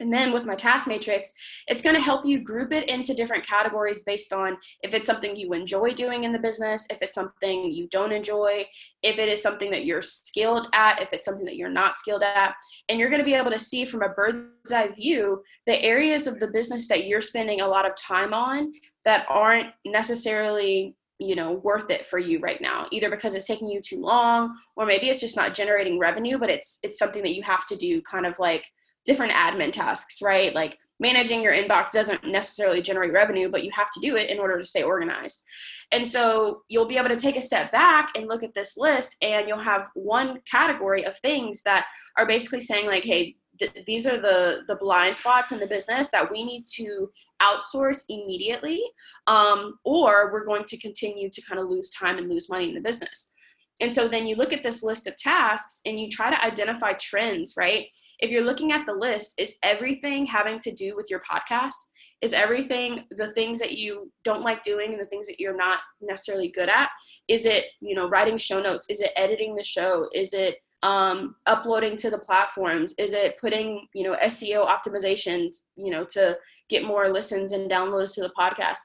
and 0.00 0.12
then 0.12 0.32
with 0.32 0.46
my 0.46 0.54
task 0.54 0.88
matrix, 0.88 1.32
it's 1.68 1.82
going 1.82 1.94
to 1.94 2.00
help 2.00 2.24
you 2.24 2.40
group 2.40 2.72
it 2.72 2.88
into 2.88 3.14
different 3.14 3.46
categories 3.46 4.02
based 4.02 4.32
on 4.32 4.56
if 4.82 4.94
it's 4.94 5.06
something 5.06 5.36
you 5.36 5.52
enjoy 5.52 5.92
doing 5.92 6.24
in 6.24 6.32
the 6.32 6.38
business, 6.38 6.86
if 6.90 7.02
it's 7.02 7.14
something 7.14 7.70
you 7.70 7.86
don't 7.88 8.12
enjoy, 8.12 8.64
if 9.02 9.18
it 9.18 9.28
is 9.28 9.42
something 9.42 9.70
that 9.70 9.84
you're 9.84 10.02
skilled 10.02 10.68
at, 10.72 11.00
if 11.02 11.12
it's 11.12 11.26
something 11.26 11.44
that 11.44 11.56
you're 11.56 11.68
not 11.68 11.98
skilled 11.98 12.22
at. 12.22 12.54
And 12.88 12.98
you're 12.98 13.10
going 13.10 13.20
to 13.20 13.24
be 13.24 13.34
able 13.34 13.50
to 13.50 13.58
see 13.58 13.84
from 13.84 14.02
a 14.02 14.08
bird's 14.08 14.72
eye 14.72 14.88
view 14.88 15.42
the 15.66 15.80
areas 15.82 16.26
of 16.26 16.40
the 16.40 16.48
business 16.48 16.88
that 16.88 17.06
you're 17.06 17.20
spending 17.20 17.60
a 17.60 17.68
lot 17.68 17.86
of 17.86 17.94
time 17.94 18.32
on 18.32 18.72
that 19.04 19.26
aren't 19.28 19.68
necessarily 19.84 20.96
you 21.18 21.36
know 21.36 21.52
worth 21.52 21.90
it 21.90 22.06
for 22.06 22.18
you 22.18 22.38
right 22.38 22.62
now 22.62 22.86
either 22.90 23.10
because 23.10 23.34
it's 23.34 23.46
taking 23.46 23.68
you 23.68 23.82
too 23.82 24.00
long 24.00 24.56
or 24.74 24.86
maybe 24.86 25.10
it's 25.10 25.20
just 25.20 25.36
not 25.36 25.52
generating 25.52 25.98
revenue 25.98 26.38
but 26.38 26.48
it's 26.48 26.78
it's 26.82 26.98
something 26.98 27.22
that 27.22 27.34
you 27.34 27.42
have 27.42 27.66
to 27.66 27.76
do 27.76 28.00
kind 28.00 28.24
of 28.24 28.38
like 28.38 28.64
different 29.10 29.32
admin 29.32 29.72
tasks, 29.72 30.22
right? 30.22 30.54
Like 30.54 30.78
managing 31.00 31.42
your 31.42 31.52
inbox 31.52 31.90
doesn't 31.90 32.24
necessarily 32.24 32.80
generate 32.80 33.12
revenue, 33.12 33.50
but 33.50 33.64
you 33.64 33.72
have 33.74 33.90
to 33.90 34.00
do 34.00 34.14
it 34.14 34.30
in 34.30 34.38
order 34.38 34.56
to 34.56 34.64
stay 34.64 34.84
organized. 34.84 35.42
And 35.90 36.06
so 36.06 36.62
you'll 36.68 36.86
be 36.86 36.96
able 36.96 37.08
to 37.08 37.18
take 37.18 37.36
a 37.36 37.40
step 37.40 37.72
back 37.72 38.12
and 38.14 38.28
look 38.28 38.44
at 38.44 38.54
this 38.54 38.76
list, 38.78 39.16
and 39.20 39.48
you'll 39.48 39.58
have 39.58 39.88
one 39.94 40.40
category 40.48 41.04
of 41.04 41.18
things 41.18 41.62
that 41.62 41.86
are 42.16 42.26
basically 42.26 42.60
saying, 42.60 42.86
like, 42.86 43.02
hey, 43.02 43.34
th- 43.58 43.84
these 43.84 44.06
are 44.06 44.20
the 44.20 44.60
the 44.68 44.76
blind 44.76 45.16
spots 45.16 45.50
in 45.50 45.58
the 45.58 45.66
business 45.66 46.10
that 46.12 46.30
we 46.30 46.44
need 46.44 46.64
to 46.76 47.10
outsource 47.42 48.04
immediately 48.08 48.80
um, 49.26 49.78
or 49.84 50.30
we're 50.32 50.44
going 50.44 50.64
to 50.66 50.78
continue 50.78 51.28
to 51.30 51.42
kind 51.42 51.60
of 51.60 51.68
lose 51.68 51.90
time 51.90 52.18
and 52.18 52.28
lose 52.28 52.48
money 52.48 52.68
in 52.68 52.74
the 52.74 52.80
business 52.80 53.32
and 53.80 53.92
so 53.94 54.08
then 54.08 54.26
you 54.26 54.36
look 54.36 54.52
at 54.52 54.62
this 54.62 54.82
list 54.82 55.06
of 55.06 55.16
tasks 55.16 55.80
and 55.86 55.98
you 55.98 56.08
try 56.08 56.30
to 56.30 56.44
identify 56.44 56.92
trends 56.94 57.54
right 57.56 57.86
if 58.20 58.30
you're 58.30 58.44
looking 58.44 58.72
at 58.72 58.86
the 58.86 58.92
list, 58.92 59.34
is 59.38 59.56
everything 59.62 60.26
having 60.26 60.58
to 60.60 60.72
do 60.72 60.94
with 60.96 61.10
your 61.10 61.22
podcast? 61.30 61.74
Is 62.20 62.32
everything 62.32 63.04
the 63.10 63.32
things 63.32 63.58
that 63.60 63.72
you 63.72 64.12
don't 64.24 64.42
like 64.42 64.62
doing 64.62 64.92
and 64.92 65.00
the 65.00 65.06
things 65.06 65.26
that 65.26 65.40
you're 65.40 65.56
not 65.56 65.78
necessarily 66.02 66.48
good 66.48 66.68
at? 66.68 66.90
Is 67.28 67.46
it, 67.46 67.64
you 67.80 67.94
know, 67.94 68.08
writing 68.08 68.36
show 68.36 68.60
notes? 68.60 68.86
Is 68.90 69.00
it 69.00 69.12
editing 69.16 69.54
the 69.54 69.64
show? 69.64 70.08
Is 70.14 70.32
it 70.32 70.56
um, 70.82 71.36
uploading 71.46 71.96
to 71.98 72.10
the 72.10 72.18
platforms? 72.18 72.94
Is 72.98 73.12
it 73.12 73.38
putting, 73.40 73.86
you 73.94 74.02
know, 74.02 74.16
SEO 74.22 74.68
optimizations, 74.68 75.58
you 75.76 75.90
know, 75.90 76.04
to 76.10 76.36
get 76.68 76.84
more 76.84 77.08
listens 77.08 77.52
and 77.52 77.70
downloads 77.70 78.14
to 78.14 78.20
the 78.20 78.32
podcast? 78.38 78.78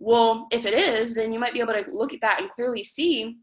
Well, 0.00 0.48
if 0.50 0.66
it 0.66 0.74
is, 0.74 1.14
then 1.14 1.32
you 1.32 1.38
might 1.38 1.52
be 1.52 1.60
able 1.60 1.74
to 1.74 1.84
look 1.92 2.12
at 2.12 2.20
that 2.22 2.40
and 2.40 2.50
clearly 2.50 2.82
see 2.82 3.36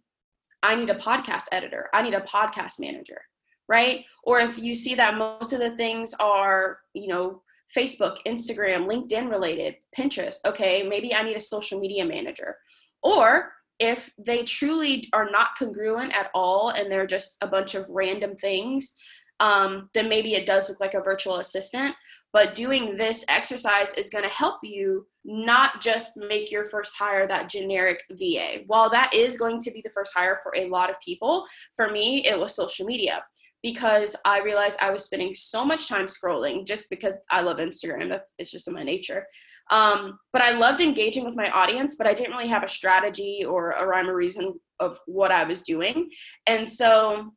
I 0.63 0.75
need 0.75 0.89
a 0.89 0.95
podcast 0.95 1.45
editor, 1.51 1.87
I 1.93 2.01
need 2.01 2.15
a 2.15 2.21
podcast 2.21 2.79
manager, 2.79 3.21
right? 3.67 4.05
Or 4.23 4.39
if 4.39 4.57
you 4.57 4.73
see 4.73 4.95
that 4.95 5.17
most 5.17 5.53
of 5.53 5.59
the 5.59 5.75
things 5.77 6.13
are, 6.19 6.79
you 6.93 7.07
know, 7.07 7.41
Facebook, 7.75 8.17
Instagram, 8.25 8.87
LinkedIn 8.87 9.29
related, 9.29 9.75
Pinterest, 9.97 10.37
okay, 10.45 10.83
maybe 10.83 11.13
I 11.13 11.23
need 11.23 11.37
a 11.37 11.41
social 11.41 11.79
media 11.79 12.05
manager. 12.05 12.55
Or 13.03 13.51
if 13.79 14.09
they 14.17 14.43
truly 14.43 15.07
are 15.13 15.29
not 15.29 15.49
congruent 15.57 16.13
at 16.13 16.29
all 16.33 16.69
and 16.69 16.91
they're 16.91 17.07
just 17.07 17.37
a 17.41 17.47
bunch 17.47 17.75
of 17.75 17.89
random 17.89 18.35
things, 18.35 18.93
um, 19.39 19.89
then 19.93 20.09
maybe 20.09 20.33
it 20.33 20.45
does 20.45 20.69
look 20.69 20.79
like 20.79 20.93
a 20.93 21.01
virtual 21.01 21.37
assistant. 21.37 21.95
But 22.33 22.55
doing 22.55 22.97
this 22.97 23.23
exercise 23.29 23.93
is 23.93 24.09
going 24.09 24.23
to 24.23 24.29
help 24.29 24.57
you 24.63 25.07
not 25.23 25.81
just 25.81 26.17
make 26.17 26.51
your 26.51 26.65
first 26.65 26.93
hire 26.97 27.27
that 27.27 27.49
generic 27.49 28.03
VA. 28.11 28.63
While 28.67 28.89
that 28.89 29.13
is 29.13 29.37
going 29.37 29.59
to 29.61 29.71
be 29.71 29.81
the 29.81 29.91
first 29.91 30.13
hire 30.15 30.39
for 30.43 30.55
a 30.55 30.67
lot 30.67 30.89
of 30.89 30.99
people, 31.03 31.45
for 31.75 31.89
me, 31.89 32.25
it 32.25 32.37
was 32.37 32.55
social 32.55 32.85
media 32.85 33.23
because 33.67 34.15
I 34.23 34.39
realized 34.39 34.77
I 34.79 34.91
was 34.91 35.03
spending 35.03 35.35
so 35.35 35.65
much 35.65 35.89
time 35.89 36.05
scrolling 36.05 36.65
just 36.65 36.89
because 36.89 37.19
I 37.29 37.41
love 37.41 37.57
Instagram. 37.57 38.07
That's 38.07 38.33
it's 38.37 38.49
just 38.49 38.69
in 38.69 38.73
my 38.73 38.81
nature. 38.81 39.27
Um, 39.69 40.17
but 40.31 40.41
I 40.41 40.51
loved 40.51 40.79
engaging 40.79 41.25
with 41.25 41.35
my 41.35 41.49
audience, 41.49 41.95
but 41.97 42.07
I 42.07 42.13
didn't 42.13 42.31
really 42.31 42.47
have 42.47 42.63
a 42.63 42.69
strategy 42.69 43.43
or 43.45 43.71
a 43.71 43.85
rhyme 43.85 44.09
or 44.09 44.15
reason 44.15 44.57
of 44.79 44.97
what 45.05 45.31
I 45.33 45.43
was 45.43 45.63
doing. 45.63 46.09
And 46.45 46.69
so 46.69 47.33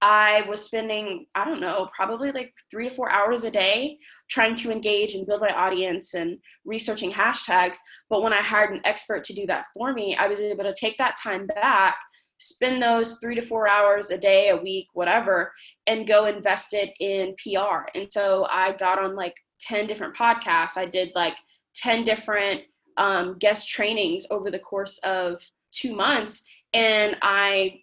I 0.00 0.42
was 0.48 0.64
spending, 0.64 1.26
I 1.34 1.44
don't 1.44 1.60
know, 1.60 1.90
probably 1.92 2.30
like 2.30 2.52
three 2.70 2.88
to 2.88 2.94
four 2.94 3.10
hours 3.10 3.42
a 3.42 3.50
day 3.50 3.98
trying 4.30 4.54
to 4.56 4.70
engage 4.70 5.14
and 5.14 5.26
build 5.26 5.40
my 5.40 5.50
audience 5.50 6.14
and 6.14 6.38
researching 6.64 7.10
hashtags. 7.10 7.78
But 8.08 8.22
when 8.22 8.32
I 8.32 8.42
hired 8.42 8.70
an 8.70 8.82
expert 8.84 9.24
to 9.24 9.34
do 9.34 9.44
that 9.48 9.64
for 9.74 9.92
me, 9.92 10.14
I 10.14 10.28
was 10.28 10.38
able 10.38 10.62
to 10.62 10.74
take 10.80 10.98
that 10.98 11.16
time 11.20 11.48
back, 11.48 11.96
spend 12.38 12.82
those 12.82 13.18
three 13.18 13.34
to 13.34 13.42
four 13.42 13.68
hours 13.68 14.10
a 14.10 14.18
day, 14.18 14.48
a 14.48 14.56
week, 14.56 14.86
whatever, 14.94 15.52
and 15.86 16.06
go 16.06 16.26
invest 16.26 16.72
it 16.72 16.92
in 17.00 17.34
PR. 17.42 17.86
And 17.94 18.10
so 18.12 18.46
I 18.50 18.72
got 18.72 19.02
on 19.02 19.14
like 19.16 19.34
10 19.60 19.86
different 19.86 20.16
podcasts. 20.16 20.76
I 20.76 20.86
did 20.86 21.10
like 21.14 21.34
10 21.76 22.04
different 22.04 22.62
um, 22.96 23.36
guest 23.38 23.68
trainings 23.68 24.26
over 24.30 24.50
the 24.50 24.58
course 24.58 24.98
of 25.04 25.42
two 25.72 25.94
months. 25.94 26.42
And 26.72 27.16
I 27.22 27.80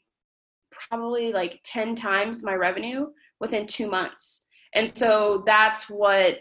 probably 0.89 1.31
like 1.31 1.59
10 1.63 1.95
times 1.95 2.43
my 2.43 2.53
revenue 2.53 3.07
within 3.39 3.67
two 3.67 3.89
months. 3.89 4.43
And 4.73 4.95
so 4.97 5.43
that's 5.45 5.89
what, 5.89 6.39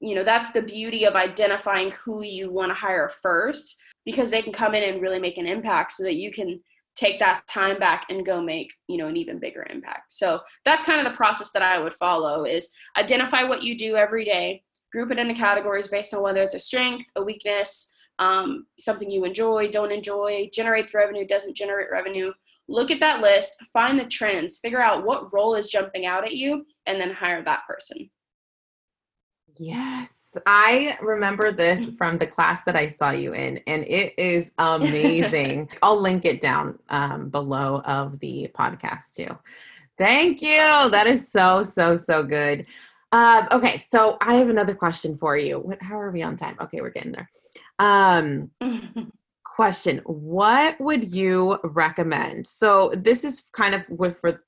you 0.00 0.14
know, 0.14 0.22
that's 0.22 0.52
the 0.52 0.62
beauty 0.62 1.04
of 1.04 1.14
identifying 1.14 1.90
who 1.92 2.22
you 2.22 2.52
want 2.52 2.70
to 2.70 2.74
hire 2.74 3.10
first 3.22 3.76
because 4.04 4.30
they 4.30 4.42
can 4.42 4.52
come 4.52 4.74
in 4.74 4.84
and 4.84 5.02
really 5.02 5.18
make 5.18 5.38
an 5.38 5.46
impact 5.46 5.92
so 5.92 6.04
that 6.04 6.14
you 6.14 6.30
can 6.30 6.60
take 6.98 7.18
that 7.20 7.46
time 7.46 7.78
back 7.78 8.06
and 8.08 8.26
go 8.26 8.40
make 8.40 8.72
you 8.88 8.96
know 8.96 9.06
an 9.06 9.16
even 9.16 9.38
bigger 9.38 9.64
impact 9.70 10.12
so 10.12 10.40
that's 10.64 10.84
kind 10.84 11.04
of 11.04 11.10
the 11.10 11.16
process 11.16 11.52
that 11.52 11.62
i 11.62 11.78
would 11.78 11.94
follow 11.94 12.44
is 12.44 12.68
identify 12.96 13.44
what 13.44 13.62
you 13.62 13.78
do 13.78 13.96
every 13.96 14.24
day 14.24 14.62
group 14.90 15.10
it 15.12 15.18
into 15.18 15.34
categories 15.34 15.88
based 15.88 16.12
on 16.12 16.22
whether 16.22 16.42
it's 16.42 16.54
a 16.54 16.60
strength 16.60 17.06
a 17.16 17.22
weakness 17.22 17.92
um, 18.20 18.66
something 18.80 19.08
you 19.08 19.24
enjoy 19.24 19.70
don't 19.70 19.92
enjoy 19.92 20.50
generates 20.52 20.92
revenue 20.92 21.26
doesn't 21.26 21.56
generate 21.56 21.90
revenue 21.92 22.32
look 22.68 22.90
at 22.90 23.00
that 23.00 23.20
list, 23.20 23.56
find 23.72 23.98
the 23.98 24.04
trends, 24.04 24.58
figure 24.58 24.82
out 24.82 25.04
what 25.04 25.32
role 25.32 25.54
is 25.54 25.68
jumping 25.68 26.06
out 26.06 26.24
at 26.24 26.34
you, 26.34 26.66
and 26.86 27.00
then 27.00 27.10
hire 27.10 27.42
that 27.42 27.66
person. 27.66 28.10
Yes, 29.58 30.36
I 30.46 30.96
remember 31.00 31.52
this 31.52 31.90
from 31.98 32.18
the 32.18 32.26
class 32.26 32.62
that 32.64 32.76
I 32.76 32.86
saw 32.86 33.10
you 33.10 33.34
in, 33.34 33.60
and 33.66 33.84
it 33.84 34.14
is 34.18 34.52
amazing. 34.58 35.68
I'll 35.82 36.00
link 36.00 36.24
it 36.24 36.40
down 36.40 36.78
um, 36.88 37.28
below 37.28 37.80
of 37.82 38.18
the 38.20 38.50
podcast 38.54 39.14
too. 39.14 39.36
Thank 39.96 40.42
you. 40.42 40.88
That 40.90 41.06
is 41.06 41.28
so, 41.30 41.64
so, 41.64 41.96
so 41.96 42.22
good. 42.22 42.66
Um, 43.10 43.48
okay, 43.50 43.78
so 43.78 44.16
I 44.20 44.34
have 44.34 44.48
another 44.48 44.74
question 44.74 45.16
for 45.18 45.36
you. 45.36 45.58
What, 45.58 45.82
how 45.82 45.98
are 45.98 46.10
we 46.10 46.22
on 46.22 46.36
time? 46.36 46.56
Okay, 46.60 46.80
we're 46.80 46.90
getting 46.90 47.12
there. 47.12 47.28
Um, 47.78 48.50
question 49.58 50.00
what 50.04 50.80
would 50.80 51.12
you 51.12 51.58
recommend 51.64 52.46
so 52.46 52.92
this 52.96 53.24
is 53.24 53.40
kind 53.52 53.74
of 53.74 53.82
with 53.88 54.16
for 54.20 54.44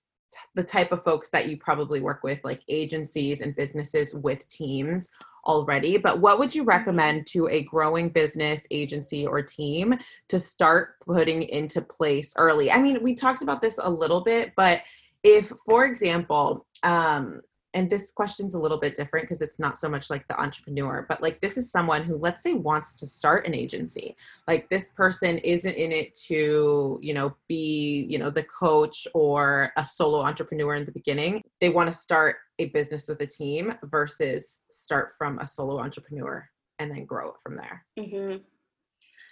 the 0.55 0.62
type 0.62 0.93
of 0.93 1.03
folks 1.05 1.31
that 1.31 1.49
you 1.49 1.57
probably 1.57 2.01
work 2.01 2.22
with 2.22 2.41
like 2.45 2.62
agencies 2.68 3.41
and 3.41 3.57
businesses 3.57 4.14
with 4.14 4.47
teams 4.49 5.11
already 5.47 5.97
but 5.97 6.20
what 6.20 6.39
would 6.39 6.55
you 6.55 6.62
mm-hmm. 6.62 6.70
recommend 6.70 7.26
to 7.26 7.49
a 7.49 7.62
growing 7.62 8.09
business 8.09 8.66
agency 8.70 9.26
or 9.26 9.41
team 9.41 9.95
to 10.28 10.39
start 10.39 11.01
putting 11.01 11.43
into 11.43 11.81
place 11.81 12.35
early 12.37 12.70
i 12.70 12.78
mean 12.78 13.03
we 13.03 13.14
talked 13.14 13.43
about 13.43 13.62
this 13.62 13.78
a 13.83 13.91
little 13.91 14.20
bit 14.20 14.53
but 14.57 14.83
if 15.22 15.53
for 15.66 15.85
example 15.85 16.66
um, 16.83 17.41
and 17.75 17.89
this 17.89 18.11
question's 18.11 18.55
a 18.55 18.59
little 18.59 18.79
bit 18.79 18.95
different 18.95 19.25
because 19.25 19.41
it's 19.41 19.59
not 19.59 19.79
so 19.79 19.89
much 19.89 20.11
like 20.11 20.27
the 20.27 20.41
entrepreneur, 20.41 21.07
but 21.09 21.23
like 21.23 21.41
this 21.41 21.57
is 21.57 21.71
someone 21.71 22.03
who, 22.03 22.16
let's 22.16 22.43
say, 22.43 22.55
wants 22.55 22.95
to 22.97 23.07
start 23.07 23.47
an 23.47 23.55
agency. 23.55 24.16
Like 24.49 24.68
this 24.68 24.91
person 24.91 25.39
isn't 25.39 25.75
in 25.75 25.93
it 25.93 26.14
to, 26.27 26.99
you 27.01 27.14
know, 27.14 27.37
be, 27.49 28.07
you 28.09 28.18
know, 28.18 28.31
the 28.31 28.43
coach 28.43 29.07
or 29.14 29.73
a 29.77 29.85
solo 29.85 30.21
entrepreneur 30.21 30.75
in 30.75 30.85
the 30.85 30.93
beginning. 30.93 31.43
They 31.61 31.71
want 31.71 31.91
to 31.91 31.97
start 31.97 32.37
a 32.59 32.66
business 32.66 33.09
with 33.09 33.21
a 33.21 33.27
team 33.27 33.75
versus 33.85 34.59
start 34.71 35.12
from 35.16 35.39
a 35.39 35.47
solo 35.47 35.79
entrepreneur 35.79 36.49
and 36.81 36.91
then 36.91 37.05
grow 37.05 37.31
it 37.31 37.37
from 37.43 37.57
there. 37.57 37.85
Mm-hmm. 37.99 38.39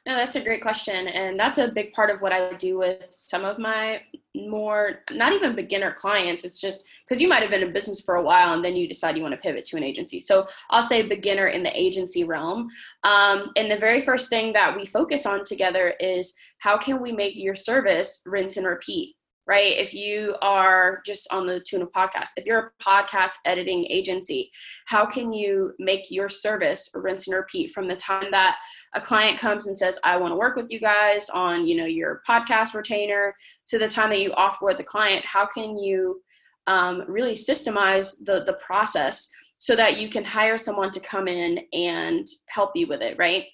No, 0.09 0.17
that's 0.17 0.37
a 0.37 0.41
great 0.41 0.63
question. 0.63 1.07
And 1.07 1.39
that's 1.39 1.59
a 1.59 1.69
big 1.69 1.93
part 1.93 2.09
of 2.09 2.23
what 2.23 2.33
I 2.33 2.55
do 2.55 2.79
with 2.79 3.09
some 3.11 3.45
of 3.45 3.59
my 3.59 4.01
more, 4.35 5.01
not 5.11 5.35
even 5.35 5.55
beginner 5.55 5.95
clients. 6.01 6.45
It's 6.45 6.63
just 6.63 6.83
because 7.07 7.21
you 7.21 7.29
might 7.29 7.43
have 7.43 7.51
been 7.51 7.63
in 7.63 7.75
business 7.75 8.01
for 8.01 8.15
a 8.15 8.23
while 8.23 8.55
and 8.55 8.65
then 8.65 8.75
you 8.75 8.89
decide 8.89 9.19
you 9.19 9.23
want 9.23 9.35
to 9.35 9.41
pivot 9.41 9.67
to 9.67 9.77
an 9.77 9.85
agency. 9.85 10.19
So 10.19 10.49
I'll 10.71 10.81
say 10.81 11.03
beginner 11.03 11.49
in 11.49 11.63
the 11.63 11.79
agency 11.79 12.25
realm. 12.25 12.71
Um, 13.05 13.53
and 13.57 13.71
the 13.71 13.77
very 13.77 14.01
first 14.01 14.31
thing 14.31 14.55
that 14.55 14.75
we 14.75 14.87
focus 14.87 15.27
on 15.27 15.45
together 15.45 15.93
is 16.01 16.35
how 16.61 16.79
can 16.79 17.03
we 17.03 17.13
make 17.13 17.37
your 17.37 17.55
service 17.55 18.23
rinse 18.25 18.57
and 18.57 18.67
repeat? 18.67 19.15
Right? 19.49 19.79
If 19.79 19.95
you 19.95 20.37
are 20.43 21.01
just 21.07 21.27
on 21.33 21.47
the 21.47 21.59
tune 21.59 21.81
of 21.81 21.91
podcast, 21.91 22.29
if 22.37 22.45
you're 22.45 22.75
a 22.79 22.83
podcast 22.83 23.33
editing 23.47 23.87
agency, 23.87 24.51
how 24.87 25.07
can 25.07 25.33
you 25.33 25.73
make 25.79 26.11
your 26.11 26.29
service 26.29 26.91
rinse 26.95 27.27
and 27.27 27.37
repeat 27.37 27.73
from 27.73 27.89
the 27.89 27.97
time 27.97 28.31
that 28.31 28.59
a 28.95 29.01
client 29.01 29.41
comes 29.41 29.67
and 29.67 29.77
says, 29.77 29.99
I 30.05 30.19
want 30.19 30.33
to 30.33 30.37
work 30.37 30.55
with 30.55 30.67
you 30.69 30.79
guys 30.79 31.31
on, 31.31 31.67
you 31.67 31.77
know, 31.77 31.87
your 31.87 32.21
podcast 32.29 32.75
retainer 32.75 33.35
to 33.69 33.79
the 33.79 33.89
time 33.89 34.11
that 34.11 34.21
you 34.21 34.33
offboard 34.33 34.77
the 34.77 34.85
client? 34.85 35.25
How 35.25 35.47
can 35.47 35.79
you 35.79 36.21
um, 36.67 37.05
really 37.09 37.35
systemize 37.35 38.17
the, 38.27 38.45
the 38.45 38.59
process 38.65 39.31
so 39.57 39.75
that 39.75 39.99
you 39.99 40.11
can 40.11 40.25
hire 40.25 40.59
someone 40.59 40.91
to 40.91 41.01
come 41.01 41.27
in 41.27 41.61
and 41.73 42.29
help 42.49 42.73
you 42.75 42.87
with 42.87 43.01
it, 43.01 43.17
right? 43.19 43.45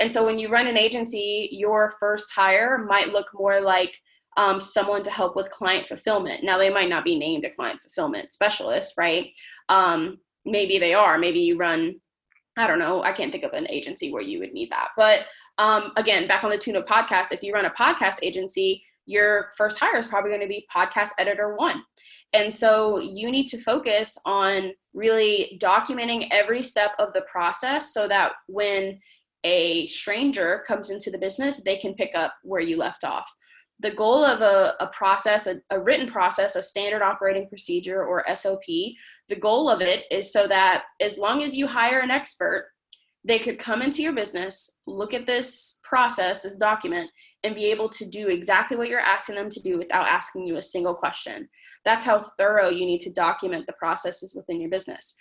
And 0.00 0.10
so 0.10 0.26
when 0.26 0.40
you 0.40 0.48
run 0.48 0.66
an 0.66 0.76
agency, 0.76 1.48
your 1.52 1.94
first 2.00 2.32
hire 2.34 2.84
might 2.86 3.12
look 3.12 3.26
more 3.32 3.60
like 3.60 3.96
um, 4.36 4.60
someone 4.60 5.02
to 5.02 5.10
help 5.10 5.34
with 5.34 5.50
client 5.50 5.86
fulfillment. 5.86 6.44
Now, 6.44 6.58
they 6.58 6.70
might 6.70 6.90
not 6.90 7.04
be 7.04 7.18
named 7.18 7.44
a 7.44 7.54
client 7.54 7.80
fulfillment 7.80 8.32
specialist, 8.32 8.94
right? 8.98 9.30
Um, 9.68 10.18
maybe 10.44 10.78
they 10.78 10.94
are. 10.94 11.18
Maybe 11.18 11.40
you 11.40 11.56
run, 11.56 11.96
I 12.56 12.66
don't 12.66 12.78
know, 12.78 13.02
I 13.02 13.12
can't 13.12 13.32
think 13.32 13.44
of 13.44 13.52
an 13.52 13.68
agency 13.70 14.12
where 14.12 14.22
you 14.22 14.38
would 14.40 14.52
need 14.52 14.70
that. 14.70 14.88
But 14.96 15.20
um, 15.58 15.92
again, 15.96 16.28
back 16.28 16.44
on 16.44 16.50
the 16.50 16.58
Tuna 16.58 16.82
podcast, 16.82 17.32
if 17.32 17.42
you 17.42 17.52
run 17.52 17.64
a 17.64 17.70
podcast 17.70 18.16
agency, 18.22 18.82
your 19.06 19.50
first 19.56 19.78
hire 19.78 19.96
is 19.96 20.06
probably 20.06 20.30
going 20.30 20.42
to 20.42 20.48
be 20.48 20.66
podcast 20.74 21.10
editor 21.18 21.54
one. 21.56 21.82
And 22.32 22.54
so 22.54 22.98
you 22.98 23.30
need 23.30 23.46
to 23.46 23.58
focus 23.58 24.18
on 24.26 24.72
really 24.92 25.58
documenting 25.62 26.28
every 26.30 26.62
step 26.62 26.90
of 26.98 27.12
the 27.14 27.22
process 27.30 27.94
so 27.94 28.08
that 28.08 28.32
when 28.48 28.98
a 29.44 29.86
stranger 29.86 30.64
comes 30.66 30.90
into 30.90 31.10
the 31.10 31.18
business, 31.18 31.62
they 31.62 31.78
can 31.78 31.94
pick 31.94 32.14
up 32.14 32.34
where 32.42 32.60
you 32.60 32.76
left 32.76 33.04
off 33.04 33.30
the 33.80 33.90
goal 33.90 34.24
of 34.24 34.40
a, 34.40 34.74
a 34.80 34.86
process, 34.88 35.46
a, 35.46 35.60
a, 35.70 35.78
written 35.78 36.08
process, 36.08 36.56
a 36.56 36.62
standard 36.62 37.02
operating 37.02 37.48
procedure 37.48 38.04
or 38.04 38.24
SOP, 38.34 38.64
the 39.28 39.36
goal 39.38 39.68
of 39.68 39.80
it 39.80 40.04
is 40.10 40.32
so 40.32 40.46
that 40.46 40.84
as 41.00 41.18
long 41.18 41.42
as 41.42 41.54
you 41.54 41.66
hire 41.66 42.00
an 42.00 42.10
expert, 42.10 42.70
they 43.26 43.38
could 43.38 43.58
come 43.58 43.82
into 43.82 44.02
your 44.02 44.12
business, 44.12 44.78
look 44.86 45.12
at 45.12 45.26
this 45.26 45.80
process, 45.82 46.42
this 46.42 46.56
document, 46.56 47.10
and 47.42 47.56
be 47.56 47.66
able 47.66 47.88
to 47.88 48.06
do 48.06 48.28
exactly 48.28 48.76
what 48.76 48.88
you're 48.88 49.00
asking 49.00 49.34
them 49.34 49.50
to 49.50 49.60
do 49.60 49.78
without 49.78 50.06
asking 50.06 50.46
you 50.46 50.56
a 50.56 50.62
single 50.62 50.94
question. 50.94 51.48
that's 51.84 52.04
how 52.04 52.20
thorough 52.38 52.68
you 52.68 52.86
need 52.86 53.00
to 53.00 53.10
document 53.10 53.66
the 53.66 53.72
processes 53.74 54.34
within 54.34 54.60
your 54.60 54.70
business. 54.70 55.16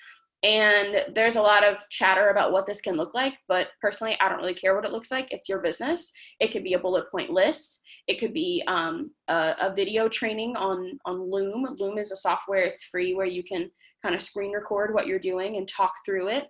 And 0.46 1.16
there's 1.16 1.38
a 1.38 1.42
lot 1.42 1.64
of 1.64 1.80
chatter 1.90 2.30
about 2.30 2.52
what 2.52 2.68
this 2.68 2.80
can 2.80 2.96
look 2.96 3.16
like, 3.16 3.34
but 3.48 3.70
personally, 3.82 4.16
I 4.22 4.30
don't 4.30 4.38
really 4.38 4.54
care 4.54 4.76
what 4.76 4.86
it 4.86 4.92
looks 4.92 5.10
like. 5.10 5.28
It's 5.32 5.50
your 5.50 5.60
business. 5.60 6.12
It 6.40 6.52
could 6.52 6.64
be 6.64 6.74
a 6.74 6.80
bullet 6.80 7.10
point 7.10 7.32
list. 7.32 7.82
It 8.08 8.20
could 8.20 8.32
be 8.32 8.64
um, 8.68 9.10
a, 9.28 9.56
a, 9.60 9.74
video 9.76 10.08
training 10.08 10.56
on 10.56 11.00
on 11.06 11.32
Loom. 11.32 11.66
Loom 11.80 11.98
is 11.98 12.12
a 12.12 12.16
software. 12.16 12.62
It's 12.62 12.84
free 12.84 13.16
where 13.16 13.26
you 13.26 13.44
can 13.44 13.72
kind 14.04 14.14
of 14.14 14.22
screen 14.22 14.52
record 14.52 14.94
what 14.94 15.08
you're 15.08 15.18
doing 15.18 15.58
and 15.58 15.68
talk 15.68 15.94
through 16.06 16.28
it. 16.28 16.48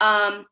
Um, 0.00 0.46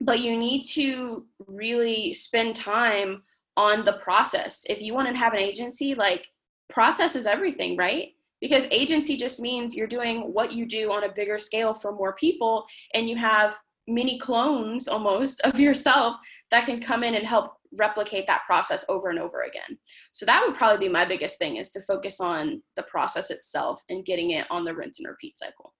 but 0.00 0.18
you 0.18 0.36
need 0.36 0.64
to 0.72 1.26
really 1.46 2.12
spend 2.12 2.56
time 2.56 3.22
on 3.56 3.84
the 3.84 4.00
process. 4.02 4.64
If 4.68 4.82
you 4.82 4.92
want 4.92 5.06
to 5.06 5.14
have 5.14 5.34
an 5.34 5.38
agency, 5.38 5.94
like 5.94 6.26
process 6.68 7.14
is 7.14 7.26
everything, 7.26 7.76
right? 7.76 8.08
Because 8.40 8.66
agency 8.70 9.16
just 9.16 9.40
means 9.40 9.74
you're 9.74 9.86
doing 9.86 10.32
what 10.32 10.52
you 10.52 10.66
do 10.66 10.90
on 10.92 11.04
a 11.04 11.12
bigger 11.12 11.38
scale 11.38 11.74
for 11.74 11.92
more 11.92 12.14
people, 12.14 12.64
and 12.94 13.08
you 13.08 13.16
have 13.16 13.56
mini 13.86 14.18
clones 14.18 14.88
almost 14.88 15.40
of 15.42 15.58
yourself 15.58 16.16
that 16.50 16.66
can 16.66 16.80
come 16.80 17.02
in 17.02 17.14
and 17.14 17.26
help 17.26 17.52
replicate 17.78 18.26
that 18.26 18.42
process 18.46 18.84
over 18.88 19.10
and 19.10 19.18
over 19.18 19.42
again. 19.42 19.78
So 20.12 20.26
that 20.26 20.42
would 20.44 20.56
probably 20.56 20.88
be 20.88 20.92
my 20.92 21.04
biggest 21.04 21.38
thing 21.38 21.56
is 21.56 21.70
to 21.72 21.80
focus 21.80 22.20
on 22.20 22.62
the 22.76 22.82
process 22.82 23.30
itself 23.30 23.82
and 23.88 24.04
getting 24.04 24.30
it 24.30 24.46
on 24.50 24.64
the 24.64 24.74
rinse 24.74 24.98
and 24.98 25.08
repeat 25.08 25.38
cycle. 25.38 25.72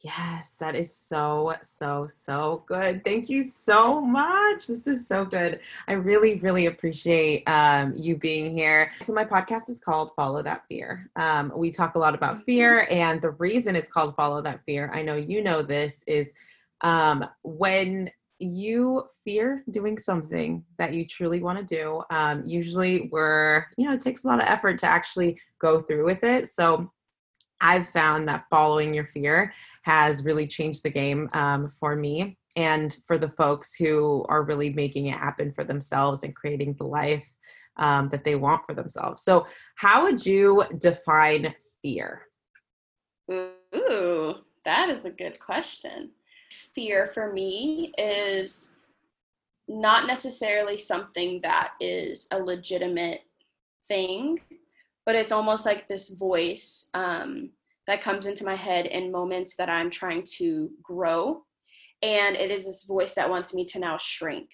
Yes, 0.00 0.56
that 0.60 0.76
is 0.76 0.94
so, 0.94 1.54
so, 1.62 2.06
so 2.06 2.64
good. 2.66 3.02
Thank 3.02 3.30
you 3.30 3.42
so 3.42 3.98
much. 3.98 4.66
This 4.66 4.86
is 4.86 5.06
so 5.06 5.24
good. 5.24 5.60
I 5.88 5.94
really, 5.94 6.38
really 6.40 6.66
appreciate 6.66 7.48
um, 7.48 7.94
you 7.96 8.16
being 8.16 8.54
here. 8.54 8.92
So, 9.00 9.14
my 9.14 9.24
podcast 9.24 9.70
is 9.70 9.80
called 9.80 10.10
Follow 10.14 10.42
That 10.42 10.64
Fear. 10.68 11.10
Um, 11.16 11.50
we 11.56 11.70
talk 11.70 11.94
a 11.94 11.98
lot 11.98 12.14
about 12.14 12.34
mm-hmm. 12.34 12.44
fear, 12.44 12.86
and 12.90 13.22
the 13.22 13.30
reason 13.30 13.74
it's 13.74 13.88
called 13.88 14.14
Follow 14.16 14.42
That 14.42 14.60
Fear, 14.66 14.90
I 14.92 15.00
know 15.00 15.14
you 15.14 15.42
know 15.42 15.62
this, 15.62 16.04
is 16.06 16.34
um, 16.82 17.24
when 17.42 18.10
you 18.38 19.06
fear 19.24 19.64
doing 19.70 19.98
something 19.98 20.62
that 20.76 20.92
you 20.92 21.06
truly 21.06 21.40
want 21.40 21.58
to 21.58 21.74
do, 21.74 22.02
um, 22.10 22.42
usually 22.44 23.08
we're, 23.10 23.64
you 23.78 23.88
know, 23.88 23.94
it 23.94 24.02
takes 24.02 24.24
a 24.24 24.26
lot 24.26 24.40
of 24.40 24.46
effort 24.46 24.78
to 24.78 24.86
actually 24.86 25.40
go 25.58 25.80
through 25.80 26.04
with 26.04 26.22
it. 26.22 26.48
So, 26.48 26.92
I've 27.60 27.88
found 27.88 28.28
that 28.28 28.46
following 28.50 28.92
your 28.92 29.06
fear 29.06 29.52
has 29.82 30.24
really 30.24 30.46
changed 30.46 30.82
the 30.82 30.90
game 30.90 31.28
um, 31.32 31.70
for 31.70 31.96
me 31.96 32.36
and 32.56 32.96
for 33.06 33.18
the 33.18 33.28
folks 33.28 33.74
who 33.74 34.24
are 34.28 34.42
really 34.42 34.72
making 34.72 35.06
it 35.06 35.18
happen 35.18 35.52
for 35.52 35.64
themselves 35.64 36.22
and 36.22 36.34
creating 36.34 36.74
the 36.74 36.84
life 36.84 37.26
um, 37.76 38.08
that 38.08 38.24
they 38.24 38.34
want 38.34 38.62
for 38.66 38.74
themselves. 38.74 39.22
So, 39.22 39.46
how 39.76 40.04
would 40.04 40.24
you 40.24 40.64
define 40.78 41.54
fear? 41.82 42.22
Ooh, 43.30 44.34
that 44.64 44.88
is 44.88 45.04
a 45.04 45.10
good 45.10 45.38
question. 45.38 46.10
Fear 46.74 47.08
for 47.08 47.32
me 47.32 47.92
is 47.98 48.76
not 49.68 50.06
necessarily 50.06 50.78
something 50.78 51.40
that 51.42 51.72
is 51.80 52.28
a 52.30 52.38
legitimate 52.38 53.22
thing 53.88 54.40
but 55.06 55.14
it's 55.14 55.32
almost 55.32 55.64
like 55.64 55.88
this 55.88 56.10
voice 56.10 56.90
um, 56.92 57.50
that 57.86 58.02
comes 58.02 58.26
into 58.26 58.44
my 58.44 58.56
head 58.56 58.86
in 58.86 59.12
moments 59.12 59.54
that 59.56 59.70
I'm 59.70 59.90
trying 59.90 60.24
to 60.38 60.68
grow. 60.82 61.44
And 62.02 62.36
it 62.36 62.50
is 62.50 62.66
this 62.66 62.84
voice 62.84 63.14
that 63.14 63.30
wants 63.30 63.54
me 63.54 63.64
to 63.66 63.78
now 63.78 63.96
shrink. 63.96 64.50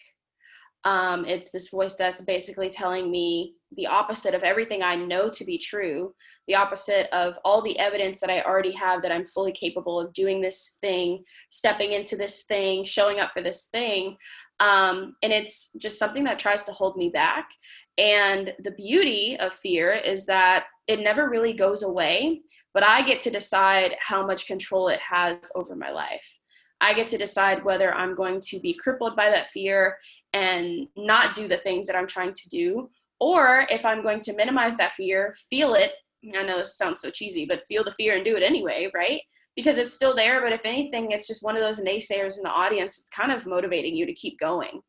Um, 0.85 1.24
it's 1.24 1.53
this 1.53 1.68
voice 1.68 1.95
that's 1.95 2.20
basically 2.22 2.68
telling 2.68 3.11
me 3.11 3.55
the 3.76 3.87
opposite 3.87 4.35
of 4.35 4.43
everything 4.43 4.83
I 4.83 4.97
know 4.97 5.30
to 5.30 5.45
be 5.45 5.57
true, 5.57 6.12
the 6.49 6.57
opposite 6.57 7.09
of 7.14 7.39
all 7.45 7.62
the 7.62 7.78
evidence 7.78 8.20
that 8.20 8.30
I 8.30 8.43
already 8.43 8.72
have 8.72 9.01
that 9.03 9.12
I'm 9.12 9.24
fully 9.24 9.53
capable 9.53 10.01
of 10.01 10.12
doing 10.12 10.41
this 10.41 10.78
thing, 10.80 11.22
stepping 11.51 11.93
into 11.93 12.16
this 12.16 12.43
thing, 12.43 12.85
showing 12.85 13.20
up 13.20 13.33
for 13.33 13.43
this 13.43 13.68
thing. 13.70 14.16
Um, 14.59 15.14
and 15.22 15.33
it's 15.33 15.70
just 15.78 15.99
something 15.99 16.24
that 16.24 16.39
tries 16.39 16.64
to 16.64 16.72
hold 16.72 16.97
me 16.97 17.11
back. 17.11 17.49
And 17.97 18.53
the 18.59 18.72
beauty 18.72 19.37
of 19.39 19.55
fear 19.55 19.93
is 19.95 20.26
that 20.26 20.64
it 20.89 21.01
never 21.01 21.28
really 21.28 21.53
goes 21.53 21.83
away, 21.83 22.43
but 22.74 22.85
I 22.85 23.03
get 23.03 23.20
to 23.22 23.30
decide 23.30 23.95
how 24.01 24.26
much 24.26 24.47
control 24.47 24.89
it 24.89 25.01
has 25.01 25.39
over 25.55 25.76
my 25.76 25.91
life. 25.91 26.41
I 26.83 26.95
get 26.95 27.07
to 27.09 27.18
decide 27.18 27.64
whether 27.64 27.95
I'm 27.95 28.14
going 28.14 28.41
to 28.43 28.59
be 28.59 28.74
crippled 28.74 29.14
by 29.14 29.30
that 29.30 29.51
fear 29.51 29.97
and 30.33 30.89
not 30.97 31.35
do 31.35 31.47
the 31.47 31.59
things 31.59 31.87
that 31.87 31.97
I'm 31.97 32.09
trying 32.09 32.35
to 32.35 32.49
do, 32.49 32.91
or 33.20 33.66
if 33.70 33.87
I'm 33.87 34.03
going 34.03 34.20
to 34.22 34.35
minimize 34.35 34.76
that 34.76 34.93
fear, 34.93 35.37
feel 35.49 35.74
it. 35.74 35.93
I 36.37 36.43
know 36.43 36.59
this 36.59 36.76
sounds 36.76 37.01
so 37.01 37.11
cheesy, 37.11 37.47
but 37.47 37.66
feel 37.68 37.85
the 37.85 37.93
fear 37.93 38.16
and 38.16 38.24
do 38.24 38.37
it 38.37 38.43
anyway, 38.43 38.91
right? 38.93 39.20
Because 39.55 39.78
it's 39.78 39.95
still 39.95 40.16
there, 40.16 40.43
but 40.43 40.53
if 40.53 40.64
anything, 40.64 41.12
it's 41.12 41.28
just 41.28 41.45
one 41.45 41.57
of 41.57 41.62
those 41.62 41.80
naysayers 41.80 42.37
in 42.37 42.43
the 42.43 42.51
audience. 42.51 42.99
It's 42.99 43.11
kind 43.11 43.30
of 43.30 43.47
motivating 43.47 43.95
you 43.95 44.05
to 44.05 44.12
keep 44.12 44.41
going. 44.41 44.80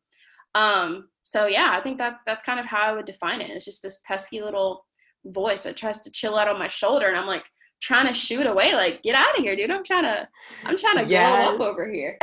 Um, 0.56 1.08
so 1.22 1.46
yeah, 1.46 1.76
I 1.78 1.80
think 1.80 1.98
that 1.98 2.18
that's 2.26 2.42
kind 2.42 2.58
of 2.58 2.66
how 2.66 2.82
I 2.82 2.92
would 2.92 3.06
define 3.06 3.40
it. 3.40 3.50
It's 3.50 3.64
just 3.64 3.82
this 3.82 4.02
pesky 4.06 4.42
little 4.42 4.84
voice 5.24 5.62
that 5.62 5.76
tries 5.76 6.02
to 6.02 6.10
chill 6.10 6.36
out 6.36 6.48
on 6.48 6.58
my 6.58 6.68
shoulder, 6.68 7.06
and 7.06 7.16
I'm 7.16 7.26
like 7.26 7.44
trying 7.80 8.06
to 8.06 8.14
shoot 8.14 8.46
away, 8.46 8.72
like 8.74 9.02
get 9.02 9.14
out 9.14 9.36
of 9.38 9.44
here, 9.44 9.54
dude. 9.56 9.70
I'm 9.70 9.84
trying 9.84 10.04
to, 10.04 10.28
I'm 10.64 10.78
trying 10.78 10.98
to 10.98 11.04
yes. 11.04 11.56
blow 11.56 11.66
up 11.66 11.72
over 11.72 11.90
here. 11.90 12.16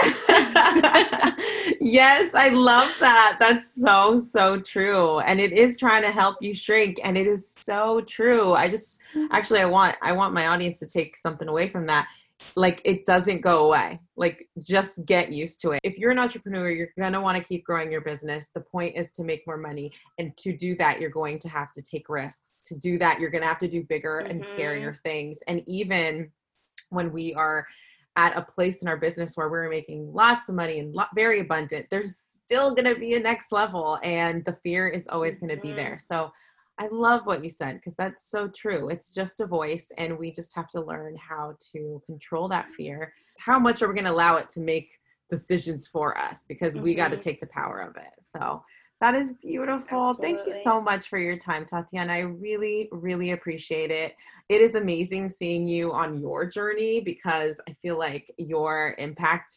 yes, 1.80 2.34
I 2.34 2.50
love 2.50 2.92
that. 3.00 3.38
That's 3.40 3.76
so 3.76 4.18
so 4.18 4.60
true, 4.60 5.20
and 5.20 5.40
it 5.40 5.54
is 5.54 5.78
trying 5.78 6.04
to 6.04 6.12
help 6.12 6.38
you 6.42 6.54
shrink, 6.54 7.00
and 7.04 7.18
it 7.18 7.28
is 7.28 7.58
so 7.62 8.02
true. 8.02 8.54
I 8.54 8.68
just 8.70 9.00
mm-hmm. 9.14 9.28
actually 9.32 9.60
I 9.60 9.66
want 9.66 9.96
I 10.02 10.12
want 10.12 10.34
my 10.34 10.48
audience 10.48 10.80
to 10.80 10.86
take 10.86 11.16
something 11.16 11.48
away 11.48 11.70
from 11.70 11.86
that 11.88 12.08
like 12.56 12.82
it 12.86 13.06
doesn't 13.06 13.42
go 13.42 13.66
away. 13.66 14.00
Like 14.16 14.48
just 14.60 15.06
get 15.06 15.32
used 15.32 15.62
to 15.62 15.72
it. 15.72 15.80
If 15.84 15.98
you're 15.98 16.12
an 16.12 16.20
entrepreneur, 16.20 16.70
you're 16.70 16.90
going 17.00 17.14
to 17.14 17.22
want 17.22 17.38
to 17.38 17.44
keep 17.44 17.64
growing 17.64 17.92
your 17.92 18.02
business. 18.02 18.50
The 18.54 18.62
point 18.62 18.96
is 18.96 19.12
to 19.14 19.24
make 19.24 19.46
more 19.48 19.58
money. 19.58 19.92
And 20.18 20.36
to 20.38 20.56
do 20.56 20.76
that, 20.78 21.00
you're 21.00 21.10
going 21.10 21.40
to 21.40 21.50
have 21.50 21.74
to 21.74 21.82
take 21.82 22.10
risks. 22.10 22.54
To 22.66 22.78
do 22.78 22.98
that, 23.00 23.20
you're 23.20 23.30
going 23.30 23.42
to 23.42 23.48
have 23.48 23.58
to 23.60 23.68
do 23.68 23.84
bigger 23.84 24.22
mm-hmm. 24.22 24.32
and 24.32 24.42
scarier 24.42 24.98
things. 25.00 25.40
And 25.48 25.64
even 25.68 26.32
when 26.90 27.12
we 27.12 27.34
are 27.34 27.66
at 28.18 28.38
a 28.38 28.42
place 28.42 28.82
in 28.82 28.88
our 28.88 28.98
business 28.98 29.38
where 29.38 29.50
we're 29.50 29.70
making 29.70 30.14
lots 30.14 30.50
of 30.50 30.56
money 30.56 30.80
and 30.80 30.96
very 31.16 31.40
abundant, 31.40 31.88
there's 31.90 32.18
still 32.18 32.76
going 32.76 32.94
to 32.94 33.00
be 33.00 33.14
a 33.14 33.20
next 33.20 33.52
level 33.52 34.00
and 34.04 34.44
the 34.44 34.58
fear 34.64 34.88
is 34.88 35.08
always 35.08 35.38
mm-hmm. 35.38 35.48
going 35.48 35.58
to 35.58 35.62
be 35.62 35.72
there. 35.72 35.98
So 35.98 36.32
I 36.82 36.88
love 36.92 37.26
what 37.26 37.44
you 37.44 37.50
said 37.50 37.76
because 37.76 37.96
that's 37.96 38.30
so 38.32 38.48
true. 38.48 38.90
It's 38.90 39.14
just 39.14 39.40
a 39.40 39.46
voice, 39.46 39.92
and 40.00 40.18
we 40.18 40.32
just 40.32 40.56
have 40.56 40.68
to 40.72 40.82
learn 40.82 41.16
how 41.16 41.54
to 41.74 42.02
control 42.08 42.48
that 42.48 42.72
fear. 42.72 43.14
How 43.38 43.60
much 43.60 43.84
are 43.84 43.88
we 43.88 43.94
going 43.94 44.06
to 44.06 44.12
allow 44.12 44.38
it 44.38 44.50
to 44.50 44.62
make 44.62 44.98
decisions 45.32 45.88
for 45.88 46.18
us 46.18 46.46
because 46.48 46.74
mm-hmm. 46.74 46.84
we 46.84 46.94
got 46.94 47.12
to 47.12 47.18
take 47.18 47.40
the 47.40 47.48
power 47.48 47.80
of 47.80 47.96
it. 47.96 48.14
So 48.20 48.64
that 49.00 49.16
is 49.16 49.32
beautiful. 49.42 50.10
Absolutely. 50.10 50.38
Thank 50.38 50.46
you 50.46 50.62
so 50.62 50.82
much 50.82 51.08
for 51.08 51.18
your 51.18 51.38
time, 51.38 51.66
Tatiana. 51.66 52.14
I 52.14 52.20
really, 52.20 52.90
really 52.92 53.32
appreciate 53.32 53.90
it. 53.90 54.16
It 54.50 54.62
is 54.62 54.76
amazing 54.76 55.30
seeing 55.30 55.66
you 55.66 55.94
on 55.94 56.20
your 56.20 56.46
journey 56.46 57.00
because 57.00 57.62
I 57.68 57.74
feel 57.82 57.98
like 57.98 58.30
your 58.38 58.94
impact. 58.98 59.52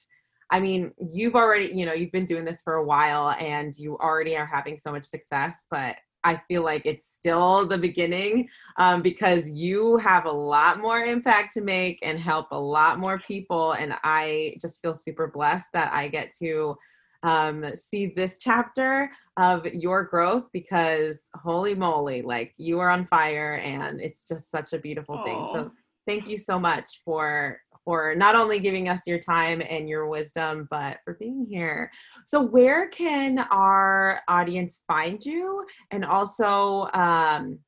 I 0.50 0.60
mean, 0.60 0.92
you've 0.98 1.34
already, 1.34 1.74
you 1.74 1.84
know, 1.84 1.92
you've 1.92 2.12
been 2.12 2.24
doing 2.24 2.44
this 2.44 2.62
for 2.62 2.74
a 2.74 2.84
while 2.84 3.34
and 3.40 3.76
you 3.76 3.98
already 3.98 4.36
are 4.36 4.46
having 4.46 4.78
so 4.78 4.92
much 4.92 5.04
success, 5.04 5.64
but 5.70 5.96
I 6.24 6.40
feel 6.48 6.62
like 6.62 6.82
it's 6.84 7.06
still 7.06 7.66
the 7.66 7.78
beginning 7.78 8.48
um, 8.78 9.02
because 9.02 9.48
you 9.50 9.98
have 9.98 10.24
a 10.24 10.32
lot 10.32 10.80
more 10.80 11.00
impact 11.00 11.52
to 11.54 11.60
make 11.60 11.98
and 12.02 12.18
help 12.18 12.48
a 12.50 12.58
lot 12.58 12.98
more 12.98 13.18
people. 13.18 13.72
And 13.72 13.94
I 14.02 14.56
just 14.60 14.80
feel 14.80 14.94
super 14.94 15.28
blessed 15.28 15.68
that 15.74 15.92
I 15.92 16.08
get 16.08 16.34
to 16.38 16.76
um, 17.22 17.74
see 17.74 18.06
this 18.06 18.38
chapter 18.38 19.10
of 19.38 19.66
your 19.66 20.04
growth 20.04 20.44
because 20.52 21.28
holy 21.34 21.74
moly, 21.74 22.22
like 22.22 22.52
you 22.58 22.78
are 22.80 22.90
on 22.90 23.06
fire 23.06 23.60
and 23.64 24.00
it's 24.00 24.28
just 24.28 24.50
such 24.50 24.72
a 24.72 24.78
beautiful 24.78 25.16
Aww. 25.16 25.24
thing. 25.24 25.46
So 25.52 25.72
thank 26.06 26.28
you 26.28 26.36
so 26.36 26.58
much 26.58 27.00
for 27.04 27.60
for 27.84 28.14
not 28.14 28.34
only 28.34 28.58
giving 28.58 28.88
us 28.88 29.06
your 29.06 29.18
time 29.18 29.62
and 29.68 29.88
your 29.88 30.06
wisdom, 30.06 30.66
but 30.70 30.98
for 31.04 31.14
being 31.14 31.46
here. 31.46 31.90
So, 32.26 32.40
where 32.40 32.88
can 32.88 33.40
our 33.50 34.20
audience 34.28 34.82
find 34.86 35.24
you? 35.24 35.64
And 35.90 36.04
also, 36.04 36.88
um, 36.94 37.58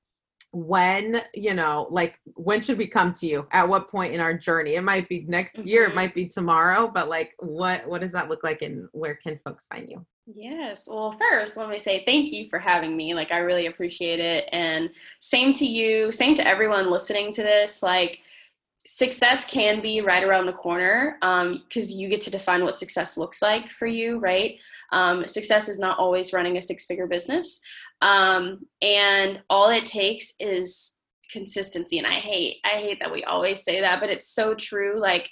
when 0.52 1.20
you 1.34 1.52
know 1.52 1.86
like 1.90 2.18
when 2.34 2.62
should 2.62 2.78
we 2.78 2.86
come 2.86 3.12
to 3.12 3.26
you 3.26 3.46
at 3.50 3.68
what 3.68 3.90
point 3.90 4.14
in 4.14 4.20
our 4.20 4.32
journey 4.32 4.76
it 4.76 4.82
might 4.82 5.06
be 5.06 5.26
next 5.28 5.56
mm-hmm. 5.56 5.68
year 5.68 5.82
it 5.82 5.88
mm-hmm. 5.88 5.96
might 5.96 6.14
be 6.14 6.26
tomorrow 6.26 6.88
but 6.88 7.10
like 7.10 7.34
what 7.40 7.86
what 7.86 8.00
does 8.00 8.12
that 8.12 8.30
look 8.30 8.42
like 8.42 8.62
and 8.62 8.88
where 8.92 9.16
can 9.16 9.38
folks 9.44 9.66
find 9.66 9.90
you 9.90 10.06
Yes. 10.34 10.88
Well, 10.88 11.12
first, 11.12 11.56
let 11.56 11.68
me 11.68 11.78
say 11.78 12.04
thank 12.04 12.32
you 12.32 12.48
for 12.50 12.58
having 12.58 12.96
me. 12.96 13.14
Like, 13.14 13.30
I 13.30 13.38
really 13.38 13.66
appreciate 13.66 14.18
it. 14.18 14.48
And 14.50 14.90
same 15.20 15.52
to 15.54 15.64
you, 15.64 16.10
same 16.10 16.34
to 16.34 16.46
everyone 16.46 16.90
listening 16.90 17.32
to 17.34 17.44
this. 17.44 17.80
Like, 17.80 18.20
success 18.86 19.44
can 19.44 19.80
be 19.80 20.00
right 20.00 20.24
around 20.24 20.46
the 20.46 20.52
corner 20.52 21.16
because 21.20 21.90
um, 21.92 21.98
you 21.98 22.08
get 22.08 22.20
to 22.22 22.30
define 22.30 22.64
what 22.64 22.78
success 22.78 23.16
looks 23.16 23.42
like 23.42 23.70
for 23.70 23.86
you, 23.86 24.18
right? 24.18 24.58
Um, 24.92 25.26
success 25.26 25.68
is 25.68 25.78
not 25.78 25.98
always 25.98 26.32
running 26.32 26.56
a 26.56 26.62
six 26.62 26.86
figure 26.86 27.06
business. 27.06 27.60
Um, 28.00 28.66
and 28.82 29.40
all 29.50 29.70
it 29.70 29.84
takes 29.84 30.34
is 30.38 30.96
consistency. 31.30 31.98
And 31.98 32.06
I 32.06 32.14
hate, 32.14 32.58
I 32.64 32.78
hate 32.78 33.00
that 33.00 33.12
we 33.12 33.24
always 33.24 33.62
say 33.62 33.80
that, 33.80 34.00
but 34.00 34.10
it's 34.10 34.28
so 34.28 34.54
true. 34.54 35.00
Like 35.00 35.30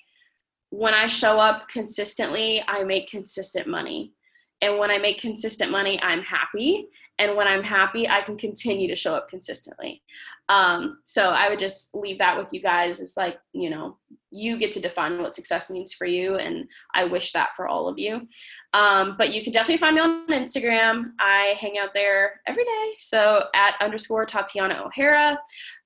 when 0.71 0.95
I 0.95 1.07
show 1.07 1.39
up 1.39 1.69
consistently, 1.69 2.63
I 2.67 2.83
make 2.85 3.09
consistent 3.09 3.69
money. 3.69 4.13
And 4.61 4.79
when 4.79 4.91
I 4.91 4.99
make 4.99 5.21
consistent 5.21 5.71
money, 5.71 6.01
I'm 6.03 6.23
happy 6.23 6.89
and 7.19 7.37
when 7.37 7.47
i'm 7.47 7.63
happy 7.63 8.09
i 8.09 8.21
can 8.21 8.37
continue 8.37 8.89
to 8.89 8.97
show 8.97 9.15
up 9.15 9.29
consistently. 9.29 10.03
Um, 10.49 10.99
so 11.05 11.31
i 11.31 11.49
would 11.49 11.59
just 11.59 11.95
leave 11.95 12.19
that 12.19 12.37
with 12.37 12.53
you 12.53 12.61
guys. 12.61 13.01
It's 13.01 13.17
like 13.17 13.39
you 13.53 13.71
know 13.71 13.99
you 14.31 14.59
get 14.59 14.73
to 14.73 14.81
define 14.81 15.23
what 15.23 15.35
success 15.35 15.71
means 15.71 15.93
for 15.93 16.07
you 16.07 16.35
and 16.35 16.67
i 16.95 17.05
wish 17.05 17.33
that 17.33 17.51
for 17.57 17.69
all 17.69 17.89
of 17.89 17.99
you. 17.99 18.27
Um, 18.73 19.15
but 19.17 19.33
you 19.33 19.45
can 19.45 19.53
definitely 19.53 19.79
find 19.79 19.95
me 19.95 20.01
on 20.01 20.27
instagram. 20.29 21.13
I 21.21 21.57
hang 21.61 21.79
out 21.79 21.95
there 21.95 22.41
every 22.47 22.65
day. 22.65 22.93
So 22.99 23.45
at 23.55 23.75
underscore 23.81 24.25
tatiana 24.27 24.83
o'hara. 24.85 25.39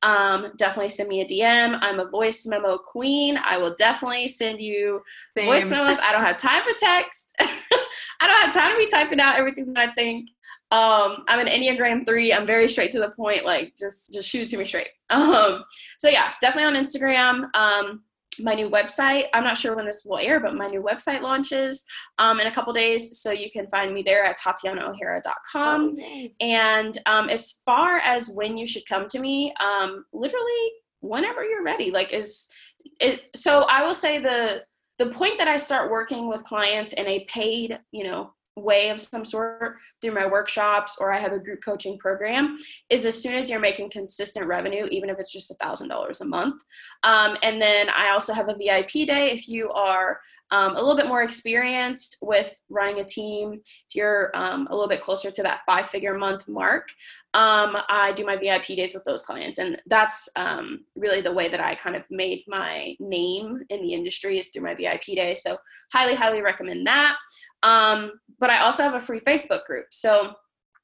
Um, 0.03 0.53
definitely 0.57 0.89
send 0.89 1.09
me 1.09 1.21
a 1.21 1.27
dm 1.27 1.79
i'm 1.83 2.01
a 2.01 2.09
voice 2.09 2.47
memo 2.47 2.79
queen. 2.79 3.39
I 3.39 3.59
will 3.59 3.75
definitely 3.77 4.29
send 4.29 4.61
you 4.61 5.03
Same. 5.37 5.47
voice 5.47 5.71
memos. 5.71 5.99
I 6.03 6.13
don't 6.13 6.25
have 6.25 6.39
time 6.39 6.63
for 6.63 6.77
text. 6.79 7.35
I 8.21 8.27
don't 8.27 8.43
have 8.43 8.55
time 8.55 8.73
to 8.73 8.79
be 8.79 8.91
typing 8.91 9.21
out 9.21 9.39
everything 9.39 9.73
that 9.75 9.91
i 9.91 9.93
think 9.93 10.31
um, 10.71 11.25
I'm 11.29 11.41
an 11.41 11.47
Enneagram 11.47 12.07
three. 12.07 12.33
I'm 12.33 12.47
very 12.47 12.69
straight 12.69 12.91
to 12.93 13.01
the 13.01 13.11
point. 13.11 13.45
Like 13.45 13.75
just 13.79 14.13
just 14.13 14.29
shoot 14.29 14.49
to 14.49 14.57
me 14.57 14.65
straight. 14.65 14.89
Um, 15.11 15.65
so 15.99 16.11
yeah, 16.11 16.33
definitely 16.43 16.77
on 16.77 16.85
Instagram. 16.85 17.49
Um, 17.55 18.03
my 18.41 18.53
new 18.53 18.69
website. 18.69 19.25
I'm 19.33 19.43
not 19.43 19.57
sure 19.57 19.75
when 19.75 19.87
this 19.87 20.05
will 20.05 20.19
air, 20.19 20.39
but 20.39 20.55
my 20.55 20.67
new 20.67 20.83
website 20.83 21.23
launches 21.23 21.85
um, 22.19 22.41
in 22.41 22.47
a 22.47 22.53
couple 22.53 22.73
days. 22.75 23.19
So 23.19 23.33
you 23.33 23.51
can 23.51 23.67
find 23.69 23.95
me 23.95 24.03
there 24.03 24.25
at 24.25 24.39
tatianaohara.com. 24.39 25.97
Oh, 25.99 26.29
and 26.41 26.99
um, 27.07 27.31
as 27.31 27.53
far 27.65 27.99
as 27.99 28.29
when 28.29 28.59
you 28.59 28.67
should 28.67 28.87
come 28.87 29.09
to 29.09 29.19
me, 29.19 29.55
um, 29.61 30.05
literally 30.13 30.73
whenever 31.01 31.43
you're 31.45 31.65
ready. 31.65 31.91
Like 31.91 32.13
is 32.13 32.49
it? 33.01 33.23
So 33.35 33.63
I 33.63 33.85
will 33.85 33.95
say 33.95 34.19
the 34.19 34.65
the 34.99 35.07
point 35.07 35.39
that 35.39 35.49
I 35.49 35.57
start 35.57 35.91
working 35.91 36.29
with 36.29 36.45
clients 36.45 36.93
in 36.93 37.07
a 37.07 37.25
paid, 37.27 37.79
you 37.93 38.05
know, 38.05 38.33
way 38.59 38.91
of 38.91 39.01
some 39.01 39.25
sort 39.25 39.77
through 40.01 40.15
my 40.15 40.27
workshops 40.27 40.99
or 41.01 41.13
I 41.13 41.19
have 41.19 41.33
a 41.33 41.39
group 41.39 41.61
coaching 41.65 41.99
program 41.99 42.59
is 42.91 43.05
as 43.05 43.21
soon 43.21 43.35
as 43.35 43.49
you're 43.49 43.61
making 43.61 43.91
consistent 43.91 44.47
revenue, 44.47 44.87
even 44.91 45.11
if 45.11 45.19
it's 45.19 45.33
just 45.33 45.51
a 45.51 45.55
thousand 45.55 45.89
dollars 45.89 46.21
a 46.21 46.25
month. 46.25 46.63
Um, 47.03 47.37
and 47.43 47.61
then 47.61 47.89
I 47.91 48.11
also 48.11 48.33
have 48.33 48.49
a 48.49 48.55
VIP 48.55 49.07
day 49.07 49.31
if 49.31 49.49
you 49.49 49.71
are 49.71 50.21
um, 50.51 50.77
a 50.77 50.81
little 50.81 50.97
bit 50.97 51.09
more 51.09 51.23
experienced 51.23 52.17
with 52.23 52.55
running 52.71 53.01
a 53.01 53.05
team, 53.05 53.61
if 53.89 53.95
you're 53.95 54.31
um, 54.35 54.67
a 54.71 54.75
little 54.75 54.89
bit 54.89 55.03
closer 55.03 55.31
to 55.31 55.43
that 55.43 55.61
five 55.67 55.89
figure 55.91 56.17
month 56.17 56.49
mark, 56.49 56.89
um, 57.35 57.77
I 57.89 58.13
do 58.13 58.25
my 58.25 58.37
VIP 58.37 58.69
days 58.69 58.95
with 58.95 59.05
those 59.05 59.23
clients. 59.23 59.59
And 59.59 59.81
that's 59.87 60.29
um, 60.37 60.85
really 60.97 61.21
the 61.21 61.33
way 61.33 61.51
that 61.51 61.61
I 61.61 61.75
kind 61.75 61.97
of 61.97 62.05
made 62.11 62.45
my 62.49 62.97
name 62.99 63.63
in 63.69 63.83
the 63.83 63.93
industry 63.93 64.39
is 64.39 64.49
through 64.49 64.63
my 64.63 64.75
VIP 64.75 65.03
day. 65.07 65.35
So, 65.35 65.59
highly, 65.93 66.15
highly 66.15 66.41
recommend 66.41 66.87
that. 66.87 67.17
Um, 67.63 68.13
but 68.39 68.51
I 68.51 68.61
also 68.61 68.83
have 68.83 68.95
a 68.95 69.01
free 69.01 69.21
Facebook 69.21 69.65
group. 69.65 69.87
So 69.91 70.35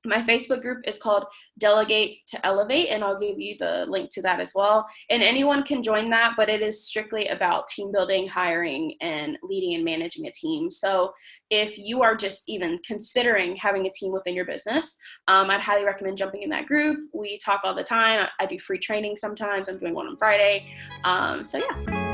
my 0.05 0.23
Facebook 0.23 0.61
group 0.61 0.83
is 0.87 0.99
called 0.99 1.25
Delegate 1.59 2.17
to 2.29 2.47
Elevate, 2.47 2.89
and 2.91 3.03
I'll 3.03 3.19
give 3.19 3.41
you 3.41 3.57
the 3.59 3.87
link 3.89 4.11
to 4.13 4.23
that 4.23 4.41
as 4.41 4.53
well. 4.55 4.87
And 5.11 5.23
anyone 5.23 5.63
can 5.63 5.83
join 5.83 6.11
that, 6.11 6.35
but 6.37 6.49
it 6.49 6.61
is 6.61 6.87
strictly 6.87 7.29
about 7.29 7.69
team 7.69 7.91
building, 7.91 8.29
hiring, 8.29 8.95
and 9.01 9.39
leading 9.43 9.75
and 9.75 9.85
managing 9.85 10.27
a 10.27 10.33
team. 10.33 10.71
So 10.71 11.13
if 11.51 11.79
you 11.79 12.03
are 12.03 12.15
just 12.15 12.49
even 12.49 12.79
considering 12.87 13.57
having 13.57 13.87
a 13.87 13.91
team 13.91 14.13
within 14.13 14.35
your 14.35 14.45
business, 14.45 14.97
um, 15.29 15.51
I'd 15.51 15.61
highly 15.61 15.85
recommend 15.85 16.19
jumping 16.19 16.43
in 16.43 16.51
that 16.51 16.67
group. 16.67 17.09
We 17.15 17.39
talk 17.39 17.63
all 17.65 17.75
the 17.75 17.85
time. 17.85 18.27
I 18.39 18.47
do 18.47 18.59
free 18.59 18.79
training 18.79 19.17
sometimes. 19.17 19.69
I'm 19.69 19.79
doing 19.79 19.95
one 19.95 20.07
on 20.07 20.19
Friday. 20.19 20.67
Um, 21.05 21.45
so 21.45 21.59
yeah. 21.59 22.14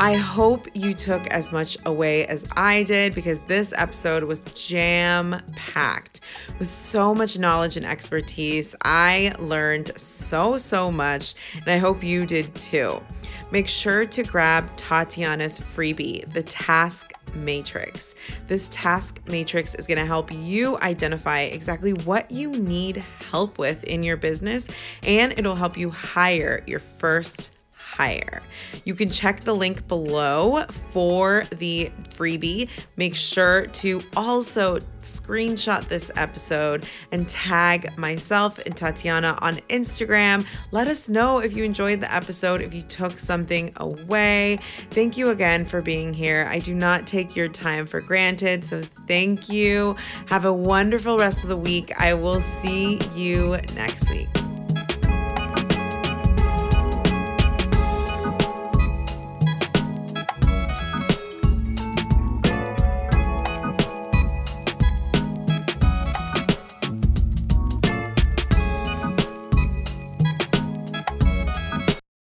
I 0.00 0.14
hope 0.14 0.68
you 0.74 0.94
took 0.94 1.26
as 1.26 1.50
much 1.50 1.76
away 1.84 2.24
as 2.26 2.46
I 2.56 2.84
did 2.84 3.16
because 3.16 3.40
this 3.40 3.74
episode 3.76 4.22
was 4.22 4.38
jam 4.54 5.42
packed 5.56 6.20
with 6.60 6.68
so 6.68 7.12
much 7.12 7.36
knowledge 7.36 7.76
and 7.76 7.84
expertise. 7.84 8.76
I 8.84 9.34
learned 9.40 9.90
so, 9.98 10.56
so 10.56 10.92
much, 10.92 11.34
and 11.56 11.66
I 11.66 11.78
hope 11.78 12.04
you 12.04 12.26
did 12.26 12.54
too. 12.54 13.02
Make 13.50 13.66
sure 13.66 14.06
to 14.06 14.22
grab 14.22 14.70
Tatiana's 14.76 15.58
freebie, 15.58 16.32
the 16.32 16.44
Task 16.44 17.10
Matrix. 17.34 18.14
This 18.46 18.68
task 18.68 19.20
matrix 19.26 19.74
is 19.74 19.88
going 19.88 19.98
to 19.98 20.06
help 20.06 20.30
you 20.32 20.78
identify 20.78 21.40
exactly 21.40 21.92
what 21.92 22.30
you 22.30 22.52
need 22.52 23.04
help 23.32 23.58
with 23.58 23.82
in 23.82 24.04
your 24.04 24.16
business, 24.16 24.68
and 25.02 25.32
it'll 25.36 25.56
help 25.56 25.76
you 25.76 25.90
hire 25.90 26.62
your 26.68 26.80
first 26.80 27.57
higher. 27.98 28.42
You 28.84 28.94
can 28.94 29.10
check 29.10 29.40
the 29.40 29.54
link 29.54 29.88
below 29.88 30.64
for 30.92 31.42
the 31.56 31.90
freebie. 32.10 32.68
Make 32.96 33.16
sure 33.16 33.66
to 33.66 34.00
also 34.16 34.78
screenshot 35.00 35.82
this 35.88 36.10
episode 36.14 36.86
and 37.10 37.28
tag 37.28 37.96
myself 37.98 38.60
and 38.60 38.76
Tatiana 38.76 39.36
on 39.42 39.56
Instagram. 39.68 40.46
Let 40.70 40.86
us 40.86 41.08
know 41.08 41.40
if 41.40 41.56
you 41.56 41.64
enjoyed 41.64 42.00
the 42.00 42.14
episode, 42.14 42.62
if 42.62 42.72
you 42.72 42.82
took 42.82 43.18
something 43.18 43.72
away. 43.76 44.60
Thank 44.90 45.16
you 45.16 45.30
again 45.30 45.64
for 45.64 45.82
being 45.82 46.14
here. 46.14 46.46
I 46.48 46.60
do 46.60 46.74
not 46.74 47.04
take 47.06 47.34
your 47.34 47.48
time 47.48 47.84
for 47.84 48.00
granted, 48.00 48.64
so 48.64 48.80
thank 49.08 49.48
you. 49.48 49.96
Have 50.26 50.44
a 50.44 50.52
wonderful 50.52 51.18
rest 51.18 51.42
of 51.42 51.48
the 51.48 51.56
week. 51.56 51.92
I 52.00 52.14
will 52.14 52.40
see 52.40 53.00
you 53.16 53.58
next 53.74 54.08
week. 54.08 54.28